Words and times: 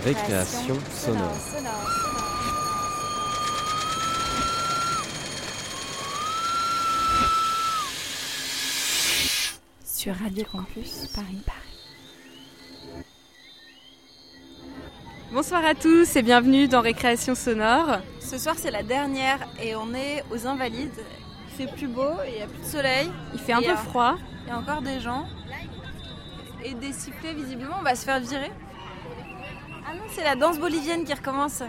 Récréation 0.00 0.78
sonore. 0.90 1.36
Sur 9.84 10.14
Radio 10.14 10.44
Campus 10.50 11.08
Paris 11.14 11.42
Paris. 11.44 13.04
Bonsoir 15.30 15.64
à 15.64 15.74
tous 15.74 16.16
et 16.16 16.22
bienvenue 16.22 16.68
dans 16.68 16.80
Récréation 16.80 17.34
sonore. 17.34 17.98
Ce 18.20 18.38
soir 18.38 18.54
c'est 18.58 18.70
la 18.70 18.82
dernière 18.82 19.46
et 19.62 19.76
on 19.76 19.92
est 19.94 20.24
aux 20.30 20.46
Invalides. 20.46 20.90
Il 21.48 21.66
fait 21.66 21.72
plus 21.72 21.88
beau, 21.88 22.12
il 22.26 22.34
n'y 22.34 22.42
a 22.42 22.46
plus 22.46 22.60
de 22.60 22.64
soleil. 22.64 23.10
Il 23.34 23.40
fait 23.40 23.52
un 23.52 23.60
peu 23.60 23.76
froid. 23.76 24.16
Il 24.44 24.48
y 24.48 24.52
a 24.52 24.58
encore 24.58 24.80
des 24.80 25.00
gens. 25.00 25.26
Et 26.64 26.74
des 26.74 26.92
sifflets 26.92 27.34
visiblement, 27.34 27.76
on 27.78 27.82
va 27.82 27.94
se 27.94 28.04
faire 28.04 28.20
virer. 28.20 28.50
Ah 29.92 29.96
c'est 30.08 30.24
la 30.24 30.36
danse 30.36 30.58
bolivienne 30.58 31.04
qui 31.04 31.12
recommence. 31.12 31.62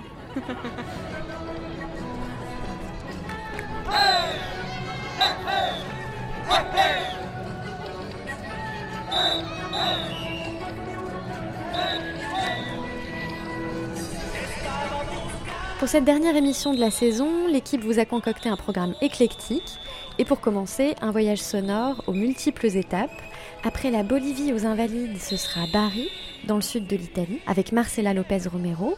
Pour 15.79 15.89
cette 15.89 16.05
dernière 16.05 16.37
émission 16.37 16.73
de 16.73 16.79
la 16.79 16.91
saison, 16.91 17.47
l'équipe 17.49 17.83
vous 17.83 17.99
a 17.99 18.05
concocté 18.05 18.47
un 18.47 18.55
programme 18.55 18.93
éclectique. 19.01 19.79
Et 20.17 20.23
pour 20.23 20.39
commencer, 20.39 20.95
un 21.01 21.11
voyage 21.11 21.41
sonore 21.41 22.01
aux 22.07 22.13
multiples 22.13 22.67
étapes. 22.67 23.11
Après 23.65 23.91
la 23.91 24.03
Bolivie 24.03 24.53
aux 24.53 24.65
Invalides, 24.65 25.19
ce 25.19 25.35
sera 25.35 25.67
Bari, 25.73 26.09
dans 26.47 26.55
le 26.55 26.61
sud 26.61 26.87
de 26.87 26.95
l'Italie, 26.95 27.39
avec 27.47 27.71
Marcela 27.71 28.13
Lopez 28.13 28.47
Romero. 28.51 28.95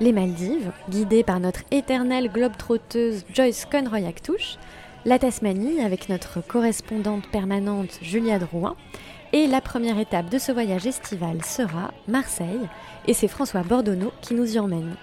Les 0.00 0.12
Maldives, 0.12 0.72
guidées 0.88 1.22
par 1.22 1.38
notre 1.38 1.60
éternelle 1.70 2.30
globe-trotteuse 2.30 3.24
Joyce 3.32 3.66
Conroy 3.70 4.06
Actouche. 4.06 4.56
La 5.04 5.18
Tasmanie, 5.18 5.80
avec 5.80 6.08
notre 6.08 6.40
correspondante 6.40 7.28
permanente 7.30 7.98
Julia 8.02 8.38
Drouin. 8.38 8.76
Et 9.32 9.46
la 9.46 9.60
première 9.60 9.98
étape 9.98 10.28
de 10.28 10.38
ce 10.38 10.52
voyage 10.52 10.86
estival 10.86 11.44
sera 11.44 11.92
Marseille. 12.08 12.68
Et 13.06 13.14
c'est 13.14 13.28
François 13.28 13.62
Bordonneau 13.62 14.12
qui 14.20 14.34
nous 14.34 14.56
y 14.56 14.58
emmène. 14.58 14.96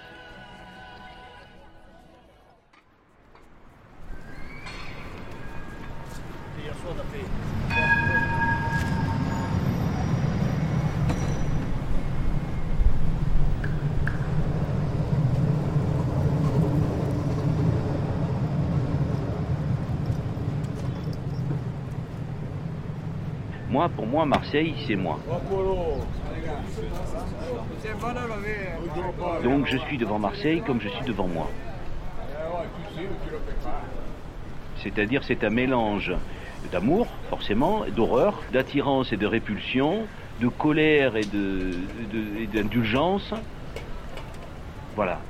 Moi, 23.70 23.88
pour 23.88 24.06
moi, 24.06 24.26
Marseille, 24.26 24.74
c'est 24.86 24.96
moi. 24.96 25.18
Donc 29.44 29.66
je 29.66 29.76
suis 29.78 29.96
devant 29.96 30.18
Marseille 30.18 30.62
comme 30.66 30.80
je 30.80 30.88
suis 30.88 31.04
devant 31.04 31.28
moi. 31.28 31.48
C'est-à-dire 34.82 35.22
c'est 35.24 35.44
un 35.44 35.50
mélange 35.50 36.12
d'amour, 36.72 37.06
forcément, 37.28 37.84
d'horreur, 37.94 38.40
d'attirance 38.52 39.12
et 39.12 39.16
de 39.16 39.26
répulsion, 39.26 40.02
de 40.40 40.48
colère 40.48 41.16
et 41.16 41.24
de- 41.24 41.74
de- 42.12 42.46
d'indulgence. 42.46 43.32
Voilà. 44.96 45.20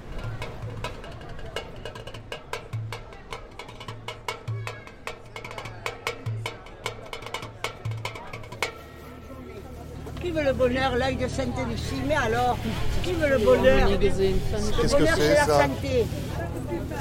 Qui 10.30 10.36
veut 10.36 10.44
le 10.44 10.52
bonheur, 10.52 10.96
l'œil 10.96 11.16
de 11.16 11.26
Sainte-Lucie 11.26 12.02
Mais 12.06 12.14
alors, 12.14 12.56
qui 13.02 13.14
veut 13.14 13.30
le 13.30 13.38
bonheur 13.38 13.90
Le 13.90 13.96
Qu'est-ce 13.96 14.94
que 14.94 14.98
bonheur, 14.98 15.14
c'est, 15.16 15.34
la 15.34 15.44
ça 15.44 15.62
santé. 15.64 16.06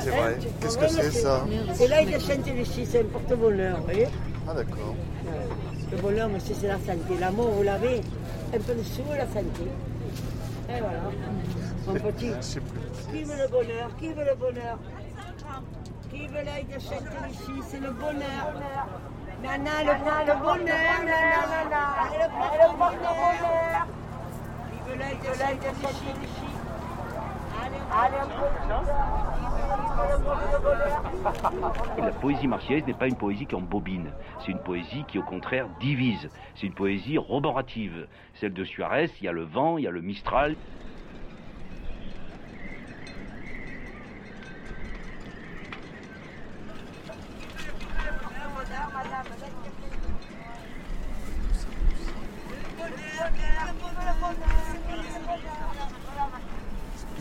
C'est 0.04 0.10
vrai. 0.10 0.38
Qu'est-ce 0.60 0.78
que 0.80 0.88
c'est 0.88 1.12
ça 1.12 1.46
C'est 1.76 1.88
l'œil 1.90 2.12
de 2.12 2.18
Sainte-Lucie, 2.18 2.88
c'est 2.88 3.02
un 3.02 3.04
porte-bonheur, 3.04 3.78
vous 3.78 3.84
voyez 3.84 4.08
Ah 4.50 4.56
d'accord. 4.56 4.96
Le 5.92 5.98
bonheur, 5.98 6.28
monsieur, 6.28 6.56
c'est 6.60 6.70
la 6.70 6.80
santé. 6.80 7.20
L'amour, 7.20 7.52
vous 7.52 7.62
l'avez. 7.62 8.02
Un 8.52 8.60
peu 8.62 8.74
de 8.74 8.82
sous, 8.82 9.04
la 9.16 9.28
santé. 9.28 9.68
Et 10.68 10.80
voilà. 10.80 11.04
Mon 11.86 11.94
petit. 11.94 12.32
Qui 13.12 13.24
veut 13.26 13.38
le 13.38 13.48
bonheur 13.48 13.92
Qui 14.00 14.08
veut 14.08 14.26
le 14.26 14.36
bonheur 14.40 14.80
Qui 16.12 16.26
veut 16.26 16.44
l'œil 16.44 16.66
de 16.66 16.80
Sainte-Lucie 16.82 17.62
C'est 17.70 17.80
le 17.80 17.92
bonheur. 17.92 18.56
Nana, 19.42 19.84
le, 19.84 19.94
le 20.28 20.36
bonheur, 20.40 21.00
nana, 21.06 21.42
nana. 21.50 21.84
Le 22.14 22.28
porte-bonheur. 22.78 23.88
Qui 24.70 24.80
veut 24.90 24.98
l'œil 24.98 25.18
de 25.18 25.72
peu 25.82 25.92
La 31.98 32.12
poésie 32.12 32.48
marseillaise 32.48 32.86
n'est 32.86 32.94
pas 32.94 33.08
une 33.08 33.16
poésie 33.16 33.46
qui 33.46 33.56
embobine, 33.56 34.12
c'est 34.40 34.52
une 34.52 34.60
poésie 34.60 35.04
qui 35.08 35.18
au 35.20 35.24
contraire 35.24 35.68
divise, 35.80 36.30
c'est 36.56 36.68
une 36.68 36.74
poésie 36.74 37.18
roborative. 37.18 38.08
Celle 38.36 38.54
de 38.54 38.64
Suarez, 38.64 39.10
il 39.20 39.26
y 39.26 39.28
a 39.28 39.32
le 39.32 39.44
vent, 39.44 39.78
il 39.78 39.84
y 39.84 39.88
a 39.88 39.92
le 39.92 40.02
Mistral. 40.02 40.56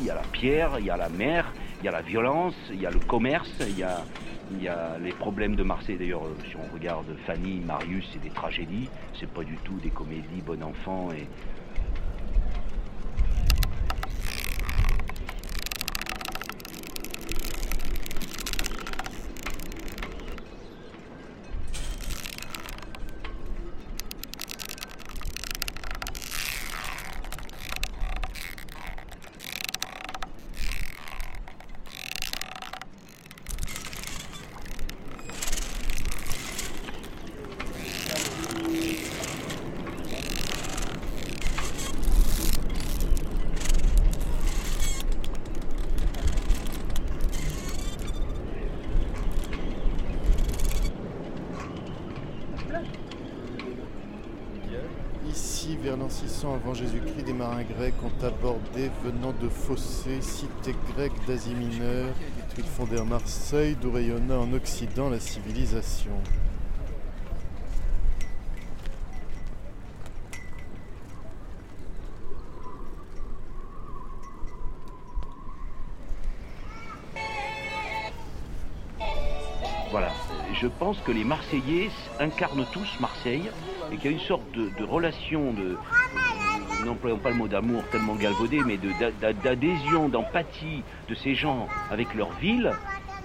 Il 0.01 0.05
y 0.05 0.11
a 0.11 0.15
la 0.15 0.23
il 0.43 0.85
y 0.85 0.91
a 0.91 0.97
la 0.97 1.09
mer, 1.09 1.53
il 1.81 1.87
y 1.87 1.89
a 1.89 1.93
la 1.93 2.03
violence, 2.03 2.55
il 2.71 2.81
y 2.81 2.87
a 2.87 2.91
le 2.91 3.01
commerce, 3.01 3.53
il 3.61 3.79
y 3.79 3.83
a, 3.83 4.05
il 4.53 4.63
y 4.63 4.69
a 4.69 4.97
les 5.03 5.13
problèmes 5.13 5.57
de 5.57 5.63
Marseille. 5.63 5.97
D'ailleurs, 5.97 6.25
euh, 6.25 6.37
si 6.49 6.57
on 6.57 6.73
regarde 6.75 7.07
Fanny, 7.27 7.61
Marius, 7.65 8.09
c'est 8.13 8.23
des 8.23 8.31
tragédies, 8.31 8.89
c'est 9.19 9.29
pas 9.29 9.43
du 9.43 9.57
tout 9.65 9.79
des 9.83 9.91
comédies 9.91 10.43
bon 10.45 10.63
enfant 10.63 11.09
et 11.13 11.27
avant 56.47 56.73
Jésus-Christ, 56.73 57.25
des 57.25 57.33
marins 57.33 57.65
grecs 57.65 57.95
ont 58.05 58.25
abordé 58.25 58.91
venant 59.03 59.33
de 59.43 59.49
Phocée, 59.49 60.21
cité 60.21 60.73
grecque 60.95 61.13
d'Asie 61.27 61.55
mineure. 61.55 62.15
Ils 62.57 62.65
fondèrent 62.65 63.05
Marseille, 63.05 63.77
d'où 63.81 63.91
rayonna 63.91 64.39
en 64.39 64.53
Occident 64.53 65.11
la 65.11 65.19
civilisation. 65.19 66.13
Voilà, 79.91 80.13
je 80.55 80.69
pense 80.69 80.99
que 81.01 81.11
les 81.11 81.25
Marseillais 81.25 81.91
incarnent 82.21 82.67
tous 82.73 82.89
Marseille 83.01 83.51
et 83.91 83.97
qu'il 83.97 84.11
y 84.11 84.15
a 84.15 84.17
une 84.17 84.25
sorte 84.25 84.53
de 84.53 84.85
relation 84.85 85.53
de, 85.53 85.77
N'employons 86.85 87.19
pas 87.19 87.31
le 87.31 87.37
mot 87.37 87.49
d'amour 87.49 87.83
tellement 87.91 88.15
galvaudé, 88.15 88.61
mais 88.65 88.77
de- 88.77 88.93
d'adhésion, 89.43 90.09
d'empathie 90.09 90.83
de 91.09 91.15
ces 91.15 91.35
gens 91.35 91.69
avec 91.91 92.15
leur 92.15 92.31
ville, 92.35 92.73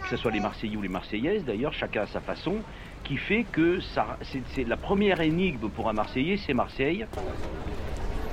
que 0.03 0.09
ce 0.09 0.17
soit 0.17 0.31
les 0.31 0.39
Marseillais 0.39 0.75
ou 0.75 0.81
les 0.81 0.89
Marseillaises 0.89 1.45
d'ailleurs, 1.45 1.73
chacun 1.73 2.01
à 2.01 2.07
sa 2.07 2.19
façon, 2.19 2.57
qui 3.03 3.17
fait 3.17 3.43
que 3.43 3.79
c'est, 4.21 4.63
la 4.67 4.77
première 4.77 5.21
énigme 5.21 5.69
pour 5.69 5.87
un 5.89 5.93
Marseillais, 5.93 6.37
c'est 6.37 6.53
Marseille. 6.53 7.05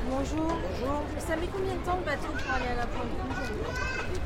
Bonjour. 0.08 0.38
Bonjour. 0.46 1.02
Ça 1.18 1.36
met 1.36 1.46
combien 1.52 1.74
de 1.74 1.78
temps 1.80 1.96
le 1.98 2.04
bateau 2.04 2.28
pour 2.32 2.54
aller 2.54 2.66
à 2.72 2.76
la 2.76 2.86
pointe 2.86 3.06
rouge 3.22 3.60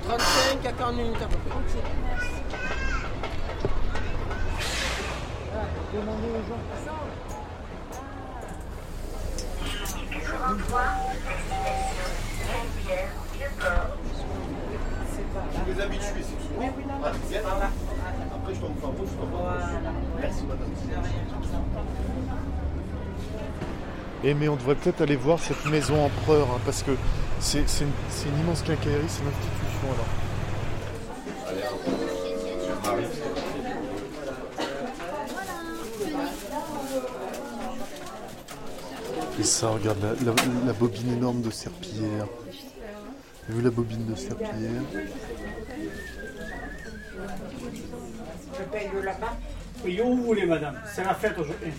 35 0.05 0.67
à 0.67 0.73
40 0.73 0.97
minutes 0.97 1.17
à 1.23 1.26
peu 1.26 1.37
près. 1.37 1.58
Ok, 1.58 1.85
merci. 2.08 2.43
Demandez 5.93 6.29
aux 6.29 6.49
gens. 6.49 7.33
Je 15.67 15.73
les 15.73 15.81
habitue, 15.81 16.05
c'est. 16.23 16.59
Oui, 16.59 16.67
oui, 16.76 16.85
non, 16.88 16.94
Après, 17.05 18.55
je 18.55 18.61
tombe 18.61 18.76
pas 18.76 18.87
rouge, 18.88 19.09
je 19.11 19.17
tombe 19.17 19.32
pas 19.32 19.59
Merci, 20.21 20.43
madame. 20.44 20.69
Eh, 24.26 24.35
mais 24.35 24.49
on 24.49 24.56
devrait 24.56 24.75
peut-être 24.76 25.03
aller 25.03 25.17
voir 25.17 25.38
cette 25.38 25.67
maison 25.67 26.06
empereur, 26.06 26.49
hein, 26.50 26.61
parce 26.65 26.82
que 26.82 26.93
c'est 27.41 27.69
c'est 27.69 27.85
une, 27.85 27.91
c'est 28.09 28.29
une 28.29 28.38
immense 28.41 28.62
quincaillerie, 28.62 29.05
c'est 29.09 29.23
une 29.23 29.29
institution 29.29 29.93
alors. 29.93 30.06
Et 39.38 39.42
ça, 39.42 39.69
regarde 39.69 39.98
la, 40.02 40.32
la- 40.32 40.66
la 40.66 40.72
bobine 40.72 41.12
énorme 41.12 41.42
de 41.42 41.50
serpillière. 41.50 42.26
Vous 42.26 43.52
avez 43.52 43.58
vu 43.58 43.62
la 43.62 43.70
bobine 43.70 44.06
de 44.06 44.14
serpillière? 44.14 44.82
Je 48.58 48.64
paye 48.72 48.88
le 48.94 49.00
lapin. 49.02 49.32
Oui, 49.84 50.00
où 50.02 50.16
vous 50.16 50.25
voulez, 50.25 50.46
madame? 50.46 50.81
C'est 50.94 51.04
la 51.04 51.14
fête 51.14 51.36
aujourd'hui. 51.38 51.72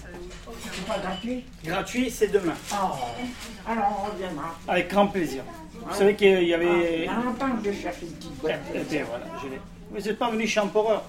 C'est 0.74 0.86
pas 0.86 1.00
gratuit? 1.00 1.46
Gratuit, 1.64 2.12
c'est 2.12 2.28
demain. 2.28 2.54
Oh, 2.74 2.76
alors 3.68 4.04
on 4.08 4.12
reviendra. 4.12 4.56
Avec 4.68 4.90
grand 4.90 5.08
plaisir. 5.08 5.44
Vous 5.74 5.96
savez 5.96 6.16
qu'il 6.16 6.44
y 6.44 6.54
avait. 6.54 7.08
a 7.08 7.16
longtemps 7.24 7.56
que 7.64 7.72
je 7.72 7.78
cherche 7.82 8.02
une 8.02 8.10
petite 8.10 8.32
Eh 8.38 8.42
boîte. 8.42 8.88
bien, 8.90 9.06
voilà, 9.10 9.26
je 9.42 9.48
l'ai. 9.50 9.60
Vous 9.92 10.02
n'êtes 10.02 10.18
pas 10.20 10.30
venu 10.32 10.48
chez 10.48 10.60
Empereur. 10.60 11.04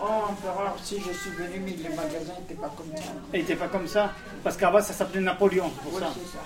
Oh, 0.00 0.04
empereur, 0.30 0.76
si 0.82 0.96
je 0.98 1.12
suis 1.16 1.30
venu, 1.30 1.60
mais 1.64 1.88
les 1.88 1.94
magasins 1.94 2.34
n'étaient 2.40 2.60
pas 2.60 2.72
comme 2.76 2.90
ça. 2.96 3.12
Il 3.32 3.40
n'était 3.40 3.54
pas 3.56 3.68
comme 3.68 3.86
ça. 3.86 4.12
Parce 4.42 4.56
qu'avant, 4.56 4.80
ça 4.80 4.92
s'appelait 4.92 5.20
Napoléon. 5.20 5.70
Pour 5.70 5.94
Oui, 5.94 6.00
ça. 6.00 6.08
c'est 6.14 6.32
ça. 6.32 6.42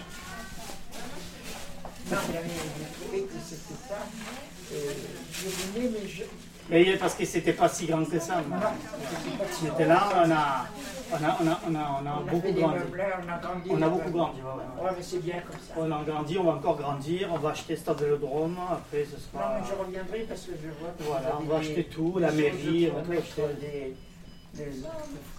Non, 2.11 2.19
j'ai 2.35 3.01
trouvé 3.01 3.23
que 3.23 3.33
c'était 3.45 3.75
ça. 3.89 3.97
Je 4.71 5.49
venais, 5.49 5.91
mais 6.03 6.09
je. 6.09 6.23
Mais 6.69 6.97
parce 6.97 7.15
que 7.15 7.25
c'était 7.25 7.53
pas 7.53 7.69
si 7.69 7.87
grand 7.87 8.05
que 8.05 8.19
ça. 8.19 8.37
Non, 8.49 8.59
pas 8.61 8.73
si 9.53 9.65
C'était 9.65 9.87
là, 9.87 10.09
on 10.17 10.31
a, 10.31 10.67
on 11.13 11.25
a, 11.25 11.39
on 11.41 11.47
a, 11.47 11.61
on 11.69 11.75
a, 11.75 12.01
on 12.03 12.07
a 12.07 12.19
On 12.21 12.25
beaucoup 12.25 12.53
grandi. 12.53 12.79
meubleurs, 12.79 13.21
on 13.25 13.29
a 13.33 13.39
grandi. 13.39 13.71
On 13.71 13.83
a 13.83 13.89
beaucoup 13.89 14.11
grandi. 14.11 14.41
ouais, 14.41 14.47
ouais. 14.47 14.85
Ouais, 14.85 14.91
mais 14.97 15.03
c'est 15.03 15.19
bien 15.23 15.41
comme 15.41 15.61
ça. 15.61 15.75
On 15.77 15.91
a 15.93 16.03
grandi, 16.05 16.39
on 16.39 16.45
va 16.45 16.53
encore 16.53 16.77
grandir. 16.77 17.29
On 17.33 17.39
va 17.39 17.51
acheter 17.51 17.77
Stade 17.77 18.01
Vélodrome. 18.01 18.57
Après, 18.71 19.05
ce 19.05 19.13
Non, 19.15 19.19
sera. 19.41 19.59
mais 19.61 19.67
je 19.69 19.75
reviendrai 19.75 20.21
parce 20.29 20.43
que 20.43 20.53
je 20.53 20.69
vois 20.81 20.91
que 20.99 21.03
Voilà, 21.05 21.39
on 21.41 21.45
va 21.45 21.59
acheter 21.59 21.85
tout, 21.85 22.19
la 22.19 22.31
mairie, 22.33 22.91
on 22.93 22.97
va 22.99 23.03
tout 23.03 23.13
acheter. 23.13 23.43
des, 23.61 23.97
des- 24.65 24.81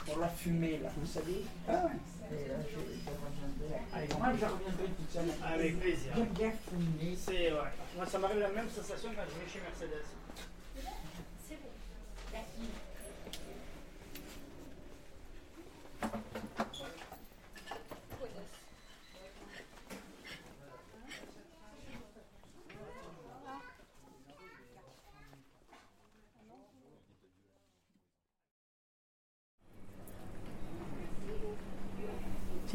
pour 0.05 0.19
la 0.19 0.27
fumée, 0.29 0.79
là, 0.83 0.89
vous 0.95 1.07
savez. 1.07 1.43
Ah 1.67 1.71
ouais. 1.71 1.91
Et 2.29 2.47
là, 2.49 2.55
je, 2.67 2.75
je 2.75 3.09
reviendrai. 3.09 3.81
Allez, 3.93 4.07
moi, 4.17 4.27
je 4.39 4.45
reviendrai 4.45 4.87
toute 4.97 5.11
seule. 5.11 5.31
Avec 5.53 5.79
plaisir. 5.79 6.11
J'aime 6.15 6.25
bien 6.37 6.51
fumer. 6.69 7.15
C'est, 7.17 7.51
ouais. 7.51 7.71
Moi, 7.95 8.05
ça 8.05 8.19
m'arrive 8.19 8.39
la 8.39 8.49
même 8.49 8.69
sensation 8.69 9.09
quand 9.15 9.23
je 9.27 9.35
vais 9.39 9.49
chez 9.51 9.59
Mercedes. 9.63 10.05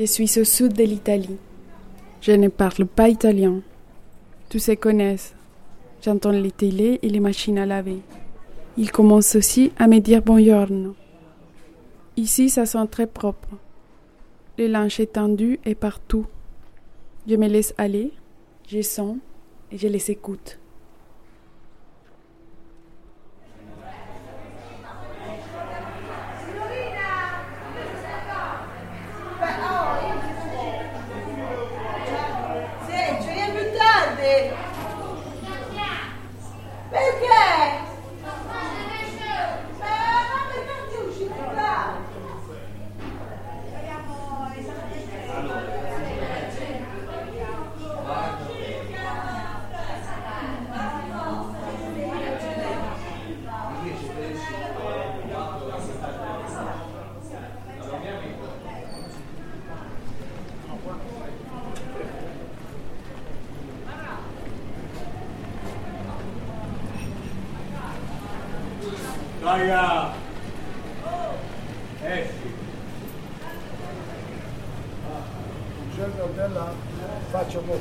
Je 0.03 0.07
suis 0.09 0.41
au 0.41 0.43
sud 0.43 0.73
de 0.73 0.83
l'Italie. 0.83 1.37
Je 2.21 2.33
ne 2.33 2.49
parle 2.49 2.87
pas 2.87 3.09
italien. 3.09 3.61
Tous 4.49 4.59
se 4.59 4.73
connaissent. 4.73 5.33
J'entends 6.05 6.33
les 6.33 6.51
télés 6.51 6.99
et 7.03 7.09
les 7.09 7.21
machines 7.21 7.57
à 7.57 7.67
laver. 7.67 8.01
Ils 8.77 8.91
commencent 8.91 9.37
aussi 9.37 9.71
à 9.79 9.87
me 9.87 10.01
dire 10.01 10.21
buongiorno. 10.21 10.97
Ici, 12.17 12.51
ça 12.51 12.67
sent 12.67 12.85
très 12.91 13.07
propre. 13.07 13.51
Le 14.59 14.67
linge 14.67 14.99
est 14.99 15.75
partout. 15.77 16.27
Je 17.29 17.37
me 17.37 17.47
laisse 17.47 17.73
aller, 17.79 18.11
je 18.67 18.83
sens 18.83 19.19
et 19.71 19.79
je 19.79 19.87
les 19.87 20.11
écoute. 20.11 20.59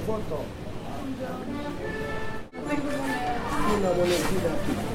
Foto. 0.01 0.43
Una 3.77 3.93
monetina. 3.93 4.89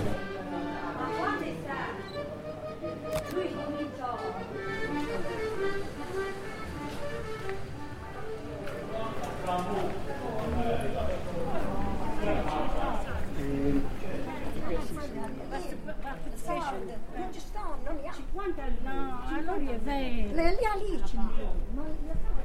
Non 17.17 17.33
ci 17.33 17.41
stanno, 17.41 17.77
non 17.85 17.97
li 17.97 18.07
ha. 18.07 18.13
50 18.13 18.63
no, 18.83 19.23
allora 19.29 19.57
è 19.57 19.79
vero. 19.79 20.35
Le 20.35 20.57
li 20.57 20.65
ha 20.65 20.75
lì. 20.75 21.03
ci 21.07 21.17
dicono. 21.17 22.36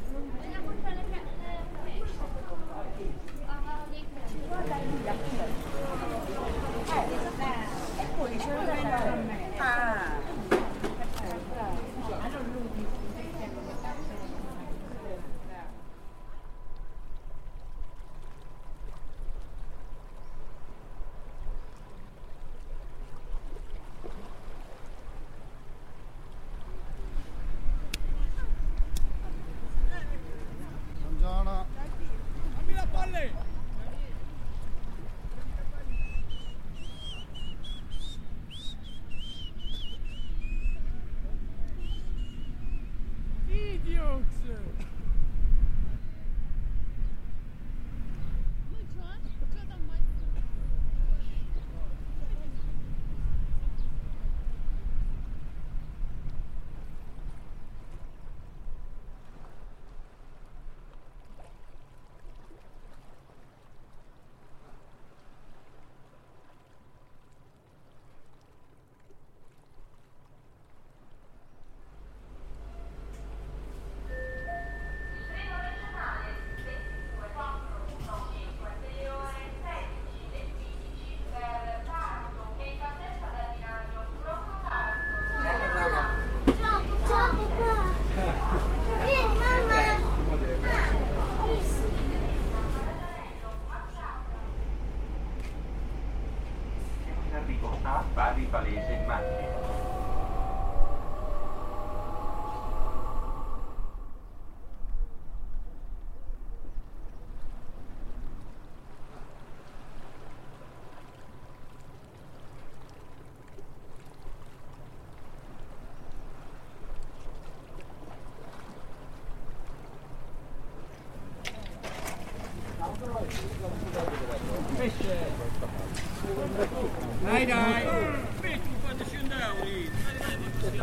Dai, 127.24 127.46
dai. 127.46 127.86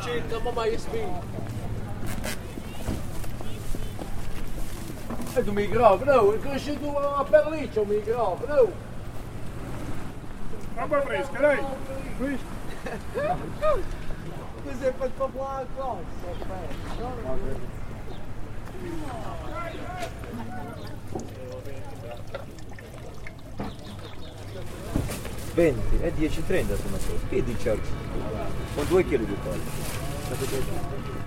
Circa, 0.05 0.41
mamma, 0.41 0.69
io 0.69 0.79
spingo. 0.79 1.25
É 5.37 5.43
do 5.43 5.53
migrão, 5.53 5.99
não. 5.99 6.33
É 6.33 6.39
crescido 6.39 6.87
uma 6.87 7.25
perlice, 7.25 7.81
o 7.81 7.87
migrão, 7.87 8.39
não. 8.49 8.73
Vamos 10.77 11.05
para 11.05 11.19
isso, 11.19 11.31
peraí. 11.33 11.67
Luís. 12.21 12.41
Mas 14.65 14.83
é 14.83 14.93
para 14.93 15.11
falar, 15.11 15.67
claro. 15.77 15.99
20, 25.59 25.99
e 26.03 26.13
10,30 26.15 26.31
sono 26.77 26.95
a 26.95 26.99
posto, 26.99 27.19
che 27.29 27.43
18, 27.43 27.81
con 28.77 28.87
due 28.87 29.05
chili 29.05 29.27
di 29.27 29.37
pollo. 29.43 31.18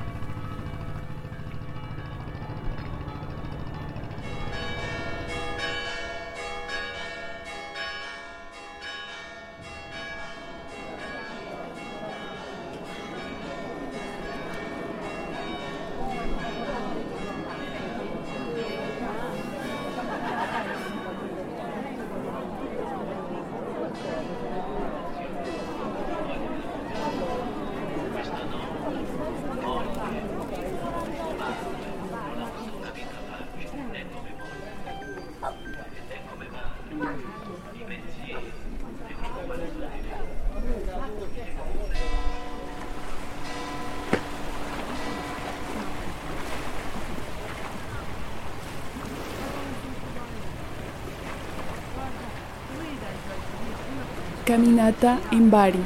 Caminata 54.51 55.17
in 55.29 55.47
Bari. 55.47 55.81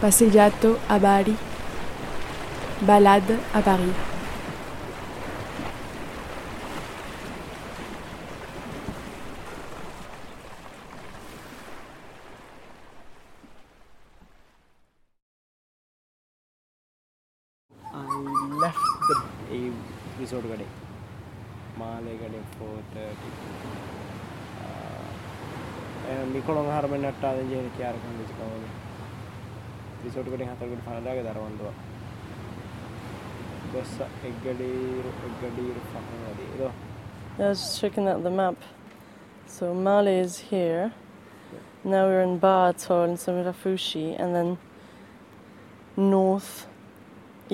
Passeggiato 0.00 0.80
a 0.88 0.98
Bari. 0.98 1.36
Balade 2.80 3.38
a 3.52 3.60
Paris. 3.60 4.09
విజయానికి 27.50 27.82
I 37.38 37.48
was 37.48 37.78
checking 37.80 38.06
out 38.10 38.22
the 38.22 38.30
map. 38.30 38.58
So 39.46 39.64
Mali 39.86 40.14
is 40.26 40.34
here. 40.52 40.84
Now 41.84 42.02
we're 42.08 42.24
in 42.28 42.38
Baatol 42.38 43.04
and 43.08 43.16
Samirafushi, 43.24 44.06
and 44.20 44.30
then 44.36 44.50
north 45.96 46.52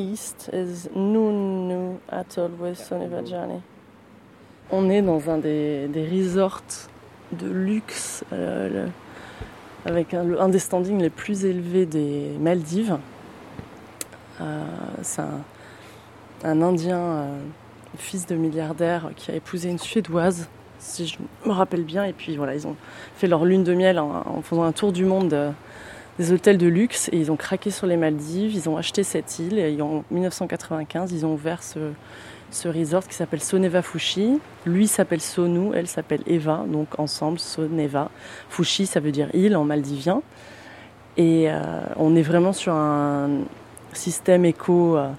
east 0.07 0.39
is 0.63 0.89
Nunu 0.95 1.83
Atoll 2.21 2.53
with 2.65 2.83
On 4.77 4.85
est 4.91 5.03
dans 5.11 5.23
un 5.29 5.39
des, 5.39 5.89
des 5.89 6.07
resorts 6.17 6.89
de 7.41 7.49
luxe. 7.49 8.25
Euh, 8.33 8.89
avec 9.87 10.15
un, 10.15 10.49
des 10.49 10.59
standings 10.59 11.01
les 11.01 11.11
plus 11.11 11.45
élevés 11.45 11.87
des 11.87 12.33
Maldives. 12.41 12.99
Euh, 14.41 14.65
C'est 15.03 15.23
un, 16.45 16.63
Indien, 16.63 16.99
euh, 16.99 17.39
fils 17.97 18.27
de 18.27 18.35
milliardaire, 18.35 19.11
qui 19.17 19.31
a 19.31 19.35
épousé 19.35 19.71
une 19.71 19.79
Suédoise, 19.79 20.49
si 20.79 21.07
je 21.07 21.19
me 21.47 21.53
rappelle 21.53 21.85
bien. 21.85 22.05
Et 22.05 22.13
puis 22.13 22.37
voilà, 22.37 22.55
ils 22.55 22.67
ont 22.67 22.77
fait 23.17 23.27
leur 23.27 23.45
lune 23.45 23.65
de 23.65 23.75
miel 23.75 23.99
en, 23.99 24.23
en 24.27 24.43
faisant 24.43 24.65
un 24.65 24.73
tour 24.73 24.93
du 24.93 25.05
monde 25.05 25.33
euh, 25.33 25.51
des 26.19 26.33
hôtels 26.33 26.59
de 26.59 26.67
luxe 26.67 27.09
et 27.13 27.19
ils 27.19 27.31
ont 27.31 27.37
craqué 27.37 27.71
sur 27.71 27.87
les 27.87 27.97
Maldives. 27.97 28.55
Ils 28.55 28.69
ont 28.69 28.77
acheté 28.77 29.05
cette 29.05 29.39
île 29.39 29.59
et 29.59 29.81
en 29.81 30.05
1995, 30.11 31.13
ils 31.13 31.25
ont 31.25 31.35
ouvert 31.35 31.63
ce, 31.63 31.79
ce 32.57 32.69
resort 32.69 33.07
qui 33.07 33.15
s'appelle 33.15 33.43
Soneva 33.43 33.83
Fushi. 33.83 34.41
Lui 34.65 34.89
s'appelle 34.89 35.21
Sonu, 35.21 35.73
elle 35.75 35.87
s'appelle 35.87 36.23
Eva, 36.27 36.65
donc 36.67 36.99
ensemble 36.99 37.39
Soneva. 37.39 38.11
Fushi, 38.49 38.87
ça 38.87 38.99
veut 38.99 39.13
dire 39.13 39.29
île 39.35 39.57
en 39.57 39.65
maldivien. 39.65 40.23
Et 41.19 41.51
euh, 41.51 41.61
on 41.97 42.17
est 42.17 42.23
vraiment 42.23 42.55
sur 42.55 42.73
un 42.73 43.43
système 43.93 44.45
éco, 44.47 44.97
euh, 44.97 45.11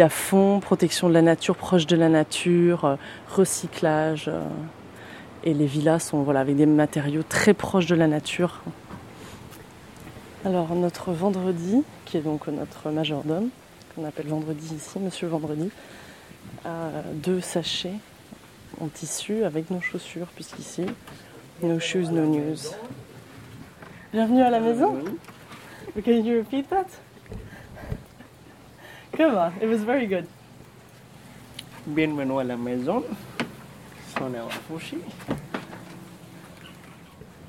à 0.00 0.08
fond, 0.08 0.60
protection 0.60 1.08
de 1.08 1.14
la 1.14 1.22
nature, 1.22 1.54
proche 1.54 1.86
de 1.86 1.96
la 1.96 2.08
nature, 2.08 2.84
euh, 2.84 2.96
recyclage. 3.28 4.30
et 5.44 5.52
les 5.52 5.66
villas 5.66 5.98
sont 5.98 6.22
voilà, 6.22 6.40
avec 6.40 6.56
des 6.56 6.66
matériaux 6.66 7.22
très 7.28 7.52
proches 7.52 7.86
de 7.86 7.94
la 7.94 8.06
nature. 8.06 8.62
Alors 10.46 10.74
notre 10.74 11.12
vendredi, 11.12 11.82
qui 12.06 12.16
est 12.16 12.22
donc 12.22 12.48
notre 12.48 12.90
majordome, 12.90 13.48
qu'on 13.94 14.04
appelle 14.04 14.26
vendredi 14.26 14.74
ici, 14.74 14.98
monsieur 14.98 15.28
vendredi, 15.28 15.70
deux 17.14 17.40
sachets 17.40 17.94
en 18.80 18.88
tissu 18.88 19.44
avec 19.44 19.70
nos 19.70 19.80
chaussures, 19.80 20.26
puisqu'ici, 20.28 20.86
no 21.62 21.78
shoes, 21.78 22.10
no 22.10 22.26
news. 22.26 22.74
Bienvenue 24.12 24.42
à 24.42 24.50
la 24.50 24.60
maison. 24.60 25.04
Can 26.04 26.24
you 26.24 26.38
repeat 26.38 26.68
that? 26.70 26.86
Come 29.16 29.36
on, 29.36 29.52
it 29.62 29.68
was 29.68 29.84
very 29.84 30.06
good. 30.06 30.26
Bienvenue 31.86 32.40
à 32.40 32.44
la 32.44 32.56
maison. 32.56 33.04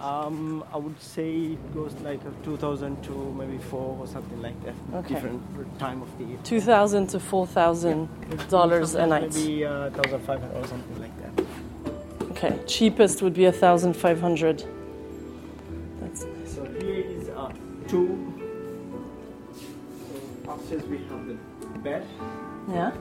Um, 0.05 0.63
I 0.71 0.77
would 0.77 1.01
say 1.01 1.33
it 1.53 1.73
goes 1.73 1.93
like 2.03 2.19
a 2.25 2.45
2002, 2.45 3.33
maybe 3.35 3.57
four 3.57 3.97
or 3.99 4.05
something 4.05 4.39
like 4.39 4.53
that. 4.63 4.75
Okay. 4.93 5.15
Different 5.15 5.79
time 5.79 6.03
of 6.03 6.15
the 6.19 6.25
year. 6.25 6.37
2000 6.43 7.07
to 7.07 7.19
4000 7.19 8.07
dollars 8.49 8.93
a 8.93 9.07
night. 9.07 9.33
Maybe 9.33 9.65
uh, 9.65 9.89
1,500 9.89 10.63
or 10.63 10.67
something 10.67 11.01
like 11.01 11.15
that. 11.21 11.45
Okay, 12.31 12.59
cheapest 12.67 13.23
would 13.23 13.33
be 13.33 13.45
1500. 13.45 14.63
That's 16.01 16.21
So 16.53 16.63
here 16.65 17.03
is 17.17 17.29
uh, 17.29 17.51
two. 17.87 18.07
So 20.43 20.51
upstairs 20.51 20.83
we 20.83 20.97
have 20.97 21.25
the 21.25 21.79
bed. 21.79 22.05
Yeah. 22.69 22.91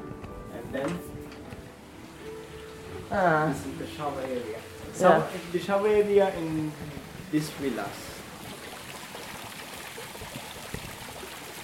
And 0.56 0.73
then 0.73 0.99
Ah. 3.12 3.49
this 3.52 3.66
is 3.66 3.78
the 3.78 3.87
shower 3.94 4.20
area. 4.23 4.42
Yeah. 4.52 4.58
So 4.94 5.28
the 5.52 5.58
shower 5.58 5.88
area 5.88 6.32
in 6.37 6.73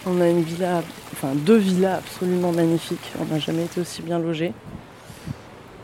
On 0.05 0.21
a 0.21 0.29
une 0.29 0.43
villa, 0.43 0.83
enfin 1.13 1.35
deux 1.35 1.59
villas 1.59 1.99
absolument 1.99 2.51
magnifiques. 2.51 3.13
On 3.21 3.33
n'a 3.33 3.39
jamais 3.39 3.65
été 3.65 3.81
aussi 3.81 4.03
bien 4.03 4.19
logé. 4.19 4.53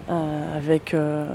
Euh, 0.08 0.56
avec 0.56 0.94
euh, 0.94 1.26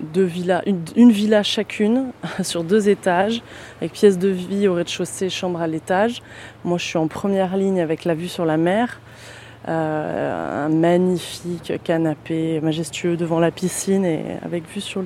deux 0.00 0.24
villas, 0.24 0.62
une, 0.66 1.12
villa 1.12 1.42
chacune 1.42 2.12
sur 2.42 2.64
deux 2.64 2.88
étages, 2.88 3.42
avec 3.80 3.92
pièces 3.92 4.18
de 4.18 4.28
vie 4.28 4.66
au 4.66 4.74
rez-de-chaussée, 4.74 5.30
chambre 5.30 5.60
à 5.60 5.66
l'étage. 5.68 6.22
Moi, 6.64 6.78
je 6.78 6.84
suis 6.84 6.98
en 6.98 7.06
première 7.06 7.56
ligne 7.56 7.80
avec 7.80 8.04
la 8.04 8.14
vue 8.14 8.28
sur 8.28 8.44
la 8.44 8.56
mer. 8.56 9.00
Euh, 9.68 10.66
un 10.66 10.68
magnifique 10.68 11.74
canapé 11.84 12.60
majestueux 12.60 13.16
devant 13.16 13.38
la 13.38 13.50
piscine 13.50 14.04
et 14.04 14.24
avec 14.42 14.66
vue 14.68 14.80
sur 14.80 15.04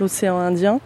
l'océan 0.00 0.38
Indien. 0.38 0.80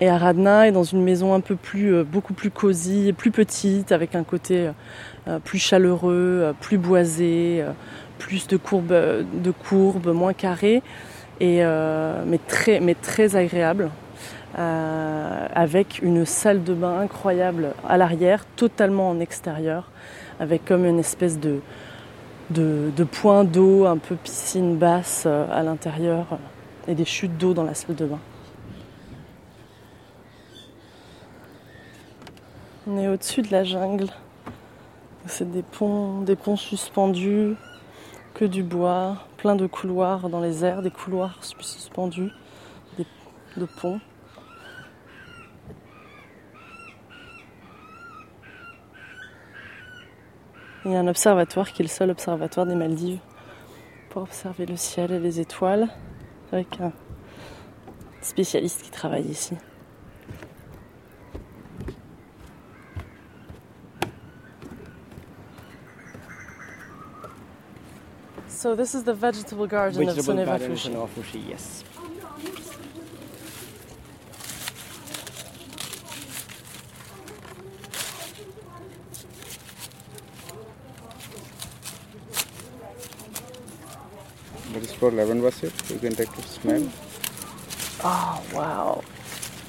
Et 0.00 0.08
Aradna 0.08 0.66
est 0.66 0.72
dans 0.72 0.82
une 0.82 1.02
maison 1.02 1.34
un 1.34 1.40
peu 1.40 1.54
plus, 1.54 1.94
euh, 1.94 2.04
beaucoup 2.04 2.34
plus 2.34 2.50
cosy, 2.50 3.12
plus 3.16 3.30
petite, 3.30 3.92
avec 3.92 4.16
un 4.16 4.24
côté 4.24 4.70
euh, 5.28 5.38
plus 5.38 5.58
chaleureux, 5.58 6.40
euh, 6.42 6.52
plus 6.52 6.78
boisé, 6.78 7.62
euh, 7.62 7.70
plus 8.18 8.48
de 8.48 8.56
courbes, 8.56 8.90
euh, 8.90 9.22
de 9.32 9.50
courbes, 9.52 10.08
moins 10.08 10.32
carré. 10.32 10.82
et, 11.40 11.62
mais, 12.26 12.38
très, 12.46 12.80
mais 12.80 12.94
très 12.94 13.36
agréable. 13.36 13.90
avec 14.56 16.00
une 16.02 16.24
salle 16.24 16.62
de 16.62 16.74
bain 16.74 17.00
incroyable 17.00 17.72
à 17.88 17.96
l'arrière, 17.96 18.44
totalement 18.56 19.10
en 19.10 19.18
extérieur, 19.20 19.90
avec 20.38 20.64
comme 20.64 20.84
une 20.84 21.00
espèce 21.00 21.38
de, 21.40 21.60
de 22.50 23.04
point 23.04 23.44
d'eau, 23.44 23.86
un 23.86 23.98
peu 23.98 24.14
piscine 24.14 24.76
basse 24.76 25.26
à 25.26 25.62
l'intérieur, 25.64 26.38
et 26.86 26.94
des 26.94 27.04
chutes 27.04 27.36
d'eau 27.36 27.52
dans 27.52 27.64
la 27.64 27.74
salle 27.74 27.96
de 27.96 28.06
bain. 28.06 28.20
On 32.86 32.98
est 32.98 33.08
au-dessus 33.08 33.40
de 33.40 33.50
la 33.50 33.64
jungle. 33.64 34.08
C'est 35.26 35.50
des 35.50 35.62
ponts, 35.62 36.20
des 36.20 36.36
ponts 36.36 36.56
suspendus, 36.56 37.56
que 38.34 38.44
du 38.44 38.62
bois, 38.62 39.16
plein 39.38 39.56
de 39.56 39.66
couloirs 39.66 40.28
dans 40.28 40.40
les 40.40 40.66
airs, 40.66 40.82
des 40.82 40.90
couloirs 40.90 41.38
suspendus, 41.40 42.30
des, 42.98 43.06
de 43.56 43.64
ponts. 43.64 44.00
Il 50.84 50.90
y 50.92 50.94
a 50.94 51.00
un 51.00 51.08
observatoire 51.08 51.72
qui 51.72 51.80
est 51.80 51.86
le 51.86 51.88
seul 51.88 52.10
observatoire 52.10 52.66
des 52.66 52.74
Maldives 52.74 53.20
pour 54.10 54.22
observer 54.22 54.66
le 54.66 54.76
ciel 54.76 55.10
et 55.12 55.20
les 55.20 55.40
étoiles 55.40 55.88
avec 56.52 56.78
un 56.82 56.92
spécialiste 58.20 58.82
qui 58.82 58.90
travaille 58.90 59.24
ici. 59.24 59.54
So 68.64 68.74
this 68.74 68.94
is 68.94 69.04
the 69.04 69.12
vegetable 69.12 69.66
garden 69.66 70.06
vegetable 70.06 70.38
of 70.38 70.46
garden 70.46 70.72
Sonevakushi. 70.72 70.96
of 70.96 71.14
Sonevakushi, 71.14 71.48
yes. 71.50 71.84
That 84.72 84.82
is 84.82 84.92
for 84.94 85.10
lavender 85.10 85.50
seed. 85.50 85.70
You 85.90 85.98
can 85.98 86.14
take 86.14 86.30
a 86.30 86.42
smell. 86.44 86.88
Oh 88.02 88.42
wow! 88.54 89.04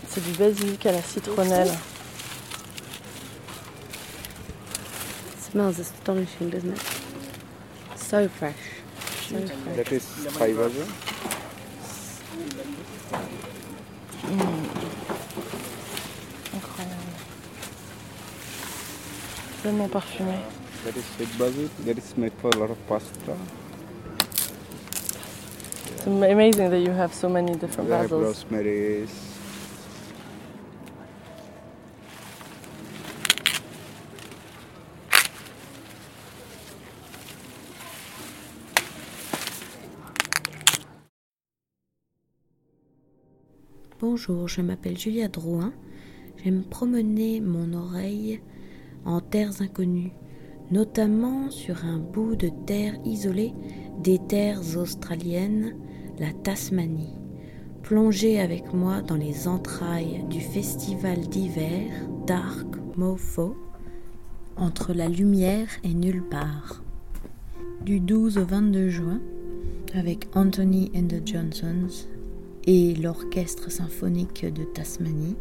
C'est 0.07 0.23
du 0.23 0.31
basilic 0.37 0.85
à 0.85 0.93
la 0.93 1.01
citronnelle. 1.01 1.77
smells 5.51 5.79
astonishing, 5.79 6.49
doesn't 6.49 6.71
it? 6.71 7.97
So 7.97 8.29
fresh. 8.29 8.74
That 9.31 9.91
is 9.91 10.05
fiber. 10.37 10.69
Mm. 14.23 14.65
Tellement 19.63 19.89
parfumé. 19.89 20.37
That 20.83 20.95
is 20.95 21.05
sweet 21.15 21.37
basil. 21.39 21.69
That 21.85 21.97
is 21.97 22.15
made 22.17 22.33
for 22.39 22.51
a 22.51 22.57
lot 22.57 22.69
of 22.69 22.77
pasta. 22.87 23.35
It's 25.91 26.05
amazing 26.05 26.69
that 26.69 26.81
you 26.81 26.91
have 26.91 27.11
so 27.13 27.27
many 27.27 27.55
different 27.55 27.89
We 27.89 27.95
have 27.95 28.11
basils. 28.11 29.24
Bonjour, 44.17 44.47
je 44.47 44.61
m'appelle 44.61 44.97
Julia 44.97 45.27
Drouin. 45.27 45.73
J'aime 46.41 46.63
promener 46.63 47.41
mon 47.41 47.73
oreille 47.73 48.39
en 49.03 49.19
terres 49.19 49.61
inconnues, 49.61 50.13
notamment 50.71 51.51
sur 51.51 51.83
un 51.83 51.97
bout 51.97 52.37
de 52.37 52.49
terre 52.65 52.93
isolé 53.03 53.51
des 53.99 54.17
terres 54.19 54.77
australiennes, 54.77 55.75
la 56.17 56.31
Tasmanie. 56.31 57.17
Plongez 57.83 58.39
avec 58.39 58.73
moi 58.73 59.01
dans 59.01 59.17
les 59.17 59.49
entrailles 59.49 60.23
du 60.29 60.39
festival 60.39 61.19
d'hiver 61.27 61.91
Dark 62.25 62.77
Mofo, 62.95 63.57
entre 64.55 64.93
la 64.93 65.09
lumière 65.09 65.67
et 65.83 65.93
nulle 65.93 66.23
part. 66.23 66.85
Du 67.83 67.99
12 67.99 68.37
au 68.37 68.45
22 68.45 68.87
juin, 68.87 69.19
avec 69.93 70.29
Anthony 70.35 70.89
and 70.95 71.07
the 71.09 71.27
Johnsons 71.27 72.07
et 72.67 72.95
l'Orchestre 72.95 73.71
symphonique 73.71 74.45
de 74.45 74.63
Tasmanie. 74.63 75.35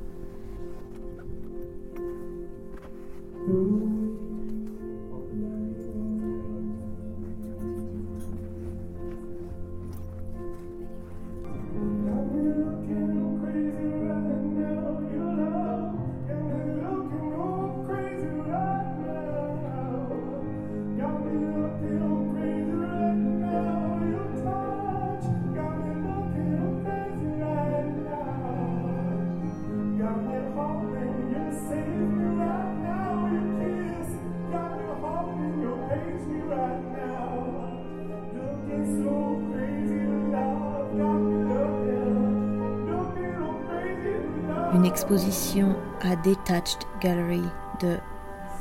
Exposition 44.95 45.75
à 46.03 46.15
Detached 46.15 46.79
Gallery 47.01 47.43
de 47.81 47.97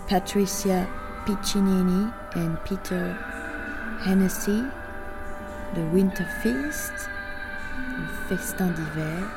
Patricia 0.09 0.87
Piccinini 1.27 2.07
et 2.35 2.49
Peter 2.65 3.11
Hennessy, 4.03 4.63
The 5.75 5.93
Winter 5.93 6.25
Feast, 6.41 7.07
le 7.99 8.35
festin 8.35 8.65
d'hiver, 8.69 9.29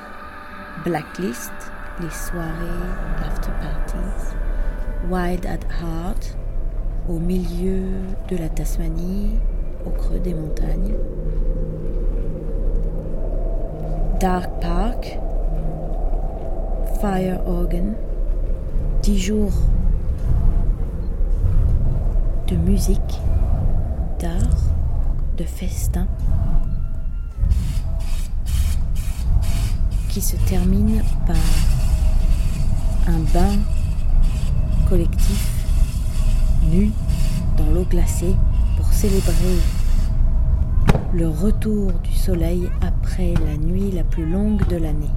Blacklist, 0.86 1.52
les 2.00 2.08
soirées 2.08 2.88
after 3.26 3.50
parties, 3.60 4.34
Wild 5.10 5.44
at 5.44 5.66
Heart, 5.82 6.34
au 7.10 7.18
milieu 7.18 7.90
de 8.30 8.38
la 8.38 8.48
Tasmanie, 8.48 9.38
au 9.84 9.90
creux 9.90 10.18
des 10.18 10.32
montagnes, 10.32 10.94
Dark 14.18 14.50
Park, 14.62 14.75
Fire 17.08 17.40
Organ, 17.46 17.94
10 19.04 19.16
jours 19.16 19.52
de 22.48 22.56
musique, 22.56 23.20
d'art, 24.18 24.58
de 25.36 25.44
festin, 25.44 26.08
qui 30.08 30.20
se 30.20 30.34
termine 30.48 31.00
par 31.28 31.36
un 33.06 33.20
bain 33.32 33.56
collectif 34.88 35.64
nu 36.72 36.90
dans 37.56 37.70
l'eau 37.72 37.86
glacée 37.88 38.34
pour 38.76 38.92
célébrer 38.92 39.60
le 41.14 41.28
retour 41.28 41.92
du 42.02 42.12
soleil 42.12 42.68
après 42.80 43.32
la 43.46 43.56
nuit 43.56 43.92
la 43.92 44.02
plus 44.02 44.28
longue 44.28 44.66
de 44.66 44.76
l'année. 44.76 45.12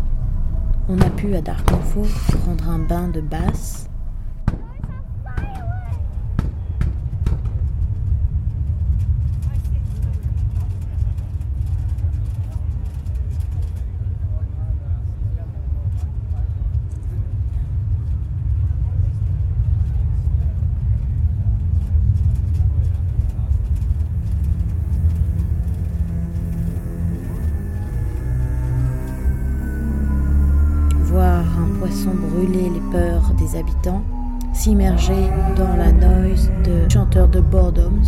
On 0.91 0.99
a 1.01 1.09
pu 1.11 1.35
à 1.35 1.41
Darkonfo 1.41 2.01
prendre 2.41 2.67
un 2.67 2.79
bain 2.79 3.09
de 3.09 3.21
basse. 3.21 3.78
Dans 35.55 35.77
la 35.77 35.93
noise 35.93 36.51
de 36.65 36.91
chanteurs 36.91 37.29
de 37.29 37.39
boredoms, 37.39 38.03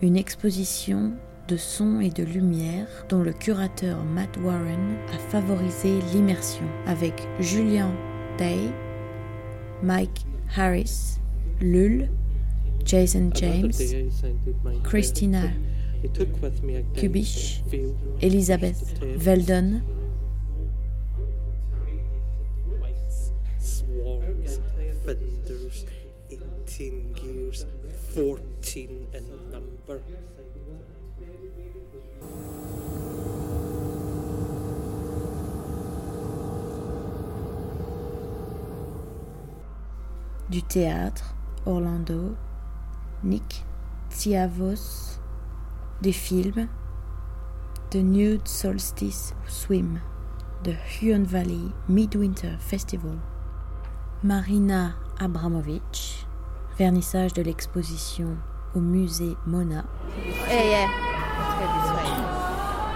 Une 0.00 0.16
exposition 0.16 1.12
de 1.48 1.56
son 1.56 2.00
et 2.00 2.10
de 2.10 2.22
lumière 2.22 2.86
dont 3.08 3.22
le 3.22 3.32
curateur 3.32 4.04
Matt 4.04 4.36
Warren 4.36 4.96
a 5.12 5.18
favorisé 5.18 5.98
l'immersion 6.12 6.64
avec 6.86 7.14
Julian 7.40 7.90
Day, 8.38 8.58
Mike 9.82 10.24
Harris, 10.56 11.18
Lul, 11.60 12.08
Jason 12.84 13.30
James, 13.34 13.72
Christina 14.84 15.42
Kubish, 16.94 17.62
Elizabeth 18.20 18.84
Veldon, 19.16 19.80
Swarms, 23.58 24.60
fenders, 25.04 25.86
18 26.66 26.92
gears, 27.16 27.66
14 28.72 28.88
in 29.12 29.50
number. 29.50 30.00
du 40.48 40.62
théâtre, 40.62 41.34
Orlando, 41.66 42.34
Nick 43.24 43.64
Tsiavos, 44.10 45.18
des 46.02 46.12
films, 46.12 46.68
The 47.90 47.96
Nude 47.96 48.46
Solstice 48.46 49.34
Swim, 49.48 50.00
The 50.64 50.74
Huon 51.00 51.24
Valley 51.24 51.72
Midwinter 51.88 52.58
Festival, 52.58 53.18
Marina 54.22 54.94
Abramovic, 55.18 56.26
vernissage 56.78 57.32
de 57.34 57.42
l'exposition 57.42 58.36
au 58.74 58.80
musée 58.80 59.36
Mona. 59.46 59.84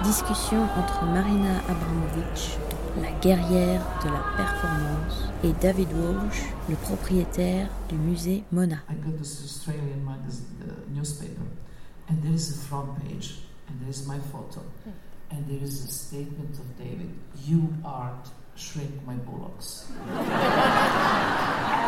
Discussion 0.03 0.63
entre 0.79 1.05
Marina 1.07 1.59
Abramovic, 1.69 2.59
la 3.01 3.11
guerrière 3.21 3.83
de 4.05 4.09
la 4.09 4.23
performance, 4.37 5.25
et 5.43 5.53
David 5.61 5.89
Walsh, 5.93 6.43
le 6.69 6.77
propriétaire 6.77 7.69
du 7.89 7.97
musée 7.97 8.45
Mona. 8.53 8.77
I 8.89 8.95
got 8.95 9.19
this 9.19 9.43
Australian 9.45 10.05
magazine, 10.05 10.47
uh, 10.63 10.95
newspaper, 10.95 11.47
and 12.09 12.17
there 12.23 12.35
is 12.35 12.51
a 12.51 12.67
front 12.69 12.89
page, 13.03 13.39
and 13.69 13.81
there 13.81 13.91
is 13.91 14.07
my 14.07 14.19
photo, 14.33 14.63
and 15.31 15.47
there 15.49 15.63
is 15.63 15.85
a 15.85 15.91
statement 15.91 16.59
of 16.59 16.67
David: 16.79 17.11
"You 17.45 17.69
art 17.85 18.29
shrink 18.57 18.91
my 19.07 19.15
bullocks." 19.15 19.87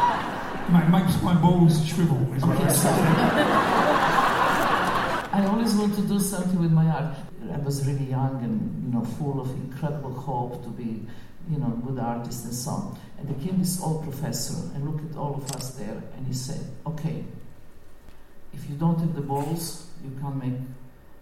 My, 0.69 0.87
makes 0.89 1.23
my 1.23 1.35
balls 1.35 1.87
shrivel. 1.89 2.19
Is 2.35 2.45
what 2.45 2.61
I 2.61 2.73
say. 2.73 2.91
I 5.33 5.47
always 5.47 5.75
want 5.75 5.95
to 5.95 6.03
do 6.03 6.19
something 6.19 6.61
with 6.61 6.73
my 6.73 6.87
art. 6.87 7.15
I 7.51 7.57
was 7.59 7.87
really 7.87 8.05
young 8.05 8.43
and 8.43 8.85
you 8.85 8.93
know 8.93 9.03
full 9.05 9.41
of 9.41 9.49
incredible 9.51 10.13
hope 10.13 10.63
to 10.65 10.69
be, 10.69 11.07
you 11.51 11.59
know, 11.59 11.71
good 11.87 11.99
artist 11.99 12.45
and 12.45 12.53
so 12.53 12.71
on. 12.73 12.99
And 13.19 13.29
there 13.29 13.47
came 13.47 13.59
this 13.59 13.81
old 13.81 14.03
professor 14.03 14.59
and 14.75 14.85
looked 14.85 15.11
at 15.11 15.17
all 15.17 15.37
of 15.37 15.51
us 15.53 15.71
there, 15.71 16.03
and 16.17 16.27
he 16.27 16.35
said, 16.35 16.61
"Okay, 16.87 17.25
if 18.53 18.69
you 18.69 18.77
don't 18.77 19.01
have 19.01 19.15
the 19.15 19.23
balls, 19.23 19.87
you 20.05 20.11
can't 20.21 20.37
make 20.37 20.61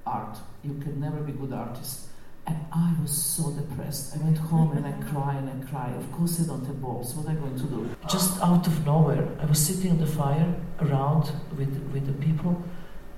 art. 0.07 0.39
You 0.65 0.75
can 0.83 0.99
never 0.99 1.21
be 1.21 1.33
good 1.33 1.53
artist." 1.53 2.09
And 2.47 2.57
I 2.73 2.95
was 3.03 3.11
so 3.11 3.51
depressed. 3.51 4.15
I 4.15 4.23
went 4.23 4.39
home 4.39 4.77
and 4.77 4.87
I 4.87 4.93
cried 5.11 5.39
and 5.39 5.51
I 5.51 5.71
cried. 5.71 5.97
Of 5.97 6.13
course, 6.13 6.41
I 6.41 6.47
don't 6.47 6.65
have 6.65 6.81
balls. 6.81 7.15
What 7.15 7.29
am 7.29 7.37
I 7.37 7.41
going 7.41 7.59
to 7.59 7.65
do? 7.65 7.97
Just 8.09 8.41
out 8.41 8.67
of 8.67 8.87
nowhere, 8.87 9.27
I 9.41 9.47
was 9.47 9.59
sitting 9.59 9.91
on 9.91 9.99
the 9.99 10.07
fire 10.07 10.55
around 10.81 11.33
with 11.59 11.75
with 11.93 12.07
the 12.07 12.13
people, 12.25 12.63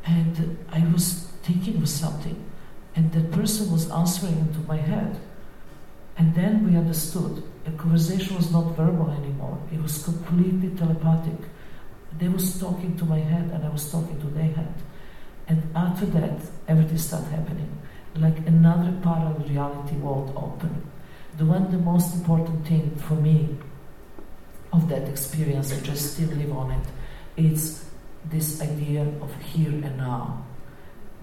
and 0.04 0.56
I 0.72 0.80
was 0.92 1.28
thinking 1.42 1.76
of 1.82 1.88
something, 1.88 2.42
and 2.96 3.12
that 3.12 3.30
person 3.32 3.70
was 3.70 3.90
answering 3.90 4.38
into 4.38 4.60
my 4.60 4.78
head. 4.78 5.20
And 6.16 6.34
then 6.34 6.66
we 6.66 6.76
understood. 6.76 7.44
The 7.64 7.70
conversation 7.72 8.34
was 8.36 8.50
not 8.50 8.74
verbal 8.76 9.10
anymore. 9.10 9.58
It 9.70 9.80
was 9.80 10.02
completely 10.02 10.70
telepathic. 10.70 11.40
They 12.18 12.28
was 12.28 12.58
talking 12.58 12.96
to 12.96 13.04
my 13.04 13.18
head, 13.18 13.50
and 13.52 13.64
I 13.64 13.68
was 13.68 13.90
talking 13.92 14.18
to 14.20 14.26
their 14.28 14.50
head. 14.58 14.74
And 15.46 15.62
after 15.76 16.06
that, 16.06 16.40
everything 16.66 16.98
started 16.98 17.28
happening. 17.28 17.70
Like 18.20 18.38
another 18.46 18.92
parallel 19.02 19.44
reality 19.48 19.96
world 19.96 20.32
open. 20.36 20.90
The 21.36 21.44
one, 21.44 21.70
the 21.70 21.78
most 21.78 22.14
important 22.14 22.66
thing 22.66 22.96
for 22.96 23.14
me 23.14 23.56
of 24.72 24.88
that 24.88 25.08
experience, 25.08 25.72
I 25.72 25.80
just 25.80 26.14
still 26.14 26.30
live 26.30 26.52
on 26.52 26.72
it, 26.72 26.86
is 27.36 27.84
this 28.24 28.60
idea 28.60 29.02
of 29.22 29.34
here 29.40 29.70
and 29.70 29.96
now. 29.96 30.44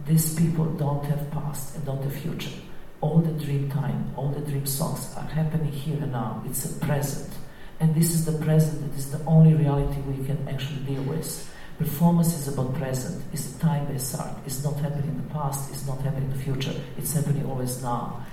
These 0.06 0.36
people 0.36 0.66
don't 0.66 1.04
have 1.06 1.30
past 1.32 1.76
and 1.76 1.86
don't 1.86 2.02
have 2.02 2.16
future. 2.16 2.58
All 3.02 3.20
the 3.20 3.34
dream 3.44 3.70
time, 3.70 4.14
all 4.16 4.30
the 4.30 4.40
dream 4.40 4.66
songs 4.66 5.14
are 5.18 5.28
happening 5.28 5.72
here 5.72 5.98
and 6.02 6.14
now. 6.14 6.44
It's 6.46 6.66
a 6.66 6.86
present. 6.86 7.34
And 7.82 7.94
this 7.94 8.12
is 8.12 8.26
the 8.26 8.38
present, 8.44 8.94
it 8.94 8.98
is 8.98 9.12
the 9.12 9.24
only 9.26 9.54
reality 9.54 10.00
we 10.02 10.26
can 10.26 10.48
actually 10.48 10.80
deal 10.86 11.04
with. 11.04 11.52
Performance 11.78 12.34
is 12.34 12.48
about 12.48 12.74
present, 12.76 13.22
it's 13.34 13.54
a 13.54 13.60
time 13.60 13.86
based 13.88 14.18
art. 14.18 14.38
It's 14.46 14.64
not 14.64 14.78
happening 14.78 15.10
in 15.10 15.18
the 15.18 15.34
past, 15.34 15.70
it's 15.72 15.86
not 15.86 16.00
happening 16.00 16.32
in 16.32 16.38
the 16.38 16.44
future, 16.44 16.74
it's 16.98 17.14
happening 17.14 17.46
always 17.46 17.84
now. 17.84 18.26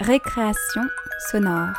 Récréation 0.00 0.88
sonore. 1.30 1.72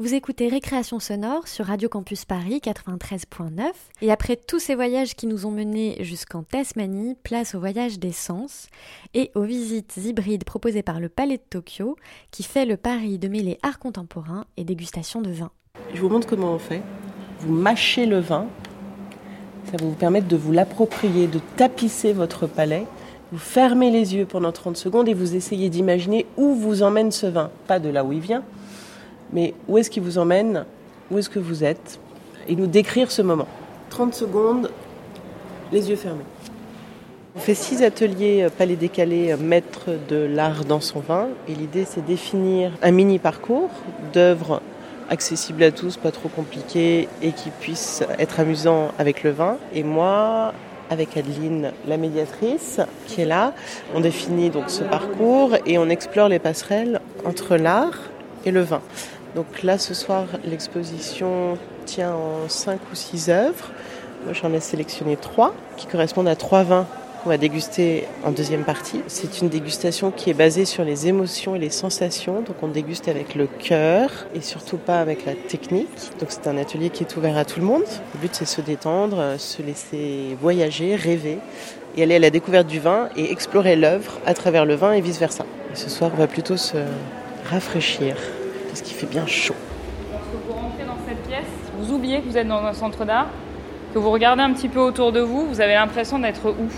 Vous 0.00 0.14
écoutez 0.14 0.48
Récréation 0.48 0.98
sonore 0.98 1.46
sur 1.46 1.66
Radio 1.66 1.90
Campus 1.90 2.24
Paris 2.24 2.62
93.9 2.64 3.60
et 4.00 4.10
après 4.10 4.34
tous 4.34 4.58
ces 4.58 4.74
voyages 4.74 5.14
qui 5.14 5.26
nous 5.26 5.44
ont 5.44 5.50
menés 5.50 5.98
jusqu'en 6.00 6.42
Tasmanie, 6.42 7.16
place 7.22 7.54
au 7.54 7.60
voyage 7.60 7.98
des 7.98 8.10
sens 8.10 8.68
et 9.12 9.30
aux 9.34 9.42
visites 9.42 9.98
hybrides 9.98 10.44
proposées 10.44 10.82
par 10.82 11.00
le 11.00 11.10
Palais 11.10 11.36
de 11.36 11.42
Tokyo 11.50 11.96
qui 12.30 12.44
fait 12.44 12.64
le 12.64 12.78
pari 12.78 13.18
de 13.18 13.28
mêler 13.28 13.58
art 13.62 13.78
contemporain 13.78 14.46
et 14.56 14.64
dégustation 14.64 15.20
de 15.20 15.32
vin. 15.32 15.50
Je 15.92 16.00
vous 16.00 16.08
montre 16.08 16.26
comment 16.26 16.54
on 16.54 16.58
fait. 16.58 16.80
Vous 17.40 17.52
mâchez 17.52 18.06
le 18.06 18.20
vin, 18.20 18.46
ça 19.66 19.72
va 19.76 19.84
vous 19.84 19.92
permettre 19.92 20.28
de 20.28 20.36
vous 20.36 20.52
l'approprier, 20.52 21.26
de 21.26 21.40
tapisser 21.58 22.14
votre 22.14 22.46
palais. 22.46 22.86
Vous 23.32 23.38
fermez 23.38 23.90
les 23.90 24.14
yeux 24.14 24.24
pendant 24.24 24.50
30 24.50 24.78
secondes 24.78 25.10
et 25.10 25.14
vous 25.14 25.36
essayez 25.36 25.68
d'imaginer 25.68 26.24
où 26.38 26.54
vous 26.54 26.82
emmène 26.82 27.12
ce 27.12 27.26
vin. 27.26 27.50
Pas 27.66 27.78
de 27.78 27.90
là 27.90 28.02
où 28.02 28.12
il 28.12 28.20
vient, 28.20 28.42
mais 29.32 29.54
où 29.68 29.78
est-ce 29.78 29.90
qu'il 29.90 30.02
vous 30.02 30.18
emmène, 30.18 30.64
où 31.10 31.18
est-ce 31.18 31.30
que 31.30 31.38
vous 31.38 31.64
êtes, 31.64 31.98
et 32.48 32.56
nous 32.56 32.66
décrire 32.66 33.10
ce 33.10 33.22
moment. 33.22 33.48
30 33.90 34.14
secondes, 34.14 34.70
les 35.72 35.90
yeux 35.90 35.96
fermés. 35.96 36.24
On 37.36 37.38
fait 37.38 37.54
six 37.54 37.82
ateliers 37.82 38.42
euh, 38.42 38.50
palais 38.50 38.76
décalés, 38.76 39.32
euh, 39.32 39.36
maître 39.36 39.90
de 40.08 40.16
l'art 40.16 40.64
dans 40.64 40.80
son 40.80 41.00
vin, 41.00 41.28
et 41.48 41.54
l'idée 41.54 41.84
c'est 41.84 42.04
définir 42.04 42.72
un 42.82 42.90
mini 42.90 43.18
parcours 43.18 43.70
d'œuvres 44.12 44.60
accessibles 45.08 45.62
à 45.62 45.70
tous, 45.70 45.96
pas 45.96 46.10
trop 46.10 46.28
compliqués, 46.28 47.08
et 47.22 47.32
qui 47.32 47.50
puissent 47.50 48.02
être 48.18 48.40
amusants 48.40 48.92
avec 48.98 49.22
le 49.22 49.30
vin. 49.30 49.58
Et 49.74 49.82
moi, 49.82 50.54
avec 50.90 51.16
Adeline, 51.16 51.72
la 51.86 51.96
médiatrice, 51.96 52.80
qui 53.06 53.20
est 53.20 53.26
là, 53.26 53.54
on 53.94 54.00
définit 54.00 54.50
donc 54.50 54.68
ce 54.68 54.82
parcours 54.82 55.56
et 55.66 55.78
on 55.78 55.88
explore 55.88 56.28
les 56.28 56.40
passerelles 56.40 57.00
entre 57.24 57.56
l'art 57.56 57.98
et 58.44 58.50
le 58.50 58.62
vin. 58.62 58.82
Donc 59.34 59.62
là, 59.62 59.78
ce 59.78 59.94
soir, 59.94 60.26
l'exposition 60.44 61.56
tient 61.86 62.12
en 62.12 62.48
cinq 62.48 62.80
ou 62.92 62.94
six 62.94 63.30
œuvres. 63.30 63.70
Moi, 64.24 64.34
j'en 64.34 64.52
ai 64.52 64.60
sélectionné 64.60 65.16
trois 65.16 65.54
qui 65.76 65.86
correspondent 65.86 66.28
à 66.28 66.36
trois 66.36 66.62
vins 66.62 66.86
qu'on 67.22 67.28
va 67.28 67.36
déguster 67.36 68.06
en 68.24 68.30
deuxième 68.30 68.64
partie. 68.64 69.02
C'est 69.06 69.40
une 69.40 69.48
dégustation 69.48 70.10
qui 70.10 70.30
est 70.30 70.34
basée 70.34 70.64
sur 70.64 70.84
les 70.84 71.06
émotions 71.06 71.54
et 71.54 71.58
les 71.58 71.70
sensations. 71.70 72.40
Donc 72.40 72.56
on 72.62 72.68
déguste 72.68 73.08
avec 73.08 73.34
le 73.34 73.46
cœur 73.46 74.10
et 74.34 74.40
surtout 74.40 74.78
pas 74.78 75.00
avec 75.00 75.26
la 75.26 75.34
technique. 75.34 75.88
Donc 76.18 76.30
c'est 76.30 76.46
un 76.46 76.56
atelier 76.56 76.90
qui 76.90 77.04
est 77.04 77.16
ouvert 77.16 77.36
à 77.36 77.44
tout 77.44 77.60
le 77.60 77.66
monde. 77.66 77.84
Le 78.14 78.20
but 78.20 78.34
c'est 78.34 78.46
se 78.46 78.60
détendre, 78.60 79.38
se 79.38 79.62
laisser 79.62 80.36
voyager, 80.40 80.96
rêver 80.96 81.38
et 81.96 82.02
aller 82.02 82.16
à 82.16 82.20
la 82.20 82.30
découverte 82.30 82.66
du 82.66 82.80
vin 82.80 83.10
et 83.16 83.30
explorer 83.30 83.76
l'œuvre 83.76 84.18
à 84.24 84.32
travers 84.32 84.64
le 84.64 84.74
vin 84.74 84.92
et 84.92 85.00
vice 85.00 85.18
versa. 85.18 85.44
Et 85.72 85.76
ce 85.76 85.90
soir 85.90 86.10
on 86.14 86.18
va 86.18 86.26
plutôt 86.26 86.56
se 86.56 86.78
rafraîchir 87.50 88.16
parce 88.70 88.82
qu'il 88.82 88.96
fait 88.96 89.06
bien 89.06 89.26
chaud. 89.26 89.54
Lorsque 90.12 90.46
vous 90.46 90.52
rentrez 90.52 90.84
dans 90.84 90.96
cette 91.06 91.22
pièce, 91.26 91.44
vous 91.78 91.92
oubliez 91.92 92.20
que 92.20 92.28
vous 92.28 92.36
êtes 92.36 92.48
dans 92.48 92.64
un 92.64 92.72
centre 92.72 93.04
d'art, 93.04 93.26
que 93.92 93.98
vous 93.98 94.10
regardez 94.10 94.42
un 94.42 94.52
petit 94.52 94.68
peu 94.68 94.80
autour 94.80 95.12
de 95.12 95.20
vous, 95.20 95.46
vous 95.46 95.60
avez 95.60 95.74
l'impression 95.74 96.18
d'être 96.18 96.50
où? 96.50 96.68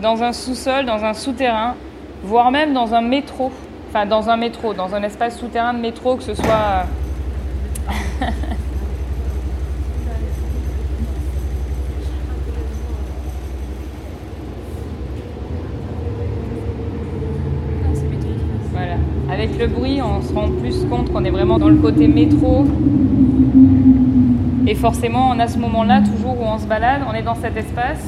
Dans 0.00 0.22
un 0.22 0.32
sous-sol, 0.32 0.84
dans 0.84 1.04
un 1.04 1.14
souterrain, 1.14 1.74
voire 2.22 2.50
même 2.50 2.72
dans 2.72 2.94
un 2.94 3.00
métro. 3.00 3.50
Enfin, 3.88 4.06
dans 4.06 4.30
un 4.30 4.36
métro, 4.36 4.74
dans 4.74 4.94
un 4.94 5.02
espace 5.02 5.38
souterrain 5.38 5.74
de 5.74 5.80
métro, 5.80 6.16
que 6.16 6.22
ce 6.22 6.34
soit. 6.34 6.86
Le 19.58 19.68
bruit, 19.68 20.02
on 20.02 20.20
se 20.20 20.34
rend 20.34 20.50
plus 20.50 20.84
compte 20.84 21.10
qu'on 21.10 21.24
est 21.24 21.30
vraiment 21.30 21.58
dans 21.58 21.70
le 21.70 21.76
côté 21.76 22.08
métro. 22.08 22.66
Et 24.66 24.74
forcément, 24.74 25.30
on 25.34 25.38
a 25.38 25.48
ce 25.48 25.56
moment-là, 25.58 26.02
toujours 26.02 26.38
où 26.38 26.44
on 26.44 26.58
se 26.58 26.66
balade, 26.66 27.00
on 27.10 27.14
est 27.14 27.22
dans 27.22 27.36
cet 27.36 27.56
espace. 27.56 28.04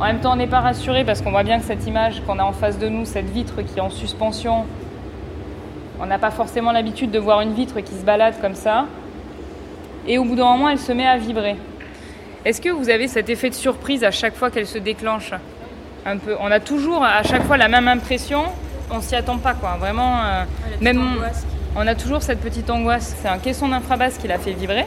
En 0.00 0.06
même 0.06 0.20
temps, 0.20 0.32
on 0.32 0.36
n'est 0.36 0.46
pas 0.46 0.60
rassuré 0.60 1.04
parce 1.04 1.20
qu'on 1.20 1.30
voit 1.30 1.42
bien 1.42 1.58
que 1.58 1.64
cette 1.64 1.86
image 1.86 2.22
qu'on 2.26 2.38
a 2.38 2.42
en 2.42 2.52
face 2.52 2.78
de 2.78 2.88
nous, 2.88 3.04
cette 3.04 3.28
vitre 3.28 3.60
qui 3.60 3.78
est 3.78 3.82
en 3.82 3.90
suspension, 3.90 4.64
on 6.00 6.06
n'a 6.06 6.16
pas 6.16 6.30
forcément 6.30 6.72
l'habitude 6.72 7.10
de 7.10 7.18
voir 7.18 7.42
une 7.42 7.52
vitre 7.52 7.80
qui 7.80 7.92
se 7.92 8.04
balade 8.04 8.34
comme 8.40 8.54
ça. 8.54 8.86
Et 10.06 10.16
au 10.16 10.24
bout 10.24 10.36
d'un 10.36 10.46
moment, 10.46 10.70
elle 10.70 10.78
se 10.78 10.92
met 10.92 11.06
à 11.06 11.18
vibrer. 11.18 11.56
Est-ce 12.46 12.62
que 12.62 12.70
vous 12.70 12.88
avez 12.88 13.08
cet 13.08 13.28
effet 13.28 13.50
de 13.50 13.54
surprise 13.54 14.04
à 14.04 14.10
chaque 14.10 14.36
fois 14.36 14.50
qu'elle 14.50 14.66
se 14.66 14.78
déclenche? 14.78 15.34
Un 16.06 16.16
peu. 16.16 16.34
On 16.40 16.50
a 16.50 16.60
toujours 16.60 17.04
à 17.04 17.22
chaque 17.24 17.42
fois 17.42 17.58
la 17.58 17.68
même 17.68 17.88
impression. 17.88 18.44
On 18.90 19.00
s'y 19.00 19.14
attend 19.14 19.38
pas, 19.38 19.54
quoi. 19.54 19.76
Vraiment. 19.78 20.20
euh, 20.24 20.44
même. 20.80 21.00
On 21.76 21.86
a 21.86 21.94
toujours 21.94 22.22
cette 22.22 22.40
petite 22.40 22.70
angoisse. 22.70 23.14
C'est 23.20 23.28
un 23.28 23.38
caisson 23.38 23.68
d'infrabasse 23.68 24.18
qui 24.18 24.26
l'a 24.26 24.38
fait 24.38 24.52
vibrer. 24.52 24.86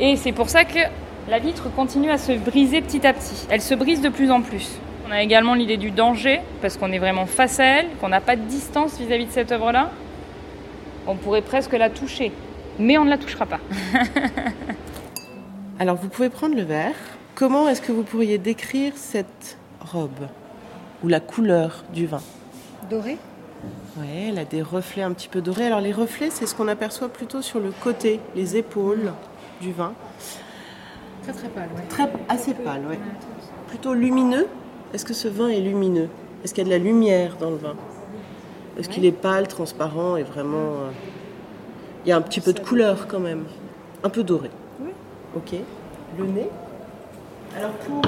Et 0.00 0.16
c'est 0.16 0.32
pour 0.32 0.48
ça 0.48 0.64
que 0.64 0.78
la 1.28 1.38
vitre 1.38 1.68
continue 1.74 2.10
à 2.10 2.18
se 2.18 2.32
briser 2.32 2.80
petit 2.80 3.06
à 3.06 3.12
petit. 3.12 3.46
Elle 3.50 3.60
se 3.60 3.74
brise 3.74 4.00
de 4.00 4.08
plus 4.08 4.30
en 4.30 4.40
plus. 4.40 4.78
On 5.06 5.12
a 5.12 5.22
également 5.22 5.54
l'idée 5.54 5.76
du 5.76 5.90
danger, 5.90 6.40
parce 6.62 6.76
qu'on 6.76 6.90
est 6.90 6.98
vraiment 6.98 7.26
face 7.26 7.60
à 7.60 7.64
elle, 7.64 7.86
qu'on 8.00 8.08
n'a 8.08 8.20
pas 8.20 8.34
de 8.36 8.42
distance 8.42 8.98
vis-à-vis 8.98 9.26
de 9.26 9.30
cette 9.30 9.52
œuvre-là. 9.52 9.90
On 11.06 11.16
pourrait 11.16 11.42
presque 11.42 11.72
la 11.72 11.90
toucher, 11.90 12.32
mais 12.78 12.96
on 12.98 13.04
ne 13.04 13.10
la 13.10 13.18
touchera 13.18 13.44
pas. 13.46 13.60
Alors, 15.78 15.96
vous 15.96 16.08
pouvez 16.08 16.28
prendre 16.30 16.54
le 16.56 16.62
verre. 16.62 16.94
Comment 17.34 17.68
est-ce 17.68 17.82
que 17.82 17.92
vous 17.92 18.04
pourriez 18.04 18.38
décrire 18.38 18.92
cette 18.96 19.58
robe 19.80 20.28
ou 21.02 21.08
la 21.08 21.20
couleur 21.20 21.84
du 21.92 22.06
vin? 22.06 22.22
Doré? 22.88 23.18
Ouais, 23.96 24.28
elle 24.28 24.38
a 24.38 24.44
des 24.44 24.62
reflets 24.62 25.02
un 25.02 25.12
petit 25.12 25.28
peu 25.28 25.40
dorés. 25.40 25.66
Alors, 25.66 25.80
les 25.80 25.92
reflets, 25.92 26.30
c'est 26.30 26.46
ce 26.46 26.54
qu'on 26.54 26.68
aperçoit 26.68 27.08
plutôt 27.08 27.42
sur 27.42 27.60
le 27.60 27.70
côté, 27.70 28.20
les 28.34 28.56
épaules 28.56 29.12
du 29.60 29.72
vin. 29.72 29.92
Très 31.22 31.32
très 31.32 31.48
pâle, 31.48 31.68
ouais. 31.76 31.82
Très, 31.88 32.10
assez 32.28 32.54
pâle, 32.54 32.86
ouais. 32.88 32.98
Plutôt 33.68 33.94
lumineux. 33.94 34.48
Est-ce 34.92 35.04
que 35.04 35.14
ce 35.14 35.28
vin 35.28 35.48
est 35.48 35.60
lumineux? 35.60 36.08
Est-ce 36.42 36.54
qu'il 36.54 36.64
y 36.66 36.66
a 36.66 36.70
de 36.70 36.76
la 36.76 36.82
lumière 36.82 37.36
dans 37.38 37.50
le 37.50 37.56
vin? 37.56 37.74
Est-ce 38.78 38.88
qu'il 38.88 39.04
est 39.04 39.12
pâle, 39.12 39.46
transparent 39.46 40.16
et 40.16 40.22
vraiment. 40.22 40.56
euh, 40.56 40.90
Il 42.04 42.08
y 42.08 42.12
a 42.12 42.16
un 42.16 42.22
petit 42.22 42.40
peu 42.40 42.52
de 42.52 42.60
couleur 42.60 43.06
quand 43.06 43.20
même. 43.20 43.44
Un 44.02 44.08
peu 44.08 44.22
doré. 44.24 44.50
Oui. 44.80 44.90
Ok. 45.36 45.54
Le 46.18 46.26
nez? 46.26 46.48
Alors 47.56 47.70
pour 47.72 48.00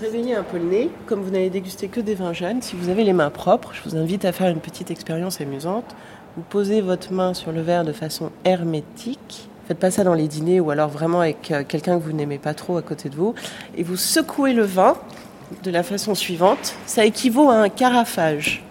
réveiller 0.00 0.34
un 0.34 0.42
peu 0.42 0.58
le 0.58 0.64
nez, 0.64 0.90
comme 1.06 1.22
vous 1.22 1.30
n'avez 1.30 1.50
dégusté 1.50 1.88
que 1.88 2.00
des 2.00 2.14
vins 2.14 2.32
jeunes, 2.32 2.62
si 2.62 2.76
vous 2.76 2.88
avez 2.88 3.04
les 3.04 3.12
mains 3.12 3.30
propres, 3.30 3.72
je 3.72 3.88
vous 3.88 3.96
invite 3.96 4.24
à 4.24 4.32
faire 4.32 4.48
une 4.48 4.60
petite 4.60 4.90
expérience 4.90 5.40
amusante. 5.40 5.96
Vous 6.36 6.42
posez 6.42 6.80
votre 6.80 7.12
main 7.12 7.34
sur 7.34 7.52
le 7.52 7.62
verre 7.62 7.84
de 7.84 7.92
façon 7.92 8.30
hermétique. 8.44 9.48
Faites 9.66 9.78
pas 9.78 9.90
ça 9.90 10.04
dans 10.04 10.14
les 10.14 10.28
dîners 10.28 10.60
ou 10.60 10.70
alors 10.70 10.90
vraiment 10.90 11.20
avec 11.20 11.50
euh, 11.50 11.64
quelqu'un 11.66 11.98
que 11.98 12.04
vous 12.04 12.12
n'aimez 12.12 12.38
pas 12.38 12.54
trop 12.54 12.76
à 12.76 12.82
côté 12.82 13.08
de 13.08 13.16
vous. 13.16 13.34
Et 13.76 13.82
vous 13.82 13.96
secouez 13.96 14.52
le 14.52 14.64
vin 14.64 14.96
de 15.62 15.70
la 15.70 15.82
façon 15.82 16.14
suivante. 16.14 16.74
Ça 16.86 17.04
équivaut 17.04 17.48
à 17.48 17.54
un 17.54 17.68
carafage. 17.68 18.62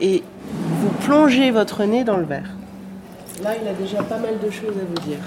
Et 0.00 0.22
vous 0.50 0.88
plongez 1.04 1.50
votre 1.50 1.84
nez 1.84 2.04
dans 2.04 2.16
le 2.16 2.24
verre. 2.24 2.50
Là, 3.42 3.50
il 3.60 3.68
a 3.68 3.74
déjà 3.74 4.02
pas 4.02 4.18
mal 4.18 4.38
de 4.42 4.50
choses 4.50 4.76
à 4.76 4.84
vous 4.88 5.06
dire. 5.06 5.18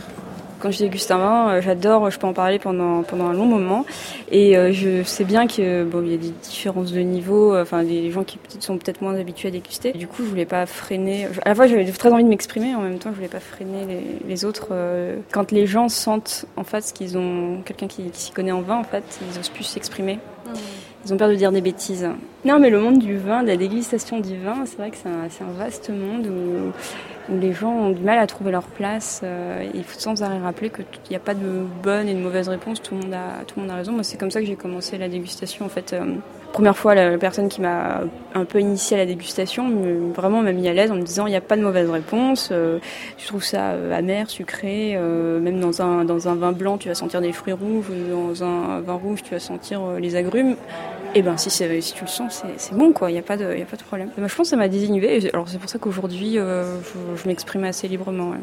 Quand 0.60 0.72
je 0.72 0.80
déguste 0.80 1.10
un 1.12 1.18
vin, 1.18 1.50
euh, 1.50 1.62
j'adore, 1.62 2.12
je 2.12 2.20
peux 2.20 2.28
en 2.28 2.34
parler 2.34 2.60
pendant, 2.60 3.04
pendant 3.04 3.28
un 3.28 3.34
long 3.34 3.46
moment. 3.46 3.86
Et 4.32 4.58
euh, 4.58 4.72
je 4.74 5.04
sais 5.04 5.24
bien 5.24 5.48
que 5.48 5.84
bon, 5.86 6.04
il 6.04 6.12
y 6.12 6.14
a 6.14 6.18
des 6.18 6.34
différences 6.44 6.92
de 6.92 7.00
niveau, 7.00 7.54
euh, 7.54 7.64
enfin 7.64 7.84
des 7.84 8.12
gens 8.12 8.24
qui 8.24 8.38
sont 8.60 8.78
peut-être 8.78 9.02
moins 9.02 9.16
habitués 9.16 9.48
à 9.48 9.52
déguster. 9.52 9.94
Du 9.94 10.08
coup, 10.08 10.24
je 10.24 10.30
voulais 10.30 10.46
pas 10.46 10.66
freiner. 10.66 11.28
À 11.46 11.50
la 11.50 11.56
fois, 11.56 11.68
j'avais 11.68 11.86
très 11.86 12.12
envie 12.12 12.24
de 12.24 12.30
m'exprimer, 12.30 12.76
en 12.76 12.82
même 12.82 13.00
temps, 13.00 13.10
je 13.12 13.16
voulais 13.16 13.28
pas 13.28 13.40
freiner 13.40 13.86
les, 13.88 14.28
les 14.28 14.46
autres. 14.46 14.70
Quand 15.32 15.52
les 15.52 15.66
gens 15.66 15.88
sentent 15.88 16.46
en 16.58 16.64
fait 16.64 16.92
qu'ils 16.94 17.18
ont 17.18 17.62
quelqu'un 17.66 17.88
qui, 17.88 18.04
qui 18.10 18.20
s'y 18.20 18.32
connaît 18.32 18.52
en 18.52 18.62
vin, 18.62 18.78
en 18.78 18.84
fait, 18.84 19.04
ils 19.22 19.40
osent 19.40 19.50
plus 19.50 19.64
s'exprimer. 19.64 20.20
Ils 21.06 21.14
ont 21.14 21.18
peur 21.18 21.30
de 21.30 21.36
dire 21.36 21.52
des 21.52 21.62
bêtises. 21.62 22.08
Non, 22.46 22.58
mais 22.58 22.70
le 22.70 22.80
monde 22.80 23.00
du 23.00 23.18
vin, 23.18 23.44
de 23.44 23.48
la 23.50 23.58
dégustation 23.58 24.22
du 24.22 24.38
vin, 24.38 24.66
c'est 24.66 24.78
vrai 24.78 24.92
que 24.92 24.96
c'est 24.98 25.10
un, 25.44 25.52
vaste 25.58 25.90
monde 25.90 26.26
où, 26.28 26.72
les 27.36 27.52
gens 27.54 27.72
ont 27.72 27.90
du 27.90 28.02
mal 28.02 28.18
à 28.18 28.26
trouver 28.28 28.52
leur 28.52 28.64
place. 28.64 29.22
euh, 29.24 29.64
il 29.76 29.84
faut 29.84 30.00
sans 30.00 30.24
arrêt 30.24 30.40
rappeler 30.40 30.70
qu'il 30.72 30.86
n'y 31.12 31.16
a 31.16 31.20
pas 31.20 31.34
de 31.36 31.66
bonne 31.84 32.08
et 32.08 32.14
de 32.14 32.20
mauvaise 32.20 32.48
réponse. 32.48 32.82
Tout 32.82 32.96
le 32.96 33.02
monde 33.02 33.14
a, 33.14 33.44
tout 33.46 33.56
le 33.58 33.64
monde 33.64 33.72
a 33.72 33.76
raison. 33.76 33.92
Moi, 33.92 34.04
c'est 34.04 34.18
comme 34.18 34.32
ça 34.32 34.40
que 34.40 34.46
j'ai 34.48 34.56
commencé 34.56 34.98
la 34.98 35.10
dégustation. 35.10 35.66
En 35.66 35.70
fait, 35.70 35.94
euh, 35.94 36.16
première 36.54 36.76
fois, 36.78 36.96
la, 36.96 37.18
personne 37.20 37.50
qui 37.50 37.62
m'a 37.62 38.02
un 38.34 38.46
peu 38.46 38.60
initiée 38.62 38.96
à 38.98 39.02
la 39.02 39.06
dégustation, 39.06 39.68
me- 39.68 40.12
vraiment 40.14 40.42
m'a 40.42 40.54
mis 40.54 40.68
à 40.70 40.74
l'aise 40.74 40.92
en 40.92 40.96
me 40.96 41.04
disant 41.04 41.28
il 41.28 41.32
n'y 41.32 41.36
a 41.36 41.42
pas 41.42 41.58
de 41.58 41.62
mauvaise 41.62 41.90
réponse. 41.90 42.50
euh, 42.52 42.80
je 43.20 43.28
trouve 43.28 43.44
ça 43.44 43.72
euh, 43.74 43.94
amer, 43.96 44.28
sucré. 44.30 44.94
euh, 44.96 45.40
même 45.40 45.60
dans 45.60 45.82
un, 45.84 46.06
dans 46.06 46.30
un 46.30 46.36
vin 46.36 46.54
blanc, 46.54 46.78
tu 46.78 46.88
vas 46.88 46.96
sentir 46.96 47.22
des 47.22 47.34
fruits 47.34 47.54
rouges. 47.54 47.90
ou 47.92 48.12
Dans 48.32 48.44
un 48.44 48.80
vin 48.80 48.94
rouge, 48.94 49.22
tu 49.24 49.32
vas 49.36 49.40
sentir 49.40 49.82
euh, 49.84 50.00
les 50.00 50.16
agrumes. 50.16 50.56
Et 51.16 51.22
ben 51.24 51.38
si, 51.38 51.50
tu 51.50 52.04
le 52.04 52.08
sens, 52.08 52.44
c'est- 52.58 52.74
bon 52.74 52.94
quoi, 52.94 53.10
il 53.10 53.14
n'y 53.14 53.20
a, 53.20 53.24
pas 53.24 53.36
de- 53.36 53.56
y 53.58 53.62
a 53.62 53.66
pas 53.66 53.78
de 53.78 53.84
problème. 53.84 54.10
Moi, 54.18 54.28
je 54.28 54.36
pense 54.36 54.46
que 54.48 54.50
ça 54.52 54.58
m'a 54.58 54.68
désinhibé. 54.68 55.28
Alors 55.34 55.50
c'est 55.50 55.58
pour 55.58 55.70
ça 55.70 55.80
qu'aujourd'hui, 55.80 56.38
euh, 56.38 56.80
je, 56.84 57.22
je 57.22 57.28
m'exprime 57.28 57.64
assez 57.64 57.88
librement. 57.88 58.30
ouais. 58.32 58.38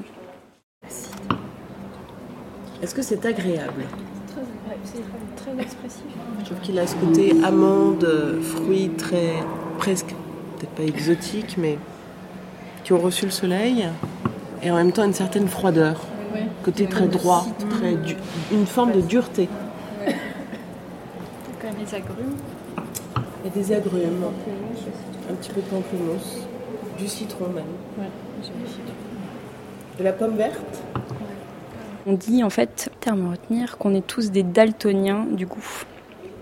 Est-ce 2.82 2.94
que 2.94 3.02
c'est 3.02 3.24
agréable? 3.24 3.84
C'est 4.84 4.98
très 5.36 5.62
expressif. 5.62 6.02
Je 6.40 6.44
trouve 6.44 6.60
qu'il 6.60 6.78
a 6.78 6.86
ce 6.86 6.94
côté 6.96 7.34
amande, 7.44 8.06
fruits 8.42 8.90
très 8.98 9.32
presque, 9.78 10.14
peut-être 10.58 10.70
pas 10.72 10.82
exotiques, 10.84 11.56
mais 11.58 11.78
qui 12.84 12.92
ont 12.92 12.98
reçu 12.98 13.24
le 13.24 13.30
soleil, 13.32 13.86
et 14.62 14.70
en 14.70 14.76
même 14.76 14.92
temps 14.92 15.04
une 15.04 15.14
certaine 15.14 15.48
froideur. 15.48 16.00
Ouais. 16.34 16.46
Côté 16.64 16.84
Ouais, 16.84 16.88
très 16.90 17.08
droit, 17.08 17.46
très 17.70 17.94
du- 17.94 18.16
une 18.52 18.66
forme 18.66 18.92
de 18.92 19.00
dureté. 19.00 19.48
Quand 21.60 21.68
même 21.68 21.76
les 21.80 21.94
agrumes. 21.94 22.36
Et 23.46 23.50
des 23.50 23.72
agrumes, 23.72 24.24
un 25.30 25.34
petit 25.34 25.50
peu 25.50 25.60
de 25.60 25.66
pamplemousse, 25.66 26.38
du 26.98 27.06
citron 27.06 27.46
même, 27.48 27.64
Ouais, 27.96 28.10
de 29.98 30.04
la 30.04 30.12
pomme 30.12 30.36
verte. 30.36 30.82
On 32.06 32.14
dit 32.14 32.42
en 32.42 32.50
fait, 32.50 32.90
terme 33.00 33.28
à 33.28 33.30
retenir, 33.30 33.78
qu'on 33.78 33.94
est 33.94 34.06
tous 34.06 34.32
des 34.32 34.42
daltoniens 34.42 35.26
du 35.30 35.46
goût. 35.46 35.84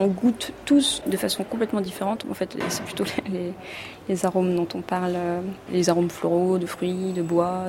On 0.00 0.06
goûte 0.06 0.52
tous 0.64 1.02
de 1.06 1.16
façon 1.16 1.44
complètement 1.44 1.80
différente. 1.82 2.24
En 2.30 2.34
fait, 2.34 2.56
c'est 2.68 2.84
plutôt 2.84 3.04
les, 3.30 3.52
les 4.08 4.26
arômes 4.26 4.54
dont 4.54 4.68
on 4.74 4.80
parle, 4.80 5.14
euh, 5.16 5.40
les 5.72 5.88
arômes 5.88 6.10
floraux, 6.10 6.58
de 6.58 6.66
fruits, 6.66 7.12
de 7.14 7.22
bois. 7.22 7.64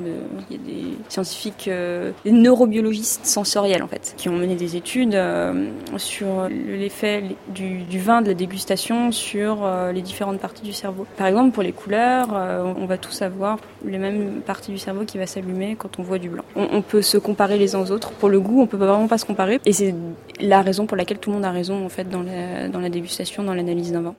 Il 0.50 0.58
y 0.58 0.60
a 0.60 0.63
des 0.63 0.98
scientifiques, 1.10 1.67
euh, 1.67 2.12
des 2.24 2.32
neurobiologistes 2.32 3.26
sensoriels 3.26 3.84
en 3.84 3.88
fait, 3.88 4.13
qui 4.17 4.30
ont 4.30 4.36
mené 4.36 4.56
des 4.56 4.76
études 4.76 5.15
euh, 5.15 5.69
sur 5.98 6.48
l'effet 6.50 7.24
du, 7.50 8.00
vin, 8.00 8.21
de 8.21 8.28
la 8.28 8.34
dégustation 8.34 9.12
sur 9.12 9.67
les 9.93 10.02
différentes 10.02 10.39
parties 10.39 10.63
du 10.63 10.74
cerveau. 10.74 11.06
Par 11.17 11.28
exemple, 11.28 11.52
pour 11.52 11.63
les 11.63 11.71
couleurs, 11.71 12.30
on 12.78 12.86
va 12.86 12.98
tous 12.98 13.21
avoir 13.21 13.58
les 13.86 13.98
mêmes 13.98 14.41
parties 14.45 14.71
du 14.71 14.78
cerveau 14.78 15.06
qui 15.06 15.17
va 15.17 15.26
s'allumer 15.26 15.76
quand 15.78 16.00
on 16.00 16.04
voit 16.04 16.19
du 16.19 16.30
blanc. 16.30 16.43
On, 16.56 16.82
peut 16.82 17.02
se 17.02 17.17
comparer 17.17 17.58
les 17.58 17.76
uns 17.76 17.82
aux 17.82 17.91
autres. 17.91 18.12
Pour 18.12 18.30
le 18.30 18.39
goût, 18.39 18.62
on 18.62 18.67
peut 18.67 18.78
vraiment 18.78 19.08
pas 19.08 19.17
se 19.17 19.26
comparer. 19.26 19.60
Et 19.65 19.74
c'est 19.74 19.95
la 20.39 20.62
raison 20.62 20.86
pour 20.86 20.98
laquelle 20.98 21.19
tout 21.19 21.30
le 21.30 21.36
monde 21.36 21.45
a 21.45 21.52
raison 21.52 21.86
en 21.86 21.89
fait 21.89 22.10
dans 22.10 22.24
la, 22.24 22.89
dégustation, 22.89 23.43
dans 23.43 23.54
l'analyse 23.54 23.91
d'un 23.91 24.02
vin. 24.02 24.15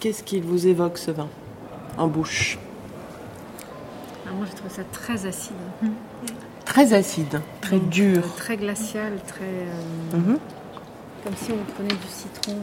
Qu'est-ce 0.00 0.22
qu'il 0.22 0.42
vous 0.42 0.66
évoque 0.66 0.98
ce 0.98 1.10
vin? 1.10 1.28
En 1.98 2.06
bouche 2.08 2.58
Alors 4.24 4.36
moi, 4.36 4.46
je 4.50 4.56
trouve 4.56 4.70
ça 4.70 4.82
très 4.92 5.26
acide. 5.26 5.54
Très 6.64 6.92
acide, 6.94 7.40
très 7.60 7.78
Donc, 7.78 7.88
dur. 7.90 8.22
euh, 8.24 8.28
très 8.36 8.56
glacial, 8.56 9.12
très. 9.26 9.44
euh, 9.44 10.16
Mhm. 10.16 10.38
Comme 11.22 11.36
si 11.36 11.52
on 11.52 11.72
prenait 11.74 11.88
du 11.88 12.08
citron 12.08 12.56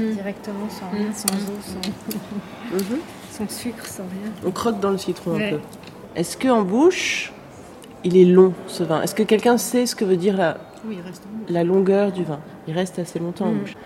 euh, 0.00 0.12
directement, 0.14 0.68
sans 0.68 0.88
rien, 0.90 1.12
sans 1.12 1.34
eau, 1.36 1.56
sans, 1.62 2.76
Mhm. 2.76 2.98
sans 3.30 3.48
sucre, 3.48 3.86
sans 3.86 4.02
rien. 4.04 4.32
On 4.44 4.50
croque 4.50 4.80
dans 4.80 4.90
le 4.90 4.98
citron 4.98 5.36
un 5.36 5.50
peu. 5.50 5.60
Est-ce 6.16 6.36
que 6.36 6.48
en 6.48 6.62
bouche, 6.62 7.32
il 8.04 8.16
est 8.16 8.24
long 8.24 8.54
ce 8.66 8.82
vin? 8.82 9.02
Est-ce 9.02 9.14
que 9.14 9.22
quelqu'un 9.22 9.56
sait 9.58 9.86
ce 9.86 9.94
que 9.94 10.04
veut 10.04 10.16
dire 10.16 10.36
la, 10.36 10.58
Oui, 10.84 10.96
il 10.98 11.06
reste 11.06 11.22
en 11.26 11.38
bouche. 11.38 11.50
la 11.50 11.62
longueur 11.64 12.10
du 12.10 12.24
vin? 12.24 12.40
Il 12.66 12.74
reste 12.74 12.98
assez 12.98 13.18
longtemps 13.20 13.46
en 13.46 13.52
Mhm. 13.52 13.58
bouche. 13.60 13.76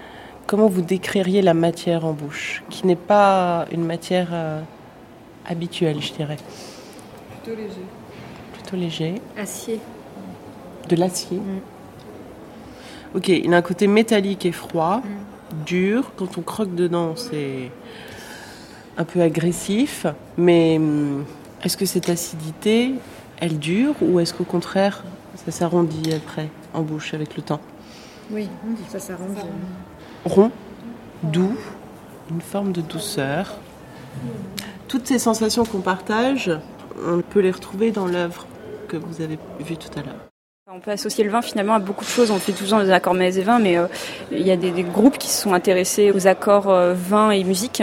Comment 0.47 0.67
vous 0.67 0.83
décririez 0.83 1.41
la 1.43 1.55
matière 1.55 2.05
en 2.07 2.13
bouche, 2.13 2.63
qui 2.71 2.87
n'est 2.87 2.97
pas 2.97 3.67
une 3.71 3.85
matière 3.85 4.29
habituelle, 5.47 6.01
je 6.01 6.13
dirais 6.13 6.37
Plutôt 7.43 7.57
léger. 7.61 7.83
Plutôt 8.53 8.77
léger. 8.77 9.15
Acier. 9.37 9.81
De 10.89 10.97
l'acier. 10.97 11.41
Ok, 13.15 13.29
il 13.29 13.53
a 13.53 13.57
un 13.59 13.63
côté 13.63 13.87
métallique 13.87 14.47
et 14.47 14.53
froid, 14.53 14.99
Mm. 15.05 15.65
dur. 15.67 16.13
Quand 16.17 16.39
on 16.39 16.43
croque 16.43 16.75
dedans, 16.75 17.15
c'est 17.17 17.71
un 18.97 19.05
peu 19.05 19.21
agressif. 19.21 20.07
Mais 20.39 20.77
hum, 20.79 21.25
est-ce 21.63 21.77
que 21.77 21.85
cette 21.87 22.09
acidité, 22.09 22.95
elle 23.41 23.59
dure 23.59 23.95
ou 24.01 24.19
est-ce 24.21 24.33
qu'au 24.33 24.45
contraire, 24.45 25.05
ça 25.45 25.51
s'arrondit 25.51 26.13
après 26.15 26.49
en 26.75 26.83
bouche 26.83 27.13
avec 27.15 27.37
le 27.37 27.43
temps? 27.43 27.61
Oui, 28.31 28.49
ça 28.89 28.99
s'arrange. 28.99 29.37
Rond, 30.25 30.51
doux, 31.23 31.57
une 32.31 32.41
forme 32.41 32.73
de 32.73 32.81
douceur. 32.81 33.59
Toutes 34.93 35.07
ces 35.07 35.19
sensations 35.19 35.65
qu'on 35.65 35.81
partage, 35.81 36.51
on 37.03 37.23
peut 37.23 37.41
les 37.41 37.51
retrouver 37.51 37.93
dans 37.93 38.05
l'œuvre 38.05 38.47
que 38.89 38.99
vous 38.99 39.23
avez 39.23 39.39
vue 39.59 39.79
tout 39.79 39.89
à 39.99 40.03
l'heure 40.03 40.29
on 40.75 40.81
peut 40.81 40.91
associer 40.91 41.23
le 41.23 41.31
vin 41.31 41.43
finalement 41.43 41.75
à 41.75 41.79
beaucoup 41.79 42.05
de 42.05 42.11
choses. 42.11 42.31
On 42.31 42.39
fait 42.39 42.53
toujours 42.53 42.81
des 42.81 42.91
accords 42.91 43.13
mets 43.13 43.37
et 43.37 43.43
vin, 43.43 43.59
mais 43.59 43.77
euh, 43.77 43.87
il 44.31 44.47
y 44.47 44.51
a 44.51 44.57
des, 44.57 44.71
des, 44.71 44.83
groupes 44.83 45.19
qui 45.19 45.29
se 45.29 45.43
sont 45.43 45.53
intéressés 45.53 46.11
aux 46.13 46.27
accords 46.27 46.71
euh, 46.71 46.95
vin 46.95 47.31
et 47.31 47.45
musique. 47.45 47.83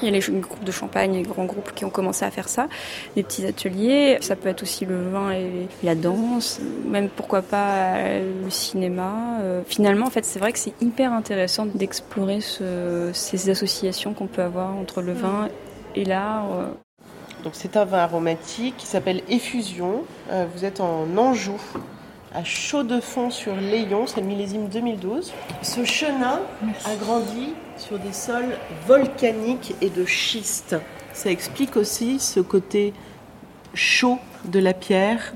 Il 0.00 0.06
y 0.06 0.08
a 0.08 0.10
les 0.10 0.20
groupes 0.20 0.64
de 0.64 0.72
champagne, 0.72 1.12
les 1.14 1.22
grands 1.22 1.44
groupes 1.44 1.72
qui 1.74 1.84
ont 1.84 1.90
commencé 1.90 2.24
à 2.24 2.30
faire 2.30 2.48
ça, 2.48 2.68
des 3.16 3.22
petits 3.22 3.44
ateliers. 3.44 4.16
Ça 4.22 4.34
peut 4.34 4.48
être 4.48 4.62
aussi 4.62 4.86
le 4.86 5.10
vin 5.10 5.30
et 5.32 5.68
la 5.82 5.94
danse, 5.94 6.60
même 6.86 7.10
pourquoi 7.10 7.42
pas 7.42 7.98
le 8.18 8.50
cinéma. 8.50 9.40
Euh, 9.42 9.60
finalement, 9.66 10.06
en 10.06 10.10
fait, 10.10 10.24
c'est 10.24 10.38
vrai 10.38 10.52
que 10.52 10.58
c'est 10.58 10.74
hyper 10.80 11.12
intéressant 11.12 11.66
d'explorer 11.66 12.40
ce, 12.40 13.10
ces 13.12 13.50
associations 13.50 14.14
qu'on 14.14 14.26
peut 14.26 14.42
avoir 14.42 14.74
entre 14.76 15.02
le 15.02 15.12
vin 15.12 15.48
et 15.94 16.04
l'art. 16.04 16.46
Donc 17.44 17.54
c'est 17.54 17.76
un 17.76 17.84
vin 17.84 17.98
aromatique 17.98 18.76
qui 18.76 18.86
s'appelle 18.86 19.22
Effusion. 19.28 20.04
Euh, 20.30 20.46
vous 20.54 20.64
êtes 20.64 20.80
en 20.80 21.06
Anjou, 21.16 21.60
à 22.34 22.44
chaud 22.44 22.82
de 22.82 23.00
fond 23.00 23.30
sur 23.30 23.56
Léon, 23.56 24.06
c'est 24.06 24.20
le 24.20 24.26
millésime 24.26 24.68
2012. 24.68 25.32
Ce 25.62 25.84
chenin 25.84 26.40
a 26.84 26.94
grandi 26.96 27.54
sur 27.76 27.98
des 27.98 28.12
sols 28.12 28.56
volcaniques 28.86 29.74
et 29.80 29.90
de 29.90 30.04
schiste. 30.04 30.76
Ça 31.12 31.30
explique 31.30 31.76
aussi 31.76 32.20
ce 32.20 32.40
côté 32.40 32.92
chaud 33.74 34.18
de 34.44 34.58
la 34.58 34.74
pierre 34.74 35.32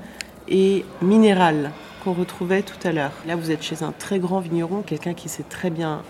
et 0.47 0.85
minéral 1.01 1.71
qu'on 2.03 2.13
retrouvait 2.13 2.61
tout 2.61 2.87
à 2.87 2.91
l'heure. 2.91 3.11
Là, 3.25 3.35
vous 3.35 3.51
êtes 3.51 3.63
chez 3.63 3.83
un 3.83 3.91
très 3.91 4.19
grand 4.19 4.39
vigneron, 4.39 4.83
quelqu'un 4.83 5.13
qui 5.13 5.27
sait 5.27 5.43
très 5.43 5.71
bien 5.71 6.03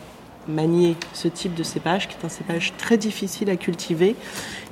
manier 0.48 0.96
ce 1.14 1.28
type 1.28 1.56
de 1.56 1.64
cépage, 1.64 2.08
qui 2.08 2.16
est 2.16 2.26
un 2.26 2.30
cépage 2.30 2.74
très 2.78 2.98
difficile 2.98 3.50
à 3.50 3.56
cultiver. 3.56 4.16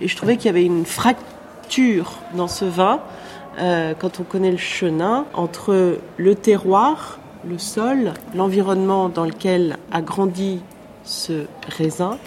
Et 0.01 0.07
je 0.07 0.15
trouvais 0.15 0.37
qu'il 0.37 0.47
y 0.47 0.49
avait 0.49 0.65
une 0.65 0.85
fracture 0.85 2.13
dans 2.35 2.47
ce 2.47 2.65
vin, 2.65 3.01
euh, 3.59 3.93
quand 3.97 4.19
on 4.19 4.23
connaît 4.23 4.51
le 4.51 4.57
chenin, 4.57 5.25
entre 5.33 5.99
le 6.17 6.35
terroir, 6.35 7.19
le 7.45 7.57
sol, 7.57 8.13
l'environnement 8.35 9.09
dans 9.09 9.25
lequel 9.25 9.77
a 9.91 10.01
grandi 10.01 10.61
ce 11.03 11.45
raisin 11.67 12.17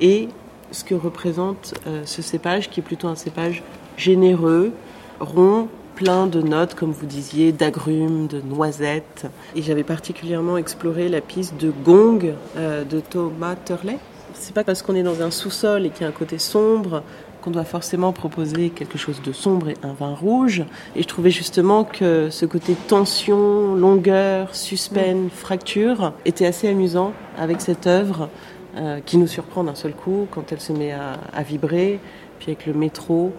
et 0.00 0.28
ce 0.70 0.84
que 0.84 0.94
représente 0.94 1.74
euh, 1.86 2.02
ce 2.04 2.22
cépage, 2.22 2.70
qui 2.70 2.80
est 2.80 2.82
plutôt 2.82 3.08
un 3.08 3.14
cépage 3.14 3.62
généreux, 3.96 4.72
rond, 5.20 5.68
plein 5.96 6.26
de 6.26 6.42
notes, 6.42 6.74
comme 6.74 6.92
vous 6.92 7.06
disiez, 7.06 7.52
d'agrumes, 7.52 8.26
de 8.26 8.40
noisettes. 8.40 9.26
Et 9.56 9.62
j'avais 9.62 9.82
particulièrement 9.82 10.58
exploré 10.58 11.08
la 11.08 11.22
piste 11.22 11.56
de 11.58 11.72
gong 11.84 12.34
euh, 12.56 12.84
de 12.84 13.00
Thomas 13.00 13.56
Turley. 13.64 13.98
C'est 14.34 14.54
pas 14.54 14.62
parce 14.62 14.82
qu'on 14.82 14.94
est 14.94 15.02
dans 15.02 15.22
un 15.22 15.30
sous-sol 15.30 15.86
et 15.86 15.90
qu'il 15.90 16.02
y 16.02 16.04
a 16.04 16.08
un 16.08 16.12
côté 16.12 16.38
sombre 16.38 17.02
qu'on 17.40 17.50
doit 17.50 17.64
forcément 17.64 18.12
proposer 18.12 18.68
quelque 18.68 18.98
chose 18.98 19.22
de 19.22 19.32
sombre 19.32 19.70
et 19.70 19.76
un 19.82 19.94
vin 19.94 20.14
rouge. 20.14 20.64
Et 20.94 21.02
je 21.02 21.08
trouvais 21.08 21.30
justement 21.30 21.84
que 21.84 22.28
ce 22.28 22.44
côté 22.44 22.74
tension, 22.74 23.74
longueur, 23.74 24.54
suspense, 24.54 25.32
fracture 25.32 26.12
était 26.26 26.44
assez 26.44 26.68
amusant 26.68 27.14
avec 27.38 27.62
cette 27.62 27.86
œuvre 27.86 28.28
euh, 28.76 29.00
qui 29.06 29.16
nous 29.16 29.26
surprend 29.26 29.64
d'un 29.64 29.74
seul 29.74 29.94
coup 29.94 30.28
quand 30.30 30.52
elle 30.52 30.60
se 30.60 30.74
met 30.74 30.92
à, 30.92 31.14
à 31.32 31.42
vibrer, 31.42 32.00
puis 32.38 32.48
avec 32.50 32.66
le 32.66 32.74
métro. 32.74 33.32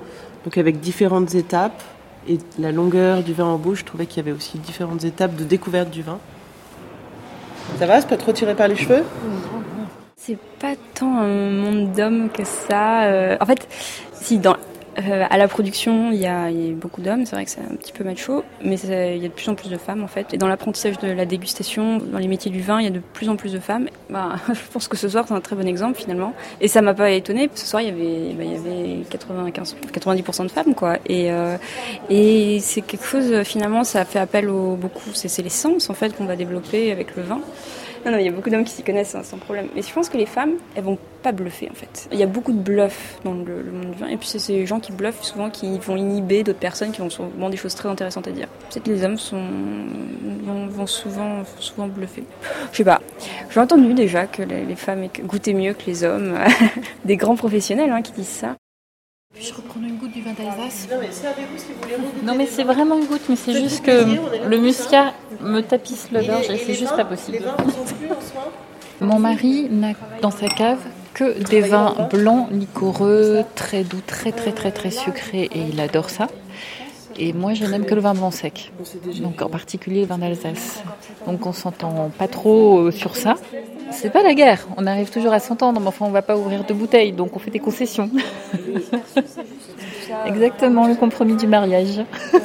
Donc 0.43 0.57
avec 0.57 0.79
différentes 0.79 1.35
étapes, 1.35 1.83
et 2.27 2.39
la 2.59 2.71
longueur 2.71 3.23
du 3.23 3.33
vin 3.33 3.45
en 3.45 3.57
bouche, 3.57 3.79
je 3.79 3.85
trouvais 3.85 4.05
qu'il 4.05 4.17
y 4.17 4.19
avait 4.27 4.35
aussi 4.35 4.57
différentes 4.57 5.03
étapes 5.03 5.35
de 5.35 5.43
découverte 5.43 5.89
du 5.89 6.01
vin. 6.01 6.19
Ça 7.79 7.85
va, 7.85 8.01
c'est 8.01 8.07
pas 8.07 8.17
trop 8.17 8.31
tiré 8.31 8.55
par 8.55 8.67
les 8.67 8.75
cheveux? 8.75 9.03
C'est 10.15 10.37
pas 10.59 10.73
tant 10.93 11.17
un 11.17 11.51
monde 11.51 11.91
d'hommes 11.91 12.29
que 12.29 12.43
ça. 12.43 13.03
Euh, 13.03 13.37
en 13.39 13.45
fait, 13.45 13.67
si 14.13 14.39
dans 14.39 14.57
euh, 14.99 15.25
à 15.29 15.37
la 15.37 15.47
production, 15.47 16.11
il 16.11 16.19
y, 16.19 16.25
a, 16.25 16.49
beaucoup 16.73 17.01
d'hommes, 17.01 17.25
c'est 17.25 17.35
vrai 17.35 17.45
que 17.45 17.51
c'est 17.51 17.61
un 17.61 17.75
petit 17.75 17.91
peu 17.91 18.03
macho, 18.03 18.43
mais 18.63 18.77
il 18.79 19.21
y 19.21 19.25
a 19.25 19.27
de 19.27 19.33
plus 19.33 19.47
en 19.49 19.55
plus 19.55 19.69
de 19.69 19.77
femmes 19.77 20.03
en 20.03 20.07
fait. 20.07 20.33
Et 20.33 20.37
dans 20.37 20.47
l'apprentissage 20.47 20.97
de 20.97 21.11
la 21.11 21.25
dégustation, 21.25 21.97
dans 21.97 22.17
les 22.17 22.27
métiers 22.27 22.49
du 22.49 22.61
vin, 22.61 22.79
il 22.79 22.85
y 22.85 22.87
a 22.87 22.91
de 22.91 23.01
plus 23.13 23.29
en 23.29 23.35
plus 23.35 23.53
de 23.53 23.59
femmes. 23.59 23.89
Bah, 24.09 24.37
je 24.47 24.59
pense 24.71 24.87
que 24.87 24.97
ce 24.97 25.07
soir, 25.07 25.25
c'est 25.27 25.33
un 25.33 25.41
très 25.41 25.55
bon 25.55 25.67
exemple 25.67 25.99
finalement. 25.99 26.33
Et 26.61 26.67
ça 26.67 26.81
m'a 26.81 26.93
pas 26.93 27.11
étonné. 27.11 27.49
Ce 27.53 27.67
soir, 27.67 27.81
il 27.81 27.89
y 27.89 27.91
avait, 27.91 28.33
bah, 28.33 28.43
il 28.43 28.53
y 28.53 28.55
avait 28.55 29.03
95, 29.09 29.75
90% 29.93 30.43
de 30.43 30.51
femmes 30.51 30.73
quoi. 30.73 30.97
Et, 31.05 31.31
euh, 31.31 31.57
et 32.09 32.59
c'est 32.61 32.81
quelque 32.81 33.05
chose 33.05 33.43
finalement, 33.43 33.83
ça 33.83 34.03
fait 34.03 34.19
appel 34.19 34.49
au 34.49 34.75
beaucoup. 34.75 35.11
C'est 35.13 35.43
les 35.43 35.49
sens 35.49 35.89
en 35.89 35.93
fait 35.93 36.15
qu'on 36.15 36.25
va 36.25 36.35
développer 36.35 36.91
avec 36.91 37.15
le 37.15 37.21
vin. 37.21 37.41
Non, 38.05 38.11
non, 38.11 38.17
il 38.17 38.25
y 38.25 38.29
a 38.29 38.31
beaucoup 38.31 38.49
d'hommes 38.49 38.63
qui 38.63 38.71
s'y 38.71 38.83
connaissent 38.83 39.15
hein, 39.15 39.23
sans 39.23 39.37
problème. 39.37 39.67
Mais 39.75 39.81
je 39.81 39.93
pense 39.93 40.09
que 40.09 40.17
les 40.17 40.25
femmes, 40.25 40.53
elles 40.75 40.83
vont 40.83 40.97
pas 41.23 41.31
bluffer 41.31 41.69
en 41.71 41.73
fait. 41.73 42.07
Il 42.11 42.19
y 42.19 42.23
a 42.23 42.27
beaucoup 42.27 42.51
de 42.51 42.59
bluff 42.59 43.19
dans 43.23 43.33
le, 43.33 43.63
monde 43.71 43.91
du 43.91 43.97
vin. 43.97 44.07
Et 44.07 44.17
puis 44.17 44.27
c'est 44.27 44.39
ces 44.39 44.65
gens 44.65 44.79
qui 44.79 44.91
bluffent 44.91 45.23
souvent 45.23 45.49
qui 45.49 45.77
vont 45.79 45.95
inhiber 45.95 46.43
d'autres 46.43 46.59
personnes 46.59 46.91
qui 46.91 47.01
ont 47.01 47.09
souvent 47.09 47.49
des 47.49 47.57
choses 47.57 47.75
très 47.75 47.89
intéressantes 47.89 48.27
à 48.27 48.31
dire. 48.31 48.47
Peut-être 48.69 48.87
les 48.87 49.03
hommes 49.03 49.17
sont, 49.17 49.43
vont, 50.69 50.87
souvent, 50.87 51.43
souvent 51.59 51.87
bluffer. 51.87 52.23
Je 52.71 52.77
sais 52.77 52.83
pas. 52.83 53.01
J'ai 53.49 53.59
entendu 53.59 53.93
déjà 53.93 54.27
que 54.27 54.43
les 54.43 54.75
femmes 54.75 55.07
goûtaient 55.23 55.53
mieux 55.53 55.73
que 55.73 55.85
les 55.87 56.03
hommes. 56.03 56.37
des 57.05 57.17
grands 57.17 57.35
professionnels 57.35 57.91
hein, 57.91 58.01
qui 58.01 58.11
disent 58.11 58.27
ça. 58.27 58.55
Puis-je 59.37 59.53
reprendre 59.53 59.85
une 59.85 59.97
goutte 59.97 60.13
du 60.13 60.21
vin 60.21 60.31
d'Alsace 60.31 60.87
Non 60.89 60.97
mais 60.99 61.11
servez-vous 61.11 61.57
si 61.57 61.65
vous 61.67 61.81
voulez. 61.81 62.25
Non 62.25 62.35
mais 62.35 62.47
c'est 62.47 62.63
vraiment 62.63 62.97
une 62.97 63.05
goutte, 63.05 63.29
mais 63.29 63.35
c'est 63.35 63.53
juste 63.53 63.85
que 63.85 64.47
le 64.49 64.57
muscat 64.57 65.13
me 65.41 65.61
tapisse 65.61 66.07
le 66.11 66.23
gorge 66.23 66.49
et 66.49 66.57
c'est 66.57 66.73
juste 66.73 66.95
pas 66.95 67.05
possible. 67.05 67.39
Vous 68.99 69.05
Mon 69.05 69.19
mari 69.19 69.67
n'a 69.69 69.93
dans 70.21 70.31
sa 70.31 70.47
cave 70.47 70.79
que 71.13 71.43
des 71.49 71.61
vins 71.61 72.07
blancs, 72.09 72.47
liquoreux, 72.51 73.43
très 73.53 73.83
doux, 73.83 74.01
très 74.05 74.31
très 74.31 74.51
très 74.51 74.71
très 74.71 74.89
sucrés 74.89 75.49
et 75.53 75.59
il 75.71 75.79
adore 75.79 76.09
ça. 76.09 76.27
Et 77.19 77.33
moi, 77.33 77.53
je 77.53 77.65
n'aime 77.65 77.85
que 77.85 77.95
le 77.95 78.01
vin 78.01 78.13
blanc 78.13 78.31
sec. 78.31 78.71
Donc, 79.21 79.41
en 79.41 79.49
particulier 79.49 80.01
le 80.01 80.07
vin 80.07 80.17
d'Alsace. 80.17 80.83
Donc, 81.25 81.45
on 81.45 81.53
s'entend 81.53 82.11
pas 82.17 82.27
trop 82.27 82.91
sur 82.91 83.15
ça. 83.15 83.35
C'est 83.91 84.11
pas 84.11 84.21
la 84.21 84.33
guerre. 84.33 84.67
On 84.77 84.85
arrive 84.85 85.09
toujours 85.09 85.33
à 85.33 85.39
s'entendre, 85.39 85.79
mais 85.79 85.87
enfin, 85.87 86.05
on 86.05 86.11
va 86.11 86.21
pas 86.21 86.37
ouvrir 86.37 86.63
de 86.63 86.73
bouteilles, 86.73 87.13
donc 87.13 87.35
on 87.35 87.39
fait 87.39 87.51
des 87.51 87.59
concessions. 87.59 88.09
Exactement, 90.25 90.87
le 90.87 90.95
compromis 90.95 91.35
du 91.35 91.47
mariage. 91.47 92.01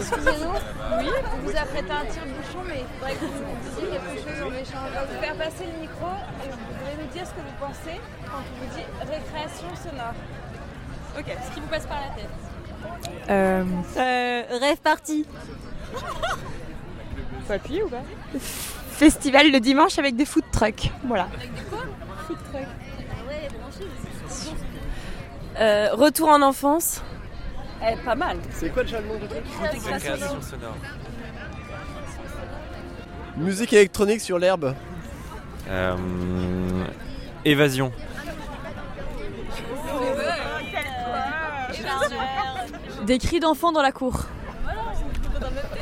Excusez-nous, 0.00 0.56
oui, 0.98 1.10
vous 1.24 1.50
vous 1.50 1.56
apprêtez 1.56 1.90
un 1.90 2.04
tire-bouchon, 2.06 2.62
mais 2.66 2.82
nous 3.02 3.08
disiez 3.62 3.86
quelque 3.90 4.16
chose 4.16 4.40
en 4.42 4.52
échange. 4.54 4.88
On 4.88 4.94
va 4.94 5.04
vous 5.04 5.18
faire 5.20 5.36
passer 5.36 5.66
le 5.66 5.76
micro 5.80 6.06
et 6.42 6.48
vous 6.48 6.56
voudrez 6.72 6.94
nous 6.98 7.08
dire 7.12 7.26
ce 7.26 7.32
que 7.32 7.40
vous 7.40 7.52
pensez 7.70 8.00
quand 8.26 8.38
on 8.38 8.64
vous 8.64 8.76
dit 8.76 8.84
récréation 9.00 9.68
sonore. 9.76 10.14
Ok, 11.18 11.26
ce 11.48 11.54
qui 11.54 11.60
vous 11.60 11.66
passe 11.66 11.86
par 11.86 12.00
la 12.00 12.14
tête. 12.14 13.30
Euh, 13.30 13.64
Euh, 13.96 14.42
rêve 14.60 14.78
parti. 14.78 15.26
Appuyer 17.50 17.82
ou 17.82 17.88
pas? 17.88 18.02
Festival 18.38 19.50
le 19.50 19.58
dimanche 19.58 19.98
avec 19.98 20.14
des 20.14 20.24
food 20.24 20.44
trucks. 20.52 20.92
Voilà. 21.04 21.28
Food 22.26 22.38
truck. 22.52 22.62
Euh, 25.58 25.88
retour 25.94 26.28
en 26.28 26.42
enfance. 26.42 27.02
Eh, 27.82 27.96
pas 28.04 28.14
mal. 28.14 28.36
C'est 28.52 28.70
quoi 28.70 28.84
déjà 28.84 29.00
le 29.00 29.08
nom 29.08 29.18
du 29.18 29.26
truc? 29.26 29.42
Récréation 29.82 30.40
sonore. 30.40 30.76
Musique 33.36 33.72
électronique 33.72 34.20
sur 34.20 34.38
l'herbe. 34.38 34.74
Euh, 35.68 35.96
évasion. 37.44 37.92
Des 43.06 43.18
cris 43.18 43.40
d'enfants 43.40 43.72
dans 43.72 43.82
la 43.82 43.92
cour. 43.92 44.24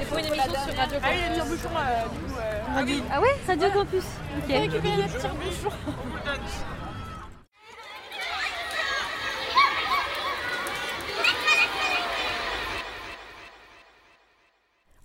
Pour 0.09 0.19
une 0.19 0.25
émission 0.27 0.53
sur 0.53 0.79
Radio 0.79 0.99
Ah 1.03 1.09
oui, 1.11 1.19
euh, 1.21 2.85
du 2.85 2.97
coup. 2.97 3.03
Ah 3.11 3.21
ouais, 3.21 3.37
Radio 3.47 3.69
Campus. 3.71 4.05
Ok. 4.39 4.49
récupérer 4.49 4.97
le 4.97 5.21
tire-bouchon. 5.21 5.71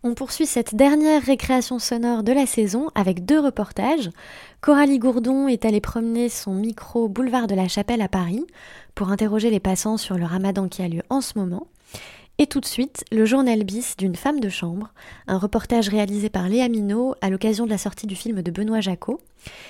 On 0.06 0.16
poursuit 0.16 0.46
cette 0.46 0.76
dernière 0.76 1.24
récréation 1.24 1.80
sonore 1.80 2.24
de 2.24 2.34
la 2.34 2.46
saison 2.46 2.90
avec 2.94 3.24
deux 3.24 3.40
reportages. 3.40 4.10
Coralie 4.60 5.00
Gourdon 5.00 5.48
est 5.48 5.64
allée 5.64 5.80
promener 5.80 6.28
son 6.28 6.54
micro 6.54 7.08
boulevard 7.08 7.48
de 7.48 7.56
la 7.56 7.70
Chapelle 7.70 8.02
à 8.02 8.10
Paris 8.10 8.46
pour 8.96 9.12
interroger 9.12 9.50
les 9.50 9.62
passants 9.62 9.96
sur 9.96 10.18
le 10.18 10.26
ramadan 10.26 10.68
qui 10.68 10.82
a 10.82 10.90
lieu 10.90 11.04
en 11.10 11.22
ce 11.22 11.40
moment. 11.40 11.68
Et 12.38 12.48
tout 12.48 12.60
de 12.60 12.66
suite, 12.66 13.06
le 13.14 13.24
journal 13.24 13.64
bis 13.64 13.96
d'une 13.96 14.18
femme 14.18 14.42
de 14.42 14.50
chambre, 14.50 14.90
un 15.28 15.38
reportage 15.38 15.88
réalisé 15.88 16.30
par 16.30 16.50
Léa 16.50 16.68
Minot 16.68 17.16
à 17.22 17.30
l'occasion 17.30 17.64
de 17.64 17.70
la 17.70 17.78
sortie 17.78 18.08
du 18.08 18.18
film 18.18 18.42
de 18.42 18.52
Benoît 18.52 18.82
Jacot. 18.82 19.22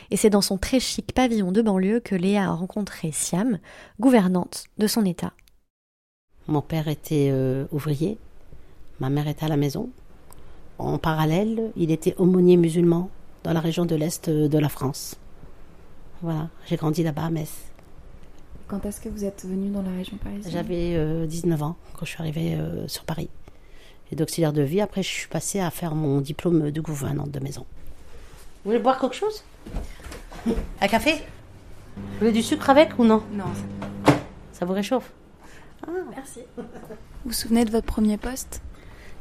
Et 0.09 0.17
c'est 0.17 0.31
dans 0.31 0.41
son 0.41 0.57
très 0.57 0.79
chic 0.79 1.13
pavillon 1.13 1.51
de 1.51 1.61
banlieue 1.61 1.99
que 1.99 2.15
Léa 2.15 2.45
a 2.45 2.53
rencontré 2.53 3.11
Siam, 3.11 3.59
gouvernante 3.99 4.63
de 4.79 4.87
son 4.87 5.05
État. 5.05 5.33
Mon 6.47 6.63
père 6.63 6.87
était 6.87 7.29
euh, 7.31 7.65
ouvrier, 7.71 8.17
ma 8.99 9.11
mère 9.11 9.27
était 9.27 9.45
à 9.45 9.49
la 9.49 9.57
maison. 9.57 9.91
En 10.77 10.97
parallèle, 10.97 11.71
il 11.75 11.91
était 11.91 12.15
aumônier 12.17 12.57
musulman 12.57 13.09
dans 13.43 13.53
la 13.53 13.59
région 13.59 13.85
de 13.85 13.95
l'Est 13.95 14.29
de 14.29 14.57
la 14.57 14.69
France. 14.69 15.15
Voilà, 16.21 16.49
j'ai 16.67 16.77
grandi 16.77 17.03
là-bas 17.03 17.25
à 17.25 17.29
Metz. 17.29 17.51
Quand 18.67 18.85
est-ce 18.85 19.01
que 19.01 19.09
vous 19.09 19.25
êtes 19.25 19.45
venu 19.45 19.69
dans 19.69 19.81
la 19.81 19.91
région 19.91 20.17
parisienne? 20.17 20.51
J'avais 20.51 20.95
euh, 20.95 21.25
19 21.25 21.61
ans 21.61 21.75
quand 21.93 22.05
je 22.05 22.11
suis 22.11 22.21
arrivée 22.21 22.55
euh, 22.55 22.87
sur 22.87 23.03
Paris. 23.03 23.29
Et 24.11 24.15
d'auxiliaire 24.15 24.53
de 24.53 24.61
vie, 24.61 24.81
après 24.81 25.03
je 25.03 25.09
suis 25.09 25.27
passée 25.27 25.59
à 25.59 25.69
faire 25.69 25.95
mon 25.95 26.21
diplôme 26.21 26.71
de 26.71 26.81
gouvernante 26.81 27.31
de 27.31 27.39
maison. 27.39 27.65
Vous 28.63 28.71
voulez 28.71 28.79
boire 28.81 28.99
quelque 28.99 29.15
chose? 29.15 29.43
Un 30.81 30.87
café? 30.87 31.15
Vous 31.95 32.19
voulez 32.19 32.31
du 32.31 32.41
sucre 32.41 32.69
avec 32.69 32.97
ou 32.97 33.03
non? 33.03 33.21
Non. 33.33 33.45
Ça 34.53 34.65
vous 34.65 34.73
réchauffe? 34.73 35.11
Merci. 36.15 36.39
Vous 36.55 36.63
vous 37.25 37.33
souvenez 37.33 37.65
de 37.65 37.71
votre 37.71 37.85
premier 37.85 38.17
poste? 38.17 38.61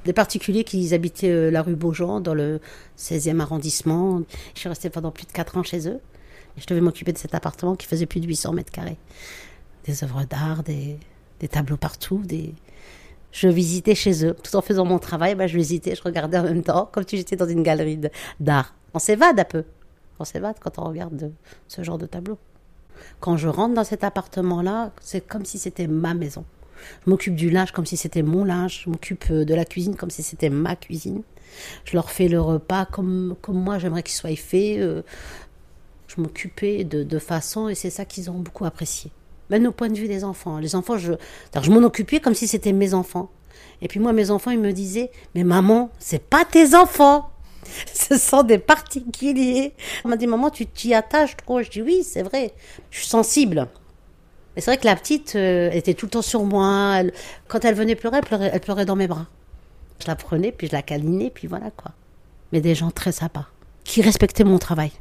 Des 0.05 0.13
particuliers 0.13 0.65
qui 0.65 0.93
habitaient 0.95 1.31
euh, 1.31 1.51
la 1.51 1.63
rue 1.63 1.77
Beaujean 1.77 2.21
dans 2.21 2.35
le 2.35 2.61
16e 2.99 3.41
arrondissement. 3.41 4.23
Je 4.55 4.61
suis 4.61 4.69
restée 4.69 4.91
pendant 4.91 5.13
plus 5.13 5.27
de 5.27 5.33
4 5.33 5.59
ans 5.59 5.63
chez 5.63 5.89
eux. 5.89 6.01
Je 6.57 6.67
devais 6.67 6.81
m'occuper 6.81 7.13
de 7.13 7.19
cet 7.19 7.35
appartement 7.35 7.77
qui 7.77 7.87
faisait 7.87 8.07
plus 8.07 8.21
de 8.21 8.27
800 8.27 8.53
mètres 8.53 8.73
carrés. 8.73 8.99
Des 9.85 10.05
œuvres 10.05 10.25
d'art, 10.25 10.63
des, 10.63 10.99
tableaux 11.51 11.77
partout. 11.77 12.23
Je 13.33 13.49
visitais 13.49 13.95
chez 13.95 14.25
eux. 14.25 14.35
Tout 14.43 14.55
en 14.57 14.61
faisant 14.61 14.85
mon 14.85 14.99
travail, 14.99 15.35
bah, 15.35 15.47
je 15.47 15.57
visitais, 15.57 15.95
je 15.95 16.03
regardais 16.03 16.39
en 16.39 16.45
même 16.45 16.63
temps, 16.63 16.89
comme 16.93 17.05
si 17.07 17.17
j'étais 17.17 17.37
dans 17.37 17.49
une 17.49 17.63
galerie 17.63 17.99
d'art. 18.39 18.75
On 18.95 18.99
s'évade 18.99 19.39
un 19.41 19.45
peu. 19.45 19.65
On 20.19 20.25
s'évade 20.25 20.57
quand 20.61 20.79
on 20.79 20.85
regarde 20.85 21.17
de- 21.17 21.33
ce 21.69 21.83
genre 21.83 21.99
de 21.99 22.07
tableau. 22.07 22.39
Quand 23.21 23.37
je 23.37 23.49
rentre 23.49 23.75
dans 23.75 23.85
cet 23.85 24.05
appartement-là, 24.05 24.93
c'est 25.01 25.27
comme 25.27 25.45
si 25.45 25.59
c'était 25.59 25.87
ma 25.87 26.15
maison. 26.15 26.45
Je 27.05 27.11
m'occupe 27.11 27.35
du 27.35 27.51
linge 27.51 27.73
comme 27.73 27.87
si 27.87 27.97
c'était 27.97 28.23
mon 28.23 28.45
linge. 28.45 28.83
Je 28.85 28.91
m'occupe 28.91 29.25
euh, 29.31 29.45
de 29.45 29.55
la 29.55 29.65
cuisine 29.65 29.97
comme 29.97 30.11
si 30.11 30.23
c'était 30.23 30.51
ma 30.51 30.77
cuisine. 30.77 31.23
Je 31.85 31.95
leur 31.95 32.11
fais 32.11 32.29
le 32.29 32.41
repas 32.41 32.87
comme, 32.87 33.37
comme 33.43 33.63
moi 33.63 33.79
j'aimerais 33.79 34.03
qu'il 34.03 34.15
soit 34.15 34.35
fait. 34.37 34.79
euh, 34.79 35.03
je 36.15 36.21
m'occupais 36.21 36.85
de, 36.85 37.03
de 37.03 37.19
façon 37.19 37.69
et 37.69 37.75
c'est 37.75 37.91
ça 37.91 38.05
qu'ils 38.05 38.31
ont 38.31 38.39
beaucoup 38.39 38.65
apprécié. 38.65 39.11
Même 39.51 39.67
au 39.67 39.73
point 39.73 39.89
de 39.89 39.97
vue 39.97 40.09
des 40.09 40.25
enfants. 40.25 40.59
Les 40.59 40.75
enfants, 40.75 40.99
je, 40.99 41.13
je 41.61 41.71
m'en 41.71 41.85
occupais 41.87 42.21
comme 42.21 42.35
si 42.35 42.47
c'était 42.47 42.73
mes 42.73 42.95
enfants. 42.95 43.31
Et 43.81 43.89
puis 43.89 43.99
moi, 44.01 44.13
mes 44.13 44.31
enfants, 44.31 44.51
ils 44.51 44.61
me 44.61 44.73
disaient, 44.73 45.11
mais 45.35 45.45
maman, 45.45 45.91
c'est 45.99 46.23
pas 46.23 46.45
tes 46.45 46.75
enfants. 46.75 47.31
Ce 47.93 48.17
sont 48.17 48.43
des 48.43 48.59
particuliers. 48.59 49.75
On 50.05 50.09
m'a 50.09 50.17
dit, 50.17 50.27
maman, 50.27 50.51
tu 50.51 50.67
t'y 50.67 50.95
attaches 50.95 51.37
trop. 51.37 51.63
Je 51.63 51.71
dis, 51.71 51.83
oui, 51.83 52.03
c'est 52.05 52.23
vrai. 52.23 52.53
Je 52.91 52.99
suis 53.01 53.09
sensible. 53.09 53.69
Mais 54.55 54.63
c'est 54.63 54.71
vrai 54.71 54.79
que 54.79 54.85
la 54.87 54.97
petite 54.97 55.35
euh, 55.37 55.69
elle 55.73 55.79
était 55.79 55.95
tout 55.95 56.07
le 56.07 56.11
temps 56.11 56.23
sur 56.23 56.45
moi. 56.45 56.97
Elle- 56.99 57.13
quand 57.49 57.65
elle 57.65 57.75
venait 57.75 57.95
pleurer 57.95 58.19
elle, 58.19 58.25
pleurait, 58.25 58.51
elle 58.53 58.61
pleurait 58.61 58.85
dans 58.85 58.97
mes 58.97 59.07
bras. 59.09 59.27
Je 60.01 60.07
la 60.07 60.17
prenais, 60.17 60.53
puis 60.53 60.67
je 60.67 60.73
la 60.73 60.83
câlinais, 60.83 61.31
puis 61.35 61.47
voilà 61.49 61.71
quoi. 61.71 61.93
Mais 62.53 62.61
des 62.61 62.75
gens 62.75 62.91
très 62.91 63.13
sympas, 63.13 63.47
qui 63.85 64.03
respectaient 64.03 64.45
mon 64.45 64.59
travail. 64.59 64.93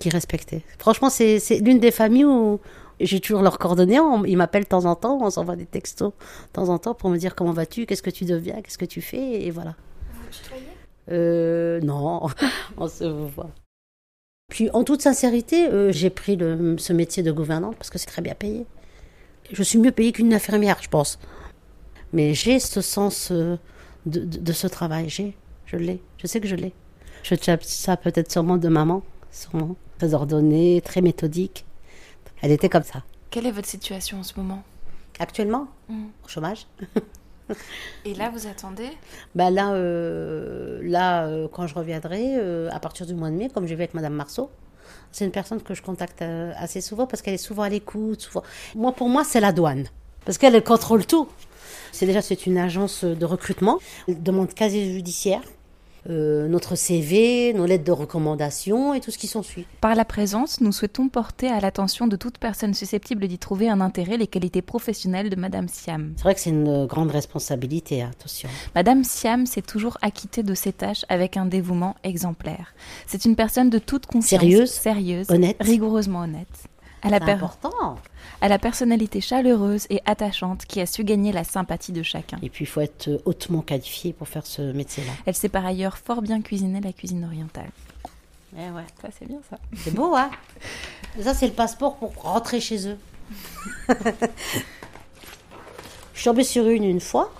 Qui 0.00 0.10
respectaient. 0.10 0.62
Franchement, 0.78 1.08
c'est 1.10 1.38
l'une 1.62 1.80
des 1.80 1.90
familles 1.90 2.24
où 2.26 2.60
j'ai 3.00 3.20
toujours 3.20 3.42
leurs 3.42 3.58
coordonnées. 3.58 3.98
On- 4.00 4.24
ils 4.24 4.36
m'appellent 4.36 4.64
de 4.64 4.68
temps 4.68 4.84
en 4.84 4.94
temps, 4.96 5.18
on 5.22 5.30
s'envoie 5.30 5.56
des 5.56 5.66
textos 5.66 6.12
de 6.12 6.52
temps 6.52 6.68
en 6.68 6.78
temps 6.78 6.94
pour 6.94 7.10
me 7.10 7.16
dire 7.16 7.34
comment 7.34 7.52
vas-tu, 7.52 7.86
qu'est-ce 7.86 8.02
que 8.02 8.10
tu 8.10 8.24
deviens, 8.24 8.60
qu'est-ce 8.60 8.78
que 8.78 8.84
tu 8.84 9.00
fais, 9.00 9.42
et 9.46 9.50
voilà. 9.50 9.74
Euh, 11.10 11.80
non, 11.80 12.26
on 12.76 12.88
se 12.88 13.04
voit. 13.04 13.50
Puis 14.48 14.70
en 14.72 14.82
toute 14.82 15.02
sincérité, 15.02 15.68
euh, 15.68 15.92
j'ai 15.92 16.08
pris 16.10 16.34
le- 16.36 16.76
ce 16.78 16.92
métier 16.94 17.22
de 17.22 17.30
gouvernante 17.30 17.76
parce 17.76 17.90
que 17.90 17.98
c'est 17.98 18.06
très 18.06 18.22
bien 18.22 18.34
payé. 18.34 18.64
Je 19.52 19.62
suis 19.62 19.78
mieux 19.78 19.92
payée 19.92 20.12
qu'une 20.12 20.32
infirmière, 20.32 20.78
je 20.80 20.88
pense. 20.88 21.18
Mais 22.14 22.32
j'ai 22.32 22.58
ce 22.58 22.80
sens 22.80 23.30
euh, 23.30 23.58
de, 24.06 24.20
de- 24.20 24.38
de 24.38 24.52
ce 24.52 24.66
travail, 24.66 25.10
j'ai, 25.10 25.36
je 25.66 25.76
l'ai, 25.76 26.00
je 26.16 26.26
sais 26.26 26.40
que 26.40 26.48
je 26.48 26.56
l'ai. 26.56 26.72
Je 27.22 27.34
tape 27.34 27.62
ça 27.62 27.96
peut-être 27.98 28.32
sûrement 28.32 28.56
de 28.56 28.68
maman, 28.68 29.02
sûrement. 29.30 29.76
Très 29.98 30.14
ordonnée, 30.14 30.80
très 30.82 31.02
méthodique. 31.02 31.66
Elle 32.40 32.52
était 32.52 32.70
comme 32.70 32.84
ça. 32.84 33.02
Quelle 33.30 33.46
est 33.46 33.50
votre 33.52 33.68
situation 33.68 34.20
en 34.20 34.22
ce 34.22 34.32
moment? 34.38 34.62
Actuellement, 35.18 35.68
Mm. 35.90 36.06
au 36.24 36.28
chômage? 36.28 36.66
Et 38.04 38.14
là, 38.14 38.30
vous 38.30 38.46
attendez? 38.46 38.90
Bah 39.34 39.50
là, 39.50 39.72
euh, 39.72 40.80
là 40.82 41.26
euh, 41.26 41.48
quand 41.48 41.66
je 41.66 41.74
reviendrai, 41.74 42.36
euh, 42.36 42.68
à 42.72 42.80
partir 42.80 43.06
du 43.06 43.14
mois 43.14 43.30
de 43.30 43.34
mai, 43.34 43.48
comme 43.52 43.66
j'ai 43.66 43.74
vu 43.74 43.82
avec 43.82 43.94
Madame 43.94 44.14
Marceau, 44.14 44.50
c'est 45.12 45.24
une 45.24 45.30
personne 45.30 45.62
que 45.62 45.74
je 45.74 45.82
contacte 45.82 46.22
assez 46.22 46.80
souvent 46.80 47.06
parce 47.06 47.22
qu'elle 47.22 47.34
est 47.34 47.38
souvent 47.38 47.62
à 47.62 47.68
l'écoute. 47.68 48.30
Moi, 48.74 48.92
pour 48.92 49.08
moi, 49.08 49.24
c'est 49.24 49.40
la 49.40 49.52
douane. 49.52 49.86
Parce 50.24 50.36
qu'elle 50.38 50.54
elle 50.54 50.64
contrôle 50.64 51.06
tout. 51.06 51.28
C'est 51.92 52.06
déjà 52.06 52.20
c'est 52.20 52.46
une 52.46 52.58
agence 52.58 53.04
de 53.04 53.24
recrutement. 53.24 53.78
Elle 54.06 54.22
demande 54.22 54.52
casier 54.52 54.92
judiciaire, 54.92 55.40
euh, 56.08 56.48
notre 56.48 56.74
CV, 56.76 57.52
nos 57.52 57.66
lettres 57.66 57.84
de 57.84 57.92
recommandation 57.92 58.94
et 58.94 59.00
tout 59.00 59.10
ce 59.10 59.18
qui 59.18 59.26
s'ensuit. 59.26 59.66
Par 59.80 59.94
la 59.94 60.04
présence, 60.04 60.60
nous 60.60 60.72
souhaitons 60.72 61.08
porter 61.08 61.48
à 61.48 61.60
l'attention 61.60 62.06
de 62.06 62.16
toute 62.16 62.38
personne 62.38 62.74
susceptible 62.74 63.26
d'y 63.28 63.38
trouver 63.38 63.68
un 63.68 63.80
intérêt 63.80 64.16
les 64.16 64.26
qualités 64.26 64.62
professionnelles 64.62 65.30
de 65.30 65.36
Madame 65.36 65.68
Siam. 65.68 66.12
C'est 66.16 66.22
vrai 66.22 66.34
que 66.34 66.40
c'est 66.40 66.50
une 66.50 66.86
grande 66.86 67.10
responsabilité, 67.10 68.02
hein, 68.02 68.10
attention. 68.12 68.48
Madame 68.74 69.04
Siam 69.04 69.46
s'est 69.46 69.62
toujours 69.62 69.98
acquittée 70.02 70.42
de 70.42 70.54
ses 70.54 70.72
tâches 70.72 71.04
avec 71.08 71.36
un 71.36 71.46
dévouement 71.46 71.96
exemplaire. 72.04 72.74
C'est 73.06 73.24
une 73.24 73.36
personne 73.36 73.70
de 73.70 73.78
toute 73.78 74.06
confiance, 74.06 74.28
Sérieuse, 74.28 74.70
sérieuse, 74.70 75.30
honnête. 75.30 75.56
rigoureusement 75.60 76.20
honnête. 76.20 76.48
À 77.02 77.10
la, 77.10 77.16
important. 77.22 77.96
à 78.40 78.48
la 78.48 78.58
personnalité 78.58 79.20
chaleureuse 79.20 79.86
et 79.90 80.00
attachante 80.04 80.64
qui 80.66 80.80
a 80.80 80.86
su 80.86 81.04
gagner 81.04 81.30
la 81.32 81.44
sympathie 81.44 81.92
de 81.92 82.02
chacun. 82.02 82.38
Et 82.42 82.48
puis, 82.50 82.64
il 82.64 82.68
faut 82.68 82.80
être 82.80 83.08
euh, 83.08 83.18
hautement 83.24 83.62
qualifié 83.62 84.12
pour 84.12 84.26
faire 84.28 84.46
ce 84.46 84.72
métier-là. 84.72 85.12
Elle 85.26 85.34
sait 85.34 85.48
par 85.48 85.64
ailleurs 85.64 85.96
fort 85.98 86.22
bien 86.22 86.40
cuisiner 86.42 86.80
la 86.80 86.92
cuisine 86.92 87.24
orientale. 87.24 87.70
Eh 88.56 88.70
ouais. 88.70 88.84
Ça, 89.00 89.08
c'est 89.16 89.26
bien 89.28 89.40
ça. 89.48 89.58
C'est 89.76 89.94
beau, 89.94 90.14
hein 90.16 90.30
Ça, 91.20 91.34
c'est 91.34 91.46
le 91.46 91.52
passeport 91.52 91.96
pour 91.96 92.14
rentrer 92.22 92.60
chez 92.60 92.88
eux. 92.88 92.98
je 93.88 93.94
suis 96.14 96.24
tombée 96.24 96.44
sur 96.44 96.66
une 96.68 96.84
une 96.84 97.00
fois. 97.00 97.32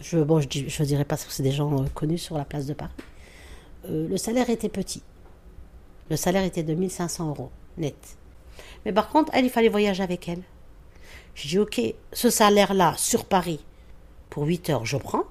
Je, 0.00 0.18
bon, 0.18 0.40
je, 0.40 0.48
dis- 0.48 0.68
je 0.68 0.82
dirais 0.82 1.04
pas 1.04 1.10
parce 1.10 1.24
que 1.24 1.32
c'est 1.32 1.42
des 1.42 1.52
gens 1.52 1.82
euh, 1.82 1.86
connus 1.94 2.18
sur 2.18 2.36
la 2.38 2.44
place 2.44 2.66
de 2.66 2.72
Paris. 2.74 2.90
Euh, 3.88 4.08
le 4.08 4.16
salaire 4.16 4.48
était 4.50 4.68
petit. 4.68 5.02
Le 6.08 6.16
salaire 6.16 6.42
était 6.44 6.62
de 6.62 6.74
1500 6.74 7.28
euros 7.28 7.50
net. 7.76 7.94
Mais 8.84 8.92
par 8.92 9.08
contre, 9.08 9.30
elle, 9.34 9.44
il 9.44 9.50
fallait 9.50 9.68
voyager 9.68 10.02
avec 10.02 10.28
elle. 10.28 10.42
Je 11.34 11.48
dis, 11.48 11.58
ok, 11.58 11.80
ce 12.12 12.30
salaire-là 12.30 12.94
sur 12.96 13.24
Paris, 13.24 13.64
pour 14.30 14.44
8 14.44 14.70
heures, 14.70 14.86
je 14.86 14.96
prends. 14.96 15.24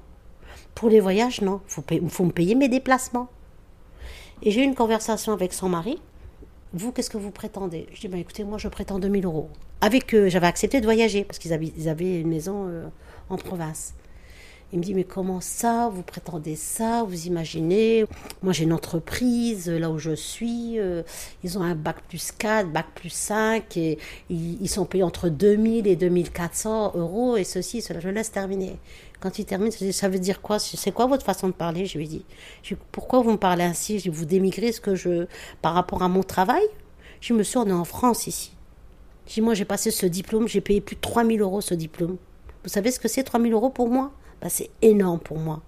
Pour 0.76 0.90
les 0.90 1.00
voyages, 1.00 1.42
non. 1.42 1.62
Il 1.68 1.72
faut, 1.72 2.10
faut 2.10 2.26
me 2.26 2.32
payer 2.32 2.56
mes 2.56 2.70
déplacements. 2.70 3.28
Et 4.42 4.52
j'ai 4.52 4.62
eu 4.62 4.64
une 4.64 4.76
conversation 4.76 5.34
avec 5.34 5.54
son 5.54 5.70
mari. 5.70 6.02
Vous, 6.74 6.92
qu'est-ce 6.92 7.10
que 7.10 7.18
vous 7.18 7.32
prétendez? 7.32 7.88
Je 7.94 8.02
dis, 8.02 8.08
ben, 8.08 8.20
écoutez, 8.20 8.44
moi, 8.44 8.58
je 8.58 8.68
prétends 8.68 9.00
2000 9.00 9.26
euros. 9.26 9.50
Avec 9.82 10.14
eux, 10.14 10.30
j'avais 10.30 10.48
accepté 10.48 10.80
de 10.80 10.86
voyager 10.86 11.24
parce 11.24 11.40
qu'ils 11.40 11.54
avaient, 11.54 11.72
ils 11.76 11.90
avaient 11.90 12.22
une 12.22 12.28
maison 12.30 12.68
euh, 12.68 12.88
en 13.30 13.38
province. 13.38 13.94
Il 14.72 14.78
me 14.78 14.84
dit, 14.84 14.94
mais 14.94 15.04
comment 15.04 15.42
ça? 15.42 15.90
Vous 15.92 16.04
prétendez 16.04 16.56
ça? 16.56 17.04
Vous 17.04 17.26
imaginez? 17.26 18.06
Moi, 18.44 18.54
j'ai 18.54 18.66
une 18.66 18.74
entreprise 18.74 19.68
là 19.68 19.90
où 19.90 19.98
je 19.98 20.14
suis. 20.14 20.78
euh, 20.78 21.02
ils 21.44 21.58
ont 21.58 21.64
un 21.64 21.74
bac 21.74 21.98
plus 22.08 22.32
4, 22.32 22.72
bac 22.72 22.86
plus 22.94 23.10
5. 23.10 23.78
Et 23.78 23.98
ils, 24.30 24.70
sont 24.70 24.86
payés 24.86 25.04
entre 25.04 25.30
2000 25.30 25.88
et 25.88 25.96
2400 25.96 26.92
euros. 26.96 27.36
Et 27.36 27.46
ceci, 27.46 27.82
cela. 27.82 28.00
Je 28.00 28.10
laisse 28.10 28.32
terminer. 28.32 28.78
Quand 29.20 29.40
il 29.40 29.46
termine, 29.46 29.72
je 29.72 29.78
dis, 29.78 29.92
ça 29.94 30.08
veut 30.08 30.20
dire 30.20 30.40
quoi? 30.40 30.60
C'est 30.60 30.92
quoi 30.92 31.08
votre 31.08 31.26
façon 31.26 31.48
de 31.48 31.54
parler? 31.54 31.88
Je 31.88 31.98
lui 31.98 32.08
dis, 32.08 32.24
pourquoi 32.92 33.22
vous 33.22 33.32
me 33.32 33.38
parlez 33.38 33.64
ainsi? 33.64 33.98
Je 33.98 34.04
dis, 34.04 34.10
vous 34.10 34.26
démigrez 34.26 34.72
ce 34.72 34.82
que 34.82 34.94
je, 34.94 35.26
par 35.64 35.74
rapport 35.74 36.04
à 36.04 36.10
mon 36.10 36.22
travail? 36.22 36.64
Je 37.22 37.34
dis, 37.34 37.38
monsieur, 37.38 37.60
on 37.62 37.66
est 37.66 37.72
en 37.72 37.86
France 37.86 38.28
ici. 38.28 38.52
Je 39.26 39.34
dis, 39.34 39.42
moi, 39.42 39.56
j'ai 39.56 39.66
passé 39.66 39.90
ce 39.90 40.06
diplôme, 40.06 40.48
j'ai 40.48 40.62
payé 40.62 40.80
plus 40.80 40.96
de 40.96 41.02
3000 41.02 41.42
euros 41.42 41.60
ce 41.60 41.74
diplôme. 41.74 42.18
Vous 42.64 42.70
savez 42.70 42.92
ce 42.92 43.00
que 43.00 43.08
c'est 43.08 43.24
3000 43.24 43.52
euros 43.54 43.72
pour 43.72 43.90
moi? 43.90 44.12
Ben, 44.42 44.50
C'est 44.50 44.70
énorme 44.82 45.20
pour 45.20 45.38
moi. 45.38 45.62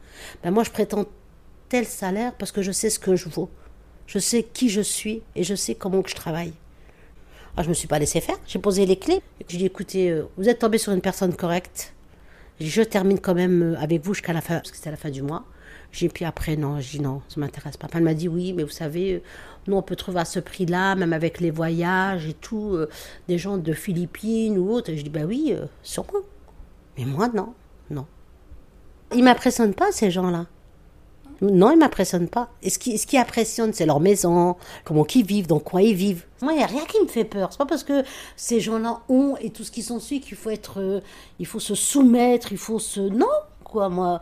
Ben, 0.44 0.52
moi, 0.52 0.64
je 0.64 0.72
prétends 0.72 1.06
tel 1.70 1.86
salaire 1.86 2.34
parce 2.34 2.52
que 2.52 2.62
je 2.62 2.72
sais 2.72 2.90
ce 2.90 3.00
que 3.00 3.16
je 3.16 3.30
vaux. 3.30 3.50
Je 4.08 4.20
sais 4.20 4.44
qui 4.44 4.70
je 4.70 4.82
suis 4.82 5.22
et 5.36 5.44
je 5.44 5.56
sais 5.56 5.74
comment 5.74 6.02
que 6.02 6.10
je 6.10 6.16
travaille. 6.16 6.54
Ah, 7.58 7.64
je 7.64 7.70
me 7.70 7.74
suis 7.74 7.88
pas 7.88 8.00
laissé 8.00 8.22
faire. 8.22 8.38
J'ai 8.46 8.60
posé 8.60 8.86
les 8.86 8.98
clés. 8.98 9.22
Je 9.48 9.58
dis, 9.58 9.66
écoutez, 9.66 10.10
euh, 10.10 10.24
vous 10.38 10.48
êtes 10.48 10.60
tombé 10.60 10.78
sur 10.78 10.94
une 10.94 11.02
personne 11.02 11.36
correcte. 11.36 11.94
Je 12.60 12.82
termine 12.82 13.20
quand 13.20 13.34
même 13.34 13.74
euh, 13.74 13.80
avec 13.80 14.04
vous 14.04 14.14
jusqu'à 14.14 14.34
la 14.34 14.42
fin, 14.42 14.56
parce 14.56 14.72
que 14.72 14.78
c'était 14.78 14.92
la 14.92 14.98
fin 14.98 15.10
du 15.10 15.22
mois. 15.22 15.46
J'ai 15.92 16.08
puis 16.08 16.24
après, 16.24 16.56
non, 16.56 16.80
je 16.80 16.92
dis 16.92 17.00
non, 17.02 17.22
ça 17.28 17.40
m'intéresse 17.42 17.76
pas. 17.76 17.88
Elle 17.94 18.04
m'a 18.04 18.14
dit 18.14 18.30
oui, 18.30 18.54
mais 18.54 18.64
vous 18.64 18.70
savez, 18.70 19.16
euh, 19.16 19.22
nous 19.68 19.76
on 19.76 19.82
peut 19.82 19.98
trouver 19.98 20.22
à 20.22 20.26
ce 20.26 20.40
prix-là, 20.40 20.96
même 20.96 21.12
avec 21.12 21.42
les 21.42 21.52
voyages 21.52 22.26
et 22.28 22.34
tout, 22.34 22.78
des 23.28 23.38
gens 23.38 23.58
de 23.58 23.74
Philippines 23.74 24.58
ou 24.58 24.72
autres. 24.72 24.94
Je 24.96 25.02
dis, 25.02 25.10
bah 25.10 25.26
oui, 25.26 25.54
sûrement. 25.84 26.20
Mais 26.98 27.06
moi, 27.06 27.30
non. 27.34 27.54
Ils 29.14 29.24
m'impressionnent 29.24 29.74
pas, 29.74 29.92
ces 29.92 30.12
gens-là. 30.12 30.46
Non, 31.42 31.72
ils 31.72 31.78
m'impressionnent 31.78 32.30
pas. 32.30 32.50
Et 32.62 32.70
ce 32.70 32.78
qui, 32.78 33.00
ce 33.00 33.08
qui 33.08 33.18
impressionne, 33.18 33.74
c'est 33.74 33.88
leur 33.88 34.00
maison, 34.00 34.58
comment 34.84 35.06
ils 35.16 35.26
vivent, 35.26 35.48
dans 35.48 35.60
quoi 35.60 35.82
ils 35.82 35.96
vivent. 35.96 36.26
Moi, 36.42 36.54
il 36.54 36.58
n'y 36.58 36.64
a 36.64 36.68
rien 36.68 36.86
qui 36.86 37.02
me 37.02 37.08
fait 37.08 37.26
peur. 37.26 37.50
C'est 37.52 37.58
pas 37.58 37.66
parce 37.66 37.84
que 37.84 38.04
ces 38.36 38.60
gens-là 38.60 39.02
ont 39.10 39.36
et 39.38 39.50
tout 39.50 39.64
ce 39.64 39.72
qui 39.72 39.82
s'ensuit 39.82 40.22
qu'il 40.22 40.38
faut 40.38 40.52
être, 40.52 40.80
euh, 40.80 41.02
il 41.40 41.48
faut 41.48 41.60
se 41.60 41.74
soumettre, 41.74 42.52
il 42.52 42.60
faut 42.60 42.78
se, 42.78 43.00
non, 43.00 43.26
quoi. 43.64 43.90
Moi, 43.90 44.22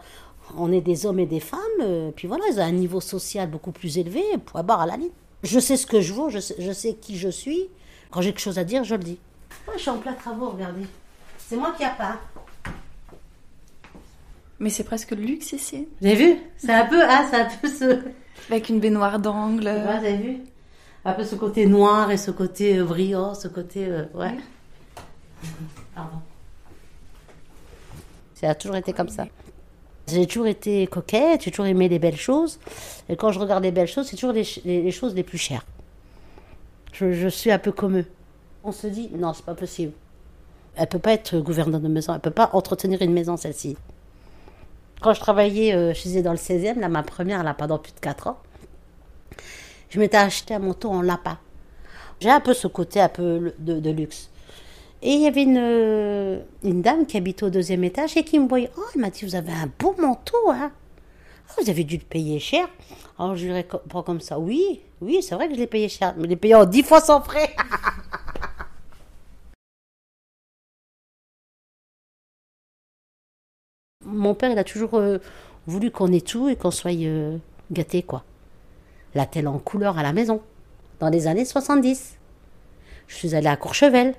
on 0.58 0.72
est 0.72 0.82
des 0.82 1.06
hommes 1.06 1.20
et 1.20 1.26
des 1.26 1.42
femmes, 1.42 1.60
euh, 1.82 2.12
puis 2.16 2.28
voilà, 2.28 2.46
ils 2.50 2.60
ont 2.60 2.64
un 2.64 2.72
niveau 2.72 3.02
social 3.02 3.50
beaucoup 3.50 3.72
plus 3.72 3.98
élevé, 3.98 4.24
point 4.46 4.64
barre 4.64 4.82
à 4.82 4.86
la 4.86 4.98
ligne. 4.98 5.12
Je 5.44 5.60
sais 5.60 5.78
ce 5.78 5.86
que 5.86 6.02
je 6.02 6.14
vaux, 6.14 6.30
je 6.30 6.40
sais, 6.40 6.56
je 6.58 6.72
sais 6.72 6.94
qui 6.94 7.18
je 7.18 7.30
suis. 7.30 7.70
Quand 8.12 8.22
j'ai 8.22 8.32
quelque 8.32 8.42
chose 8.42 8.58
à 8.58 8.64
dire, 8.64 8.84
je 8.84 8.96
le 8.96 9.04
dis. 9.04 9.20
Moi, 9.68 9.76
je 9.76 9.82
suis 9.82 9.90
en 9.92 9.98
plein 9.98 10.14
travaux, 10.14 10.50
regardez. 10.50 10.86
C'est 11.38 11.58
moi 11.58 11.74
qui 11.78 11.84
a 11.84 11.90
pas. 11.90 12.18
Mais 14.60 14.70
c'est 14.70 14.84
presque 14.84 15.12
le 15.12 15.22
luxe 15.24 15.54
ici. 15.54 15.88
Vous 16.02 16.08
avez 16.08 16.16
vu 16.16 16.36
C'est 16.58 16.74
un 16.74 16.86
peu, 16.86 17.02
ah, 17.02 17.26
c'est 17.30 17.38
un 17.40 17.48
peu 17.62 17.68
ce. 17.70 18.00
Avec 18.50 18.70
une 18.70 18.80
baignoire 18.80 19.20
d'angle. 19.20 19.66
Ouais, 19.66 19.82
vous 19.82 19.90
avez 19.90 20.18
vu 20.18 20.38
Un 21.06 21.14
peu 21.14 21.24
ce 21.24 21.36
côté 21.36 21.66
noir 21.66 22.12
et 22.12 22.18
ce 22.18 22.32
côté 22.32 22.78
euh, 22.80 22.84
brillant, 22.84 23.34
ce 23.36 23.48
côté. 23.48 23.86
euh, 23.88 24.04
ouais. 24.16 24.36
Pardon. 25.96 26.18
Ça 28.36 28.50
a 28.50 28.56
toujours 28.56 28.76
été 28.78 28.94
comme 28.94 29.10
ça. 29.10 29.26
J'ai 30.08 30.26
toujours 30.26 30.48
été 30.48 30.88
coquette, 30.88 31.44
j'ai 31.44 31.52
toujours 31.52 31.68
aimé 31.68 31.88
les 31.88 32.00
belles 32.00 32.18
choses. 32.18 32.60
Et 33.10 33.16
quand 33.16 33.32
je 33.32 33.40
regarde 33.40 33.64
les 33.64 33.72
belles 33.72 33.88
choses, 33.88 34.08
c'est 34.08 34.16
toujours 34.16 34.34
les, 34.34 34.44
les- 34.66 34.82
les 34.82 34.92
choses 34.92 35.14
les 35.14 35.24
plus 35.24 35.38
chères. 35.38 35.66
Je, 36.94 37.14
je 37.14 37.28
suis 37.28 37.52
un 37.52 37.60
peu 37.60 37.72
comme 37.72 37.98
eux. 38.00 38.06
On 38.64 38.72
se 38.72 38.88
dit, 38.88 39.10
non, 39.16 39.34
c'est 39.34 39.46
pas 39.46 39.54
possible. 39.56 39.94
Elle 40.76 40.88
peut 40.88 41.00
pas 41.00 41.14
être 41.14 41.38
gouvernante 41.40 41.82
de 41.82 41.88
maison, 41.88 42.14
elle 42.14 42.20
peut 42.22 42.32
pas 42.32 42.50
entretenir 42.54 43.02
une 43.02 43.14
maison, 43.14 43.38
celle-ci. 43.38 43.78
Quand 45.02 45.14
je 45.14 45.20
travaillais 45.20 45.94
chez 45.94 46.20
eux 46.20 46.22
dans 46.22 46.32
le 46.32 46.38
16e, 46.38 46.80
là, 46.80 46.90
ma 46.90 47.04
première, 47.04 47.44
là, 47.44 47.54
pendant 47.54 47.78
plus 47.78 47.94
de 47.94 48.00
4 48.00 48.28
ans, 48.28 48.38
je 49.90 50.00
m'étais 50.00 50.18
acheté 50.18 50.54
un 50.54 50.60
manteau 50.60 50.90
en 50.90 51.02
lapin. 51.02 51.38
J'ai 52.20 52.30
un 52.30 52.40
peu 52.40 52.54
ce 52.54 52.68
côté 52.68 53.00
un 53.00 53.10
peu 53.10 53.54
de, 53.60 53.90
luxe. 53.90 54.30
Et 55.02 55.14
il 55.14 55.22
y 55.22 55.28
avait 55.28 55.44
une, 55.44 55.58
euh, 55.58 56.42
une 56.64 56.82
dame 56.82 57.06
qui 57.06 57.16
habitait 57.18 57.46
au 57.46 57.50
deuxième 57.50 57.84
étage 57.86 58.18
et 58.18 58.24
qui 58.24 58.38
me 58.38 58.48
voyait. 58.48 58.70
Oh, 58.78 58.82
elle 58.94 59.02
m'a 59.02 59.10
dit, 59.10 59.24
vous 59.24 59.36
avez 59.36 59.54
un 59.54 59.72
beau 59.80 59.96
manteau, 59.98 60.38
hein 60.50 60.72
Ah, 61.50 61.54
Vous 61.62 61.70
avez 61.70 61.86
dû 61.86 61.96
le 61.96 62.04
payer 62.04 62.40
cher. 62.40 62.68
Alors 63.18 63.36
je 63.36 63.46
lui 63.46 63.54
réponds 63.54 64.04
comme 64.04 64.20
ça, 64.20 64.38
oui, 64.38 64.82
oui, 65.02 65.22
c'est 65.22 65.36
vrai 65.36 65.48
que 65.48 65.56
je 65.56 65.60
l'ai 65.60 65.68
payé 65.68 65.88
cher. 65.88 66.14
Mais 66.18 66.24
je 66.26 66.30
l'ai 66.30 66.36
payé 66.36 66.56
en 66.56 66.66
10 66.66 66.84
fois 66.84 67.00
sans 67.00 67.22
frais. 67.22 67.56
Mon 74.12 74.34
père, 74.34 74.52
il 74.52 74.58
a 74.58 74.64
toujours 74.64 74.96
euh, 74.96 75.20
voulu 75.68 75.92
qu'on 75.92 76.12
ait 76.12 76.22
tout 76.22 76.50
et 76.50 76.56
qu'on 76.56 76.72
soit 76.72 76.92
euh, 76.92 77.38
gâtés, 77.72 78.04
quoi. 78.04 78.24
La 79.16 79.26
télé 79.26 79.48
en 79.48 79.60
couleur 79.60 79.98
à 79.98 80.04
la 80.04 80.14
maison, 80.14 80.42
dans 81.00 81.10
les 81.10 81.28
années 81.28 81.46
70. 81.46 82.18
Je 83.08 83.16
suis 83.16 83.36
allée 83.36 83.48
à 83.48 83.56
Courchevel. 83.56 84.14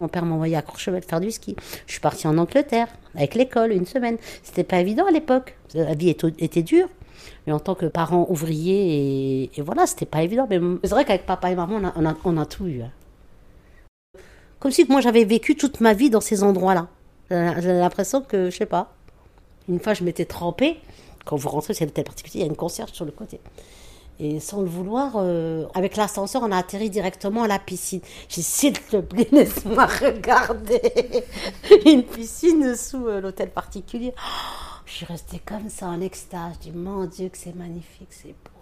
Mon 0.00 0.08
père 0.08 0.24
m'a 0.24 0.34
envoyé 0.34 0.56
à 0.56 0.62
Courchevel 0.62 1.02
faire 1.02 1.20
du 1.20 1.30
ski. 1.30 1.54
Je 1.86 1.92
suis 1.92 2.00
partie 2.00 2.26
en 2.26 2.36
Angleterre 2.36 2.88
avec 3.14 3.34
l'école 3.34 3.72
une 3.72 3.86
semaine. 3.86 4.16
C'était 4.42 4.64
pas 4.64 4.80
évident 4.80 5.06
à 5.06 5.12
l'époque. 5.12 5.56
La 5.74 5.94
vie 5.94 6.08
était, 6.10 6.62
dure. 6.62 6.88
Mais 7.46 7.52
en 7.52 7.60
tant 7.60 7.76
que 7.76 7.86
parent 7.86 8.26
ouvrier, 8.28 9.44
et, 9.56 9.62
voilà, 9.62 9.86
c'était 9.86 10.06
pas 10.06 10.22
évident. 10.22 10.48
Mais 10.50 10.58
c'est 10.82 10.90
vrai 10.90 11.04
qu'avec 11.04 11.24
papa 11.24 11.52
et 11.52 11.54
maman, 11.54 11.80
on 12.24 12.36
a, 12.36 12.46
tout 12.46 12.66
eu. 12.66 12.82
hein. 12.82 12.90
Comme 14.58 14.72
si 14.72 14.86
moi 14.88 15.00
j'avais 15.00 15.24
vécu 15.24 15.56
toute 15.56 15.80
ma 15.80 15.92
vie 15.92 16.10
dans 16.10 16.20
ces 16.20 16.42
endroits-là. 16.42 16.88
J'ai 17.30 17.62
j'ai 17.62 17.72
l'impression 17.72 18.22
que, 18.22 18.50
je 18.50 18.56
sais 18.56 18.66
pas, 18.66 18.92
une 19.68 19.80
fois 19.80 19.94
je 19.94 20.04
m'étais 20.04 20.24
trempée. 20.24 20.80
Quand 21.24 21.36
vous 21.36 21.48
rentrez, 21.48 21.74
c'est 21.74 21.84
l'hôtel 21.84 22.04
particulier, 22.04 22.40
il 22.40 22.40
y 22.40 22.44
a 22.44 22.50
une 22.50 22.56
concierge 22.56 22.92
sur 22.92 23.04
le 23.04 23.12
côté. 23.12 23.40
Et 24.18 24.40
sans 24.40 24.60
le 24.60 24.68
vouloir, 24.68 25.14
euh, 25.16 25.66
avec 25.74 25.96
l'ascenseur, 25.96 26.42
on 26.42 26.52
a 26.52 26.58
atterri 26.58 26.90
directement 26.90 27.44
à 27.44 27.48
la 27.48 27.58
piscine. 27.58 28.00
J'ai 28.28 28.42
s'il 28.42 28.72
te 28.74 28.98
plaît, 28.98 29.28
laisse-moi 29.32 29.86
regarder 29.86 31.24
une 31.86 32.04
piscine 32.04 32.76
sous 32.76 33.06
euh, 33.08 33.20
l'hôtel 33.20 33.50
particulier. 33.50 34.12
Oh, 34.16 34.80
je 34.84 34.92
suis 34.92 35.06
restée 35.06 35.40
comme 35.44 35.68
ça 35.68 35.86
en 35.86 36.00
extase. 36.00 36.54
Je 36.54 36.70
dis, 36.70 36.76
mon 36.76 37.06
Dieu, 37.06 37.30
que 37.30 37.38
c'est 37.38 37.54
magnifique, 37.54 38.08
c'est 38.10 38.28
beau. 38.28 38.60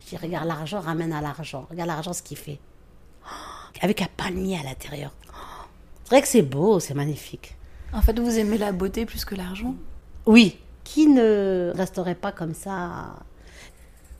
Je 0.00 0.10
dis, 0.10 0.16
regarde, 0.18 0.46
l'argent 0.46 0.80
ramène 0.80 1.12
à 1.12 1.20
l'argent. 1.20 1.66
Regarde 1.70 1.88
l'argent, 1.88 2.12
ce 2.12 2.22
qu'il 2.22 2.36
fait. 2.36 2.58
Oh, 3.24 3.28
Avec 3.80 4.02
un 4.02 4.08
palmier 4.16 4.58
à 4.58 4.62
l'intérieur. 4.62 5.12
Oh, 5.30 5.64
C'est 6.04 6.10
vrai 6.10 6.22
que 6.22 6.28
c'est 6.28 6.42
beau, 6.42 6.78
c'est 6.78 6.94
magnifique. 6.94 7.56
En 7.94 8.02
fait, 8.02 8.18
vous 8.18 8.38
aimez 8.38 8.58
la 8.58 8.72
beauté 8.72 9.06
plus 9.06 9.24
que 9.24 9.36
l'argent 9.36 9.76
Oui. 10.26 10.58
Qui 10.82 11.06
ne 11.06 11.72
resterait 11.74 12.16
pas 12.16 12.32
comme 12.32 12.52
ça? 12.52 13.14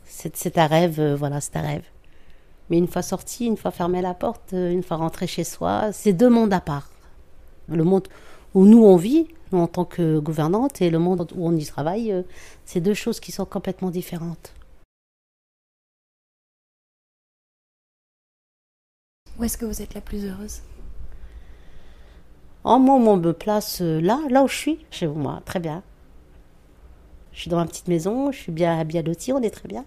C'est 0.05 0.57
un 0.57 0.65
rêve, 0.65 0.99
euh, 0.99 1.15
voilà, 1.15 1.41
c'est 1.41 1.57
un 1.57 1.61
rêve. 1.61 1.83
Mais 2.69 2.77
une 2.77 2.87
fois 2.87 3.01
sorti, 3.01 3.45
une 3.45 3.57
fois 3.57 3.71
fermé 3.71 4.01
la 4.01 4.13
porte, 4.13 4.53
euh, 4.53 4.71
une 4.71 4.81
fois 4.81 4.97
rentré 4.97 5.27
chez 5.27 5.43
soi, 5.43 5.91
c'est 5.91 6.13
deux 6.13 6.29
mondes 6.29 6.53
à 6.53 6.61
part. 6.61 6.89
Le 7.67 7.83
monde 7.83 8.07
où 8.53 8.65
nous 8.65 8.83
on 8.83 8.95
vit, 8.95 9.27
nous 9.51 9.59
en 9.59 9.67
tant 9.67 9.83
que 9.85 10.19
gouvernante, 10.19 10.81
et 10.81 10.89
le 10.89 10.97
monde 10.97 11.29
où 11.35 11.45
on 11.45 11.55
y 11.55 11.65
travaille, 11.65 12.13
euh, 12.13 12.23
c'est 12.63 12.79
deux 12.79 12.93
choses 12.93 13.19
qui 13.19 13.33
sont 13.33 13.45
complètement 13.45 13.91
différentes. 13.91 14.53
Où 19.37 19.43
est-ce 19.43 19.57
que 19.57 19.65
vous 19.65 19.81
êtes 19.81 19.93
la 19.93 20.01
plus 20.01 20.25
heureuse? 20.25 20.61
En 22.65 22.79
moi, 22.79 22.95
on 22.95 23.17
me 23.17 23.31
place 23.31 23.81
euh, 23.81 24.01
là, 24.01 24.19
là 24.31 24.43
où 24.43 24.47
je 24.47 24.55
suis, 24.55 24.85
chez 24.89 25.05
moi, 25.05 25.39
très 25.45 25.59
bien. 25.59 25.83
Je 27.31 27.41
suis 27.41 27.49
dans 27.51 27.57
ma 27.57 27.65
petite 27.67 27.87
maison, 27.87 28.31
je 28.31 28.39
suis 28.39 28.51
bien, 28.51 28.83
bien 28.83 29.03
lotie, 29.03 29.31
on 29.31 29.41
est 29.43 29.51
très 29.51 29.67
bien. 29.67 29.85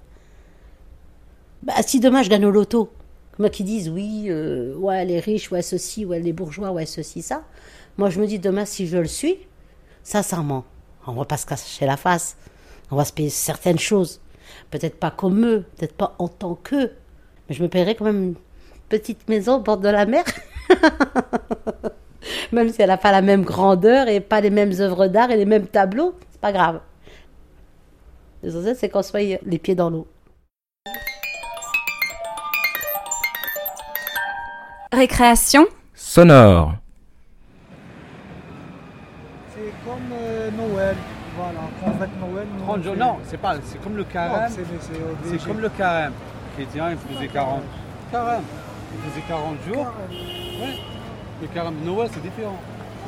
Bah, 1.65 1.75
si 1.85 1.99
demain 1.99 2.23
je 2.23 2.31
gagne 2.31 2.47
au 2.47 2.53
loto, 2.53 2.93
moi 3.41 3.51
qui 3.51 3.65
disent 3.65 3.89
oui, 3.89 4.27
euh, 4.29 4.77
ouais, 4.77 5.05
les 5.05 5.19
riches, 5.19 5.51
ouais, 5.51 5.61
ceci, 5.61 6.05
ouais, 6.05 6.21
les 6.21 6.33
bourgeois, 6.33 6.71
ouais, 6.71 6.87
ceci, 6.87 7.21
ça. 7.21 7.43
Moi, 7.97 8.11
je 8.11 8.21
me 8.21 8.29
dis 8.29 8.39
demain, 8.39 8.65
si 8.65 8.87
je 8.87 8.99
le 8.99 9.09
suis, 9.09 9.39
sincèrement, 10.05 10.65
on 11.05 11.15
va 11.15 11.25
pas 11.25 11.37
se 11.37 11.47
cacher 11.47 11.85
la 11.85 11.97
face. 11.97 12.37
On 12.93 12.97
va 12.97 13.05
se 13.05 13.13
payer 13.13 13.31
certaines 13.31 13.81
choses. 13.81 14.21
Peut-être 14.71 15.01
pas 15.01 15.11
comme 15.11 15.45
eux, 15.45 15.65
peut-être 15.77 15.95
pas 15.95 16.15
en 16.21 16.29
tant 16.29 16.55
qu'eux. 16.55 16.93
Mais 17.49 17.57
je 17.57 17.63
me 17.65 17.69
paierai 17.69 17.97
quand 17.97 18.05
même 18.05 18.23
une 18.23 18.35
petite 18.89 19.29
maison 19.29 19.57
au 19.57 19.61
bord 19.61 19.79
de 19.79 19.89
la 19.89 20.07
mer. 20.07 20.25
même 22.53 22.69
si 22.71 22.81
elle 22.83 22.89
n'a 22.89 22.97
pas 22.97 23.13
la 23.13 23.23
même 23.23 23.43
grandeur 23.43 24.09
et 24.09 24.21
pas 24.21 24.41
les 24.41 24.51
mêmes 24.51 24.73
œuvres 24.81 25.07
d'art 25.07 25.31
et 25.31 25.37
les 25.37 25.45
mêmes 25.47 25.67
tableaux, 25.67 26.15
c'est 26.31 26.41
pas 26.41 26.53
grave. 26.53 26.81
L'essentiel, 28.43 28.77
c'est 28.77 28.89
qu'on 28.89 29.03
soit 29.03 29.39
les 29.45 29.59
pieds 29.59 29.75
dans 29.75 29.91
l'eau. 29.91 30.07
Récréation 34.93 35.67
Sonore. 35.95 36.75
C'est 39.55 39.73
comme 39.85 39.99
euh, 40.13 40.51
Noël, 40.53 40.97
voilà. 41.37 41.59
Quand 41.81 41.91
on 41.91 41.99
fête 41.99 42.11
Noël, 42.21 42.47
nous, 42.57 42.65
30 42.65 42.79
on 42.79 42.83
jours, 42.83 42.95
fait- 42.95 43.01
non, 43.01 43.17
c'est 43.27 43.37
pas, 43.39 43.57
c'est 43.65 43.83
comme 43.83 43.97
le 43.97 44.05
carême. 44.05 44.51
C'est- 44.51 45.45
comme 45.47 45.61
le 45.61 45.69
carême. 45.69 46.13
Chrétien, 46.57 46.91
il 46.91 46.97
faisait 47.17 47.29
40. 47.29 47.63
Carême. 48.11 48.43
Il 48.95 49.11
faisait 49.11 49.25
40 49.29 49.57
jours. 49.67 49.87
Ouais. 50.11 50.79
Le 51.41 51.47
carême 51.49 51.75
de 51.81 51.87
Noël, 51.87 52.09
c'est 52.13 52.23
différent. 52.23 52.57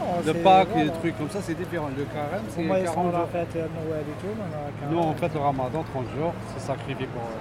Non, 0.00 0.20
de 0.20 0.32
c'est- 0.32 0.42
Pâques 0.42 0.68
et 0.76 0.84
des 0.84 0.90
trucs 0.90 1.18
comme 1.18 1.28
ça, 1.30 1.38
c'est 1.42 1.54
différent. 1.54 1.88
Le 1.96 2.04
carême, 2.04 2.42
c'est 2.48 2.62
Comment 2.62 2.76
ils 2.76 2.84
40 2.84 2.94
font 2.94 3.18
la 3.18 3.26
fête 3.26 3.54
à 3.56 3.58
Noël 3.58 4.04
et 4.08 4.20
tout, 4.20 4.32
mais 4.36 4.96
on. 4.96 5.08
Nous, 5.10 5.14
fait 5.18 5.34
le 5.34 5.40
ramadan 5.40 5.84
30 5.92 6.04
jours, 6.16 6.32
c'est 6.56 6.66
sacrifié 6.66 7.06
pour. 7.06 7.22
euh, 7.22 7.34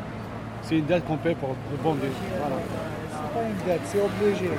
C'est 0.61 0.77
une 0.77 0.85
dette 0.85 1.05
qu'on 1.05 1.15
paie 1.17 1.35
pour 1.35 1.49
le 1.71 1.77
bon 1.81 1.93
Dieu. 1.95 2.09
Voilà. 2.37 2.55
C'est 3.09 3.33
pas 3.33 3.45
une 3.47 3.65
dette, 3.65 3.81
c'est 3.85 4.01
obligé. 4.01 4.49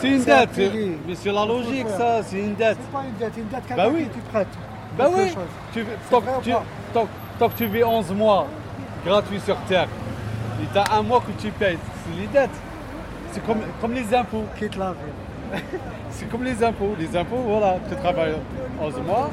C'est 0.00 0.08
une 0.08 0.46
pilier. 0.46 0.98
mais 1.06 1.14
c'est 1.16 1.32
la 1.32 1.42
Il 1.42 1.48
logique, 1.48 1.88
ça, 1.88 2.22
c'est 2.22 2.38
une 2.38 2.54
dette. 2.54 2.76
C'est 2.80 2.92
pas 2.92 3.04
une 3.04 3.14
dette, 3.18 3.36
une 3.36 3.48
dette 3.48 3.62
Bah 3.68 3.74
quelqu'un 3.76 3.90
oui. 3.92 4.02
qui 4.04 4.10
tu 4.10 4.20
prêtes. 4.30 4.46
Bah 4.96 5.08
oui, 5.14 5.34
tu, 5.72 5.84
C'est 6.04 6.10
tant, 6.10 6.22
tu, 6.42 6.50
tant- 6.94 7.08
tant 7.38 7.48
que 7.48 7.54
tu 7.56 7.66
vis 7.66 7.82
11 7.84 8.12
mois 8.14 8.46
gratuit 9.04 9.40
sur 9.40 9.56
Terre, 9.68 9.88
et 10.62 10.66
tu 10.72 10.78
as 10.78 10.96
un 10.96 11.02
mois 11.02 11.20
que 11.20 11.32
tu 11.42 11.50
payes, 11.50 11.78
c'est 12.04 12.20
les 12.20 12.26
dettes. 12.28 12.50
C'est 13.32 13.44
comme, 13.44 13.60
comme 13.80 13.92
les 13.92 14.14
impôts. 14.14 14.44
Quitte 14.56 14.76
la 14.76 14.92
ville. 14.92 15.12
c'est 16.10 16.28
comme 16.28 16.44
les 16.44 16.62
impôts. 16.62 16.94
Les 16.98 17.16
impôts, 17.16 17.42
voilà, 17.46 17.76
tu 17.88 17.96
travailles 17.96 18.34
11 18.80 18.94
mois 19.06 19.30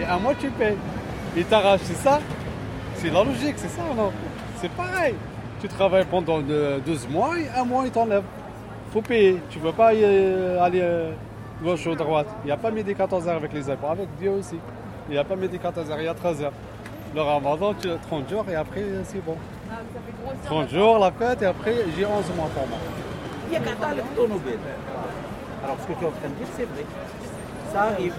et 0.00 0.04
un 0.04 0.18
mois 0.18 0.34
tu 0.34 0.48
payes. 0.50 0.76
Et 1.36 1.44
t'arraches, 1.44 1.80
c'est 1.84 1.96
ça 1.96 2.20
C'est 2.96 3.10
la 3.10 3.24
logique, 3.24 3.54
c'est 3.56 3.68
ça, 3.68 3.82
non? 3.96 4.10
C'est 4.60 4.70
pareil. 4.70 5.14
Tu 5.60 5.68
travailles 5.68 6.06
pendant 6.10 6.40
euh, 6.48 6.78
12 6.84 7.08
mois 7.10 7.38
et 7.38 7.48
un 7.56 7.64
mois 7.64 7.84
ils 7.84 7.90
t'enlèvent. 7.90 8.22
faut 8.92 9.02
payer. 9.02 9.40
Tu 9.50 9.58
ne 9.58 9.64
peux 9.64 9.72
pas 9.72 9.92
euh, 9.92 10.60
aller 10.60 10.80
euh, 10.82 11.12
gauche 11.62 11.86
ou 11.86 11.94
droite. 11.94 12.28
Il 12.44 12.46
n'y 12.46 12.52
a 12.52 12.56
pas 12.56 12.70
midi 12.70 12.94
14 12.94 13.28
heures 13.28 13.36
avec 13.36 13.52
les 13.52 13.68
impôts. 13.68 13.88
Avec 13.88 14.08
Dieu 14.18 14.30
aussi. 14.30 14.56
Il 15.08 15.12
n'y 15.12 15.18
a 15.18 15.24
pas 15.24 15.36
midi 15.36 15.58
14 15.58 15.90
heures, 15.90 16.00
il 16.00 16.04
y 16.04 16.08
a 16.08 16.14
13 16.14 16.42
heures. 16.42 16.52
Le 17.14 17.22
ramadan, 17.22 17.72
tu 17.72 17.90
as 17.90 17.96
30 17.96 18.28
jours 18.28 18.44
et 18.50 18.54
après 18.54 18.82
euh, 18.82 19.02
c'est 19.04 19.24
bon. 19.24 19.36
30 20.44 20.68
jours 20.68 20.98
la 20.98 21.10
fête 21.10 21.42
et 21.42 21.46
après 21.46 21.74
j'ai 21.96 22.04
11 22.04 22.12
mois 22.36 22.48
pour 22.54 22.66
moi. 22.68 22.78
Alors 25.64 25.76
ce 25.80 25.86
que 25.86 25.92
tu 25.98 26.04
es 26.04 26.06
en 26.06 26.10
train 26.10 26.28
de 26.28 26.34
dire, 26.34 26.46
c'est 26.56 26.64
vrai. 26.64 26.84
Ça 27.72 27.82
arrive. 27.82 28.14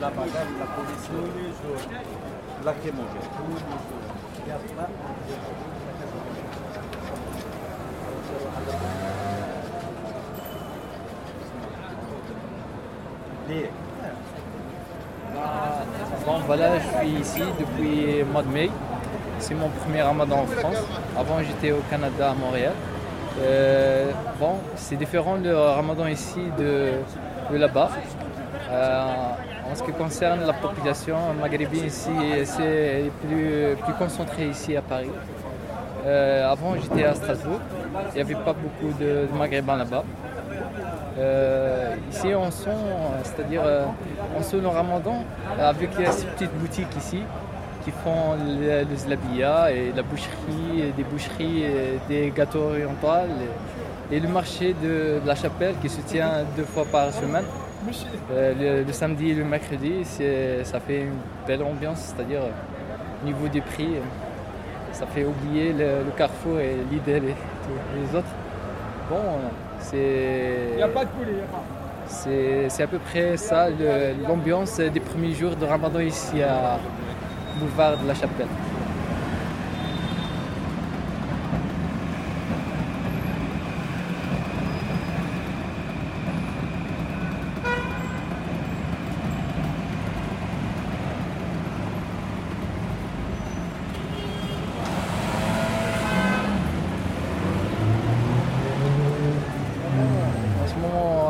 La 0.00 0.10
bagarre, 0.10 0.46
la 0.58 0.66
police, 0.66 1.10
la 2.64 2.72
Bon, 16.26 16.38
voilà, 16.46 16.78
je 16.78 16.98
suis 16.98 17.20
ici 17.20 17.42
depuis 17.58 18.18
le 18.18 18.24
mois 18.24 18.42
de 18.42 18.48
mai. 18.48 18.70
C'est 19.46 19.54
mon 19.54 19.68
premier 19.68 20.00
ramadan 20.00 20.38
en 20.38 20.46
France. 20.46 20.82
Avant, 21.14 21.36
j'étais 21.46 21.70
au 21.70 21.82
Canada, 21.90 22.30
à 22.30 22.34
Montréal. 22.34 22.72
Euh, 23.42 24.10
c'est 24.76 24.96
différent 24.96 25.36
le 25.36 25.54
ramadan 25.54 26.06
ici 26.06 26.40
de, 26.58 26.92
de 27.52 27.58
là-bas. 27.58 27.90
Euh, 28.70 29.02
en 29.70 29.74
ce 29.74 29.82
qui 29.82 29.92
concerne 29.92 30.46
la 30.46 30.54
population 30.54 31.16
maghrébine 31.38 31.84
ici, 31.84 32.08
c'est 32.44 33.10
plus, 33.20 33.76
concentré 33.98 34.46
ici 34.46 34.78
à 34.78 34.80
Paris. 34.80 35.10
Euh, 36.06 36.50
avant, 36.50 36.76
j'étais 36.80 37.04
à 37.04 37.14
Strasbourg. 37.14 37.60
Il 38.12 38.14
n'y 38.14 38.20
avait 38.22 38.42
pas 38.42 38.54
beaucoup 38.54 38.98
de, 38.98 39.28
maghrébins 39.38 39.76
là-bas. 39.76 40.04
Ici, 42.10 42.28
on 42.34 42.50
sent, 42.50 42.70
c'est-à-dire, 43.24 43.60
on 44.38 44.56
le 44.56 44.68
ramadan 44.68 45.22
avec 45.60 45.90
ces 46.12 46.26
petites 46.28 46.54
boutiques 46.54 46.96
ici 46.96 47.20
qui 47.84 47.90
font 47.90 48.34
le, 48.38 48.84
le 48.90 48.96
zlabia 48.96 49.70
et 49.70 49.92
la 49.94 50.02
boucherie, 50.02 50.80
et 50.80 50.92
des 50.92 51.04
boucheries, 51.04 51.62
et 51.64 52.00
des 52.08 52.32
gâteaux 52.34 52.68
orientaux 52.70 53.08
et, 54.10 54.16
et 54.16 54.20
le 54.20 54.28
marché 54.28 54.74
de, 54.82 55.20
de 55.22 55.26
la 55.26 55.34
chapelle 55.34 55.74
qui 55.82 55.88
se 55.88 56.00
tient 56.00 56.44
deux 56.56 56.64
fois 56.64 56.84
par 56.90 57.12
semaine. 57.12 57.44
Euh, 58.32 58.54
le, 58.58 58.84
le 58.84 58.92
samedi 58.92 59.30
et 59.30 59.34
le 59.34 59.44
mercredi, 59.44 60.04
ça 60.04 60.80
fait 60.80 61.02
une 61.02 61.18
belle 61.46 61.62
ambiance, 61.62 62.00
c'est-à-dire 62.14 62.40
euh, 62.40 63.22
au 63.22 63.26
niveau 63.26 63.46
des 63.48 63.60
prix, 63.60 63.96
euh, 63.96 64.00
ça 64.92 65.04
fait 65.06 65.24
oublier 65.24 65.72
le, 65.72 66.04
le 66.06 66.12
carrefour 66.16 66.58
et 66.60 66.76
Lidl 66.90 67.24
et 67.28 67.36
tous 67.64 67.78
les 68.00 68.18
autres. 68.18 68.34
Bon, 69.10 69.20
c'est. 69.80 70.70
Il 70.72 70.76
n'y 70.76 70.82
a 70.82 70.88
pas 70.88 71.04
de 71.04 71.10
poulet, 71.10 71.32
il 71.32 71.34
n'y 71.34 71.40
a 71.42 71.44
pas. 71.44 71.62
C'est 72.06 72.82
à 72.82 72.86
peu 72.86 72.98
près 72.98 73.36
ça, 73.36 73.68
l'ambiance 74.26 74.76
des 74.78 75.00
premiers 75.00 75.32
jours 75.32 75.56
de 75.56 75.64
Ramadan 75.66 76.00
ici 76.00 76.42
à 76.42 76.78
Boulevard 77.58 77.96
de 77.98 78.06
la 78.08 78.14
Chapelle. 78.14 78.48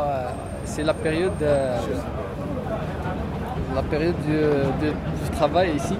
Euh, 0.05 0.29
c'est 0.65 0.83
la 0.83 0.93
période, 0.93 1.41
euh, 1.41 1.77
la 3.75 3.83
période 3.83 4.15
du, 4.25 4.91
travail 5.35 5.75
ici. 5.75 5.95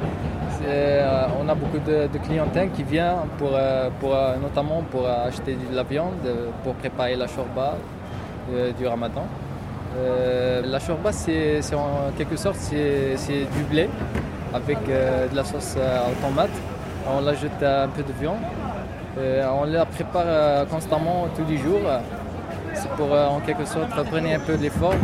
Euh, 0.68 1.28
on 1.40 1.48
a 1.50 1.54
beaucoup 1.54 1.78
de, 1.78 2.08
de 2.12 2.18
clientèle 2.26 2.72
qui 2.72 2.84
vient 2.84 3.18
pour, 3.38 3.52
euh, 3.54 3.90
pour, 4.00 4.16
euh, 4.16 4.36
notamment 4.42 4.82
pour 4.90 5.08
acheter 5.08 5.56
de 5.56 5.76
la 5.76 5.84
viande, 5.84 6.26
pour 6.64 6.74
préparer 6.76 7.16
la 7.16 7.28
shorba 7.28 7.76
euh, 8.52 8.72
du 8.72 8.88
ramadan. 8.88 9.26
La 10.66 10.80
shorba, 10.80 11.12
c'est 11.12 11.62
en 11.74 12.12
quelque 12.18 12.36
sorte 12.36 12.58
du 12.72 13.64
blé 13.70 13.90
avec 14.54 14.80
de 14.88 15.36
la 15.36 15.44
sauce 15.46 15.78
aux 15.78 16.26
tomates. 16.26 16.58
On 17.08 17.26
ajoute 17.26 17.62
un 17.62 17.88
peu 17.88 18.04
de 18.04 18.12
viande. 18.20 18.44
On 19.18 19.64
la 19.64 19.86
prépare 19.86 20.68
constamment 20.68 21.28
tous 21.34 21.46
les 21.50 21.58
jours. 21.58 21.88
C'est 22.74 22.90
pour 22.98 23.10
en 23.14 23.40
quelque 23.40 23.64
sorte 23.64 23.94
reprendre 23.94 24.28
un 24.36 24.40
peu 24.40 24.58
de 24.58 24.64
l'effort 24.64 24.96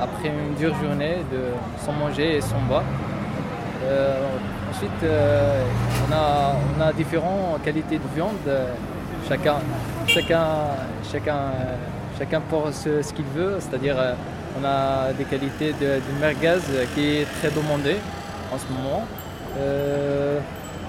après 0.00 0.28
une 0.28 0.54
dure 0.54 0.74
journée 0.80 1.16
de, 1.32 1.40
sans 1.84 1.92
manger 1.92 2.36
et 2.36 2.40
sans 2.40 2.60
boire. 2.68 2.84
Euh, 3.84 4.16
ensuite, 4.70 4.90
euh, 5.02 5.64
on, 6.08 6.12
a, 6.12 6.56
on 6.76 6.80
a 6.80 6.92
différentes 6.92 7.62
qualités 7.64 7.96
de 7.96 8.14
viande. 8.14 8.36
Chacun, 9.28 9.60
porte 12.48 12.72
ce, 12.72 13.12
qu'il 13.12 13.24
veut. 13.34 13.56
C'est-à-dire, 13.60 13.96
euh, 13.98 14.14
on 14.60 14.64
a 14.64 15.12
des 15.12 15.24
qualités 15.24 15.72
de, 15.72 15.96
de 15.96 16.20
merguez 16.20 16.58
qui 16.94 17.18
est 17.18 17.26
très 17.40 17.50
demandé 17.50 17.96
en 18.52 18.58
ce 18.58 18.66
moment. 18.72 19.04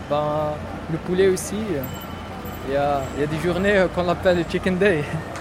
Ben, 0.10 0.53
le 0.91 0.97
poulet 0.99 1.28
aussi. 1.28 1.55
Il 2.68 2.74
y 2.74 2.78
a, 2.78 3.01
il 3.16 3.22
y 3.22 3.24
a 3.24 3.28
des 3.28 3.39
journées 3.39 3.86
qu'on 3.95 4.07
appelle 4.10 4.38
le 4.38 4.43
chicken 4.49 4.78
day. 4.78 5.03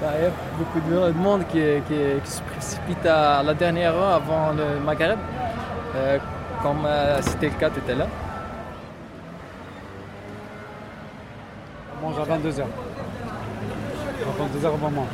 Ben, 0.00 0.08
Il 0.18 0.22
y 0.24 0.26
a 0.26 0.30
beaucoup 0.58 0.80
de 0.80 1.12
monde 1.18 1.44
qui, 1.48 1.58
qui- 1.88 2.20
qui 2.22 2.30
se 2.30 2.42
précipite 2.42 3.06
à 3.06 3.42
la 3.42 3.54
dernière 3.54 3.94
heure 3.94 4.14
avant 4.16 4.52
le 4.52 4.78
Maghreb, 4.84 5.18
euh, 5.94 6.18
comme 6.62 6.84
euh, 6.84 7.20
c'était 7.22 7.48
le 7.48 7.54
cas 7.54 7.70
tout 7.70 7.80
à 7.90 7.94
l'heure. 7.94 8.08
On 12.02 12.08
mange 12.08 12.18
à 12.18 12.24
22h. 12.24 12.62
À 12.62 14.42
22h, 14.42 14.70
on 14.74 14.76
va 14.76 14.90
manger. 14.90 15.08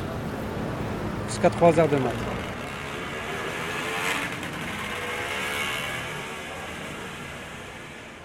Jusqu'à 1.29 1.49
3h 1.49 1.89
de 1.89 1.95
matin. 1.95 2.17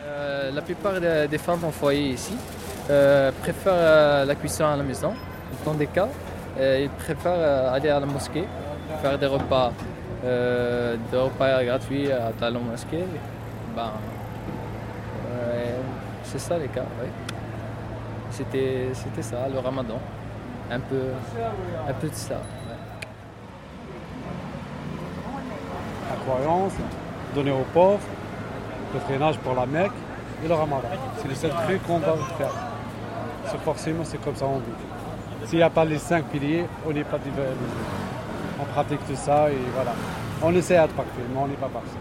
Euh, 0.04 0.50
la 0.50 0.62
plupart 0.62 1.00
des, 1.00 1.38
femmes 1.38 1.64
en 1.64 1.70
foyer 1.70 2.10
ici 2.10 2.36
préfèrent 3.42 4.24
la 4.26 4.34
cuisson 4.34 4.64
à 4.66 4.76
la 4.76 4.82
maison. 4.82 5.12
Dans 5.64 5.74
des 5.74 5.86
cas, 5.86 6.08
ils 6.58 6.90
préfèrent 6.90 7.32
euh, 7.36 7.72
aller 7.72 7.88
à 7.88 8.00
la 8.00 8.06
mosquée, 8.06 8.44
faire 9.00 9.18
des 9.18 9.26
repas, 9.26 9.72
euh, 10.24 10.96
des 11.10 11.66
gratuits 11.66 12.10
à 12.10 12.32
la 12.40 12.58
mosquée. 12.58 13.04
Ben, 13.76 13.92
c'est 16.24 16.40
ça 16.40 16.58
les 16.58 16.68
cas. 16.68 16.84
C'était, 18.30 18.88
ça, 19.22 19.48
le 19.52 19.58
ramadan. 19.60 19.98
Un 20.70 20.80
peu, 20.80 20.96
de 22.08 22.14
ça. 22.14 22.40
La 26.10 26.16
croyance, 26.16 26.72
donner 27.34 27.50
aux 27.50 27.64
pauvres, 27.72 28.00
le 28.92 29.00
freinage 29.00 29.38
pour 29.38 29.54
la 29.54 29.64
Mecque 29.64 29.92
et 30.44 30.48
le 30.48 30.54
ramadan. 30.54 30.88
C'est 31.16 31.28
le 31.28 31.34
seul 31.34 31.50
truc 31.50 31.86
qu'on 31.86 31.98
va 31.98 32.14
faire. 32.36 32.52
C'est 33.46 33.60
forcément, 33.60 34.04
c'est 34.04 34.22
comme 34.22 34.36
ça 34.36 34.44
on 34.44 34.58
vit. 34.58 34.97
S'il 35.46 35.58
n'y 35.58 35.62
a 35.62 35.70
pas 35.70 35.84
les 35.84 35.98
cinq 35.98 36.24
piliers, 36.26 36.66
on 36.86 36.92
n'est 36.92 37.04
pas 37.04 37.18
divers. 37.18 37.54
On 38.60 38.64
pratique 38.64 39.00
tout 39.06 39.16
ça 39.16 39.50
et 39.50 39.56
voilà. 39.74 39.94
On 40.42 40.54
essaie 40.54 40.76
d'être 40.76 40.94
parfait, 40.94 41.22
mais 41.32 41.40
on 41.40 41.46
n'est 41.46 41.54
pas 41.54 41.68
parfait. 41.68 41.98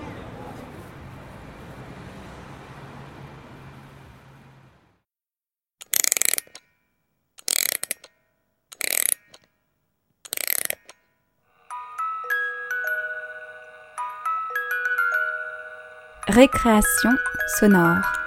Récréation 16.28 17.12
sonore. 17.60 18.27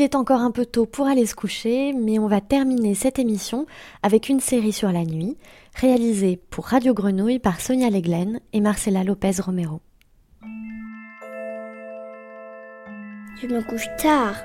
Il 0.00 0.04
est 0.04 0.14
encore 0.14 0.40
un 0.40 0.50
peu 0.50 0.64
tôt 0.64 0.86
pour 0.86 1.08
aller 1.08 1.26
se 1.26 1.34
coucher, 1.34 1.92
mais 1.92 2.18
on 2.18 2.26
va 2.26 2.40
terminer 2.40 2.94
cette 2.94 3.18
émission 3.18 3.66
avec 4.02 4.30
une 4.30 4.40
série 4.40 4.72
sur 4.72 4.90
la 4.90 5.04
nuit, 5.04 5.36
réalisée 5.74 6.40
pour 6.48 6.64
Radio 6.64 6.94
Grenouille 6.94 7.38
par 7.38 7.60
Sonia 7.60 7.90
Leglen 7.90 8.40
et 8.54 8.62
Marcela 8.62 9.04
Lopez 9.04 9.42
Romero. 9.42 9.82
Je 13.42 13.46
me 13.46 13.60
couche 13.68 13.88
tard, 13.98 14.36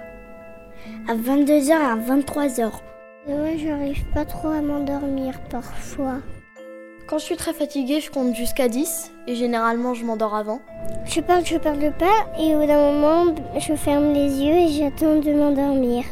à 1.08 1.16
22h 1.16 1.72
à 1.72 1.96
23h. 1.96 2.72
Moi, 3.26 3.56
j'arrive 3.56 4.04
pas 4.14 4.26
trop 4.26 4.50
à 4.50 4.60
m'endormir 4.60 5.40
parfois. 5.50 6.18
Quand 7.08 7.20
je 7.20 7.24
suis 7.24 7.36
très 7.36 7.54
fatiguée, 7.54 8.02
je 8.02 8.10
compte 8.10 8.36
jusqu'à 8.36 8.68
10 8.68 9.14
et 9.28 9.36
généralement 9.36 9.94
je 9.94 10.04
m'endors 10.04 10.34
avant. 10.34 10.60
Je 11.06 11.22
parle, 11.22 11.46
je 11.46 11.58
parle 11.58 11.92
pas 12.00 12.26
et 12.40 12.56
au 12.56 12.60
bout 12.62 12.66
d'un 12.66 12.92
moment, 12.92 13.36
je 13.60 13.76
ferme 13.76 14.12
les 14.14 14.42
yeux 14.42 14.56
et 14.56 14.68
j'attends 14.70 15.20
de 15.20 15.32
m'endormir. 15.32 16.04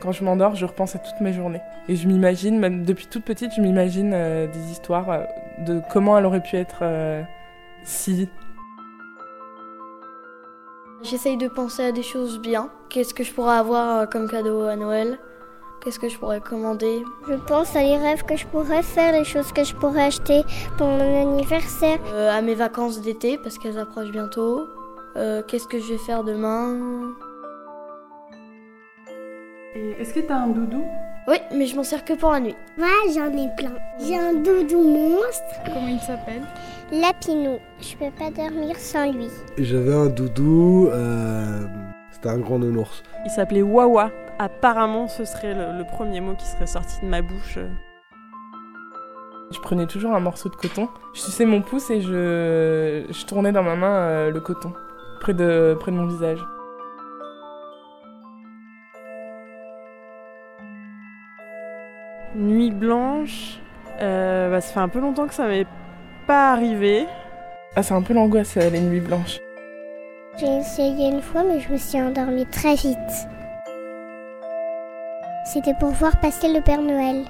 Quand 0.00 0.10
je 0.10 0.24
m'endors, 0.24 0.56
je 0.56 0.66
repense 0.66 0.96
à 0.96 0.98
toutes 0.98 1.20
mes 1.20 1.32
journées. 1.32 1.60
Et 1.88 1.94
je 1.94 2.08
m'imagine, 2.08 2.58
même 2.58 2.84
depuis 2.84 3.06
toute 3.06 3.24
petite, 3.24 3.52
je 3.56 3.60
m'imagine 3.60 4.12
euh, 4.14 4.48
des 4.48 4.72
histoires 4.72 5.10
euh, 5.10 5.24
de 5.64 5.80
comment 5.92 6.18
elle 6.18 6.26
aurait 6.26 6.42
pu 6.42 6.56
être 6.56 6.80
euh, 6.82 7.22
si. 7.84 8.28
J'essaye 11.02 11.36
de 11.36 11.48
penser 11.48 11.84
à 11.84 11.92
des 11.92 12.02
choses 12.02 12.40
bien. 12.40 12.70
Qu'est-ce 12.88 13.14
que 13.14 13.22
je 13.22 13.32
pourrais 13.32 13.56
avoir 13.56 13.98
euh, 13.98 14.06
comme 14.06 14.28
cadeau 14.28 14.62
à 14.62 14.74
Noël? 14.74 15.18
Qu'est-ce 15.84 15.98
que 15.98 16.08
je 16.08 16.16
pourrais 16.18 16.40
commander 16.40 17.02
Je 17.28 17.34
pense 17.34 17.76
à 17.76 17.82
les 17.82 17.98
rêves 17.98 18.22
que 18.24 18.36
je 18.36 18.46
pourrais 18.46 18.82
faire, 18.82 19.12
les 19.12 19.24
choses 19.24 19.52
que 19.52 19.64
je 19.64 19.74
pourrais 19.74 20.04
acheter 20.04 20.42
pour 20.78 20.86
mon 20.86 21.20
anniversaire. 21.20 21.98
Euh, 22.14 22.30
À 22.36 22.40
mes 22.40 22.54
vacances 22.54 23.00
d'été 23.02 23.36
parce 23.36 23.58
qu'elles 23.58 23.78
approchent 23.78 24.10
bientôt. 24.10 24.66
Euh, 25.16 25.42
Qu'est-ce 25.46 25.68
que 25.68 25.78
je 25.78 25.92
vais 25.92 25.98
faire 25.98 26.24
demain 26.24 27.12
Est-ce 30.00 30.14
que 30.14 30.20
tu 30.20 30.32
as 30.32 30.36
un 30.38 30.46
doudou 30.48 30.84
Oui, 31.28 31.36
mais 31.54 31.66
je 31.66 31.76
m'en 31.76 31.82
sers 31.84 32.02
que 32.04 32.14
pour 32.14 32.30
la 32.32 32.40
nuit. 32.40 32.56
Moi, 32.78 32.88
j'en 33.14 33.26
ai 33.36 33.48
plein. 33.56 33.74
J'ai 34.00 34.16
un 34.16 34.32
doudou 34.34 34.80
monstre. 34.82 35.44
Comment 35.66 35.88
il 35.88 36.00
s'appelle 36.00 36.42
Lapinou. 36.92 37.58
Je 37.80 37.94
peux 37.96 38.10
pas 38.18 38.30
dormir 38.30 38.76
sans 38.78 39.12
lui. 39.12 39.28
J'avais 39.58 39.94
un 39.94 40.06
doudou, 40.06 40.88
euh, 40.92 41.60
c'était 42.10 42.28
un 42.30 42.38
grand 42.38 42.58
nounours. 42.58 43.02
Il 43.26 43.30
s'appelait 43.30 43.62
Wawa. 43.62 44.10
Apparemment, 44.38 45.08
ce 45.08 45.24
serait 45.24 45.54
le, 45.54 45.78
le 45.78 45.84
premier 45.84 46.20
mot 46.20 46.34
qui 46.34 46.46
serait 46.46 46.66
sorti 46.66 47.00
de 47.02 47.06
ma 47.06 47.22
bouche. 47.22 47.58
Je 49.50 49.60
prenais 49.60 49.86
toujours 49.86 50.12
un 50.14 50.20
morceau 50.20 50.48
de 50.48 50.56
coton, 50.56 50.88
je 51.14 51.20
suçais 51.20 51.44
mon 51.44 51.62
pouce 51.62 51.88
et 51.90 52.00
je, 52.00 53.04
je 53.08 53.26
tournais 53.26 53.52
dans 53.52 53.62
ma 53.62 53.76
main 53.76 53.94
euh, 53.94 54.30
le 54.32 54.40
coton, 54.40 54.72
près 55.20 55.34
de, 55.34 55.76
près 55.78 55.92
de 55.92 55.96
mon 55.96 56.06
visage. 56.06 56.40
Nuit 62.34 62.72
blanche, 62.72 63.60
euh, 64.00 64.50
bah, 64.50 64.60
ça 64.60 64.72
fait 64.72 64.80
un 64.80 64.88
peu 64.88 64.98
longtemps 64.98 65.28
que 65.28 65.34
ça 65.34 65.46
m'est 65.46 65.68
pas 66.26 66.52
arrivé. 66.52 67.06
Ah, 67.76 67.84
c'est 67.84 67.94
un 67.94 68.02
peu 68.02 68.14
l'angoisse, 68.14 68.56
euh, 68.56 68.70
les 68.70 68.80
nuits 68.80 69.00
blanches. 69.00 69.38
J'ai 70.38 70.56
essayé 70.56 71.10
une 71.10 71.22
fois, 71.22 71.44
mais 71.44 71.60
je 71.60 71.70
me 71.70 71.76
suis 71.76 72.02
endormie 72.02 72.46
très 72.46 72.74
vite. 72.74 73.28
C'était 75.44 75.74
pour 75.74 75.90
voir 75.90 76.18
passer 76.20 76.50
le 76.50 76.62
Père 76.62 76.80
Noël. 76.80 77.26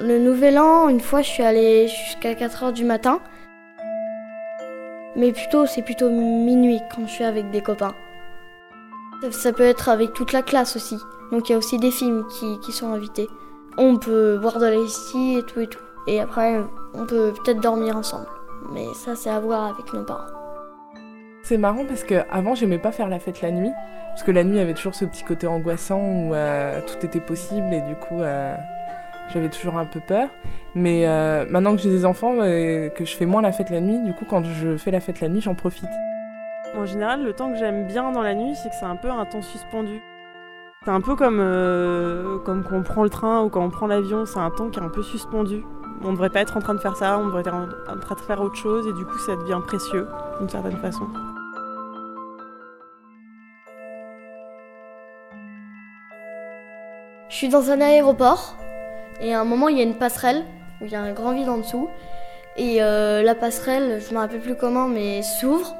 Le 0.00 0.18
nouvel 0.18 0.58
an, 0.58 0.88
une 0.88 1.00
fois, 1.00 1.22
je 1.22 1.28
suis 1.28 1.44
allée 1.44 1.86
jusqu'à 1.86 2.34
4h 2.34 2.72
du 2.72 2.84
matin. 2.84 3.20
Mais 5.14 5.30
plutôt, 5.30 5.66
c'est 5.66 5.82
plutôt 5.82 6.10
minuit 6.10 6.80
quand 6.92 7.06
je 7.06 7.12
suis 7.12 7.24
avec 7.24 7.50
des 7.50 7.60
copains. 7.60 7.94
Ça, 9.30 9.52
peut 9.52 9.62
être 9.62 9.88
avec 9.88 10.12
toute 10.12 10.32
la 10.32 10.42
classe 10.42 10.74
aussi. 10.74 10.96
Donc 11.30 11.48
il 11.48 11.52
y 11.52 11.54
a 11.54 11.58
aussi 11.58 11.78
des 11.78 11.92
films 11.92 12.26
qui, 12.26 12.58
qui 12.60 12.72
sont 12.72 12.92
invités. 12.92 13.28
On 13.78 13.96
peut 13.96 14.38
boire 14.38 14.58
de 14.58 14.66
la 14.66 14.72
et 14.74 15.42
tout 15.44 15.60
et 15.60 15.66
tout. 15.68 15.78
Et 16.08 16.20
après, 16.20 16.60
on 16.94 17.06
peut 17.06 17.32
peut-être 17.32 17.60
dormir 17.60 17.96
ensemble. 17.96 18.26
Mais 18.72 18.86
ça, 18.94 19.14
c'est 19.14 19.30
à 19.30 19.38
voir 19.38 19.66
avec 19.66 19.92
nos 19.92 20.02
parents. 20.02 20.39
C'est 21.50 21.58
marrant 21.58 21.84
parce 21.84 22.04
que 22.04 22.14
avant 22.30 22.54
j'aimais 22.54 22.78
pas 22.78 22.92
faire 22.92 23.08
la 23.08 23.18
fête 23.18 23.42
la 23.42 23.50
nuit. 23.50 23.72
Parce 24.10 24.22
que 24.22 24.30
la 24.30 24.44
nuit 24.44 24.60
avait 24.60 24.72
toujours 24.72 24.94
ce 24.94 25.04
petit 25.04 25.24
côté 25.24 25.48
angoissant 25.48 25.98
où 25.98 26.32
euh, 26.32 26.80
tout 26.86 27.04
était 27.04 27.18
possible 27.18 27.74
et 27.74 27.80
du 27.80 27.96
coup 27.96 28.20
euh, 28.20 28.54
j'avais 29.32 29.48
toujours 29.48 29.76
un 29.76 29.84
peu 29.84 29.98
peur. 29.98 30.28
Mais 30.76 31.08
euh, 31.08 31.44
maintenant 31.50 31.74
que 31.74 31.82
j'ai 31.82 31.90
des 31.90 32.04
enfants, 32.04 32.36
euh, 32.38 32.88
que 32.90 33.04
je 33.04 33.16
fais 33.16 33.26
moins 33.26 33.42
la 33.42 33.50
fête 33.50 33.68
la 33.70 33.80
nuit, 33.80 33.98
du 34.04 34.14
coup 34.14 34.26
quand 34.30 34.44
je 34.44 34.76
fais 34.76 34.92
la 34.92 35.00
fête 35.00 35.20
la 35.20 35.28
nuit, 35.28 35.40
j'en 35.40 35.56
profite. 35.56 35.90
En 36.78 36.86
général, 36.86 37.24
le 37.24 37.32
temps 37.32 37.50
que 37.50 37.58
j'aime 37.58 37.88
bien 37.88 38.12
dans 38.12 38.22
la 38.22 38.36
nuit, 38.36 38.54
c'est 38.54 38.68
que 38.68 38.76
c'est 38.76 38.86
un 38.86 38.94
peu 38.94 39.10
un 39.10 39.24
temps 39.24 39.42
suspendu. 39.42 40.00
C'est 40.84 40.92
un 40.92 41.00
peu 41.00 41.16
comme, 41.16 41.38
comme 42.44 42.62
quand 42.62 42.76
on 42.76 42.82
prend 42.84 43.02
le 43.02 43.10
train 43.10 43.42
ou 43.42 43.48
quand 43.48 43.64
on 43.64 43.70
prend 43.70 43.88
l'avion, 43.88 44.24
c'est 44.24 44.38
un 44.38 44.50
temps 44.50 44.68
qui 44.68 44.78
est 44.78 44.84
un 44.84 44.88
peu 44.88 45.02
suspendu. 45.02 45.64
On 46.04 46.10
ne 46.10 46.12
devrait 46.12 46.30
pas 46.30 46.42
être 46.42 46.56
en 46.56 46.60
train 46.60 46.74
de 46.74 46.80
faire 46.80 46.94
ça, 46.94 47.18
on 47.18 47.26
devrait 47.26 47.40
être 47.40 47.52
en 47.52 47.98
train 47.98 48.14
de 48.14 48.20
faire 48.20 48.40
autre 48.40 48.54
chose 48.54 48.86
et 48.86 48.92
du 48.92 49.04
coup 49.04 49.18
ça 49.18 49.34
devient 49.34 49.58
précieux 49.66 50.06
d'une 50.38 50.48
certaine 50.48 50.76
façon. 50.76 51.08
Suis 57.40 57.48
dans 57.48 57.70
un 57.70 57.80
aéroport 57.80 58.54
et 59.22 59.32
à 59.32 59.40
un 59.40 59.44
moment 59.44 59.68
il 59.68 59.78
y 59.78 59.80
a 59.80 59.82
une 59.82 59.94
passerelle 59.94 60.44
où 60.78 60.84
il 60.84 60.92
y 60.92 60.94
a 60.94 61.00
un 61.00 61.12
grand 61.12 61.32
vide 61.32 61.48
en 61.48 61.56
dessous 61.56 61.88
et 62.58 62.82
euh, 62.82 63.22
la 63.22 63.34
passerelle, 63.34 63.98
je 64.06 64.12
me 64.12 64.18
rappelle 64.18 64.40
plus 64.40 64.56
comment, 64.56 64.88
mais 64.88 65.22
s'ouvre 65.22 65.74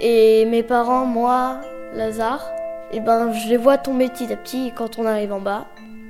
et 0.00 0.46
mes 0.46 0.62
parents, 0.62 1.04
moi, 1.04 1.60
Lazare, 1.92 2.50
et 2.92 3.00
ben 3.00 3.30
je 3.32 3.50
les 3.50 3.58
vois 3.58 3.76
tomber 3.76 4.08
petit 4.08 4.32
à 4.32 4.38
petit 4.38 4.68
et 4.68 4.70
quand 4.70 4.98
on 4.98 5.04
arrive 5.04 5.34
en 5.34 5.40
bas, 5.40 5.66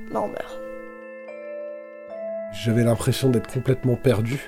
ben 0.09 0.21
on 0.21 0.27
meurt. 0.29 0.57
J'avais 2.53 2.85
l'impression 2.85 3.27
d'être 3.27 3.51
complètement 3.51 3.97
perdu. 3.97 4.47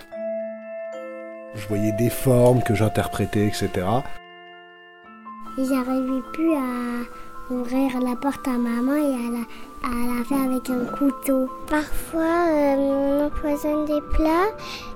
Je 1.54 1.68
voyais 1.68 1.92
des 1.92 2.10
formes 2.10 2.64
que 2.64 2.76
j'interprétais, 2.76 3.46
etc. 3.46 3.70
Et 5.58 5.66
j'arrivais 5.66 6.22
plus 6.32 6.54
à 6.54 7.27
ouvrir 7.50 8.00
la 8.02 8.16
porte 8.16 8.48
à 8.48 8.58
maman 8.58 8.96
et 8.96 9.16
à 9.16 9.32
la, 9.32 9.44
à 9.88 10.18
la 10.18 10.24
faire 10.26 10.44
avec 10.44 10.70
un 10.70 10.86
couteau. 10.98 11.50
Parfois, 11.70 12.48
euh, 12.50 12.76
on 12.76 13.26
empoisonne 13.26 13.86
des 13.86 14.02
plats 14.14 14.52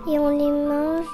et 0.07 0.19
on 0.19 0.29
les 0.29 0.51
mange. 0.51 1.05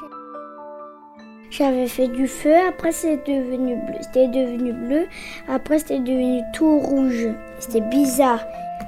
J'avais 1.50 1.88
fait 1.88 2.08
du 2.08 2.28
feu, 2.28 2.54
après 2.68 2.92
c'était 2.92 3.40
devenu 3.40 3.76
bleu. 3.76 3.98
C'était 4.02 4.28
devenu 4.28 4.74
bleu, 4.74 5.08
après 5.48 5.80
c'était 5.80 6.00
devenu 6.00 6.42
tout 6.54 6.80
rouge. 6.80 7.28
C'était 7.60 7.82
bizarre. 7.82 8.42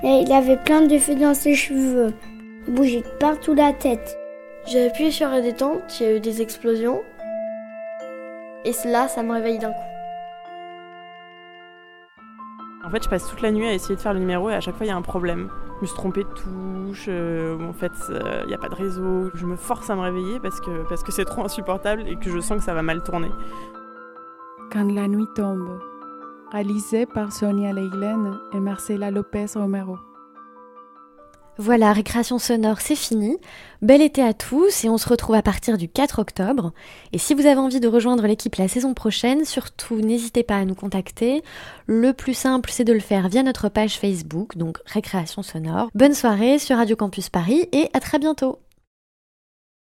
Et 0.03 0.23
il 0.25 0.31
avait 0.31 0.57
plein 0.57 0.81
de 0.81 0.97
feu 0.97 1.15
dans 1.15 1.33
ses 1.33 1.55
cheveux. 1.55 2.13
Il 2.67 2.73
bougeait 2.73 3.03
partout 3.19 3.53
la 3.53 3.73
tête. 3.73 4.17
J'ai 4.65 4.87
appuyé 4.87 5.11
sur 5.11 5.29
la 5.29 5.41
détente, 5.41 5.99
il 5.99 6.05
y 6.05 6.09
a 6.09 6.15
eu 6.15 6.19
des 6.19 6.41
explosions. 6.41 7.01
Et 8.65 8.71
là, 8.85 9.07
ça 9.07 9.23
me 9.23 9.33
réveille 9.33 9.57
d'un 9.57 9.71
coup. 9.71 9.98
En 12.89 12.91
fait, 12.91 13.03
je 13.03 13.09
passe 13.09 13.27
toute 13.29 13.41
la 13.41 13.51
nuit 13.51 13.67
à 13.67 13.73
essayer 13.75 13.95
de 13.95 14.01
faire 14.01 14.15
le 14.15 14.19
numéro 14.19 14.49
et 14.49 14.55
à 14.55 14.61
chaque 14.61 14.75
fois 14.75 14.83
il 14.83 14.89
y 14.89 14.91
a 14.91 14.95
un 14.95 15.03
problème. 15.03 15.51
Je 15.75 15.81
me 15.81 15.85
suis 15.85 15.95
trompée 15.95 16.23
de 16.23 16.29
touche, 16.29 17.05
euh, 17.07 17.55
en 17.61 17.71
fait 17.71 17.91
il 18.09 18.47
n'y 18.47 18.53
a 18.55 18.57
pas 18.57 18.67
de 18.67 18.73
réseau. 18.73 19.29
Je 19.35 19.45
me 19.45 19.55
force 19.55 19.91
à 19.91 19.95
me 19.95 20.01
réveiller 20.01 20.39
parce 20.39 20.59
que 20.59 20.89
parce 20.89 21.03
que 21.03 21.11
c'est 21.11 21.23
trop 21.23 21.43
insupportable 21.43 22.07
et 22.07 22.15
que 22.15 22.31
je 22.31 22.39
sens 22.39 22.57
que 22.57 22.63
ça 22.63 22.73
va 22.73 22.81
mal 22.81 23.03
tourner. 23.03 23.29
Quand 24.73 24.91
la 24.91 25.07
nuit 25.07 25.27
tombe, 25.35 25.79
réalisé 26.51 27.05
par 27.05 27.31
Sonia 27.31 27.69
et 27.69 28.59
Marcela 28.59 29.11
Lopez 29.11 29.45
Romero. 29.53 29.99
Voilà, 31.61 31.91
récréation 31.91 32.39
sonore, 32.39 32.79
c'est 32.79 32.95
fini. 32.95 33.35
Bel 33.81 34.01
été 34.01 34.23
à 34.23 34.33
tous 34.33 34.85
et 34.85 34.89
on 34.89 34.97
se 34.97 35.09
retrouve 35.09 35.35
à 35.35 35.41
partir 35.41 35.77
du 35.77 35.89
4 35.89 36.19
octobre. 36.19 36.71
Et 37.11 37.17
si 37.17 37.33
vous 37.33 37.45
avez 37.45 37.59
envie 37.59 37.81
de 37.81 37.87
rejoindre 37.89 38.25
l'équipe 38.25 38.55
la 38.55 38.69
saison 38.69 38.93
prochaine, 38.93 39.43
surtout 39.43 39.99
n'hésitez 39.99 40.43
pas 40.43 40.55
à 40.55 40.63
nous 40.63 40.73
contacter. 40.73 41.43
Le 41.85 42.13
plus 42.13 42.33
simple, 42.33 42.69
c'est 42.71 42.85
de 42.85 42.93
le 42.93 43.01
faire 43.01 43.27
via 43.27 43.43
notre 43.43 43.67
page 43.67 43.99
Facebook, 43.99 44.55
donc 44.55 44.77
récréation 44.85 45.43
sonore. 45.43 45.89
Bonne 45.93 46.13
soirée 46.13 46.59
sur 46.59 46.77
Radio 46.77 46.95
Campus 46.95 47.27
Paris 47.27 47.67
et 47.73 47.89
à 47.91 47.99
très 47.99 48.19
bientôt. 48.19 48.59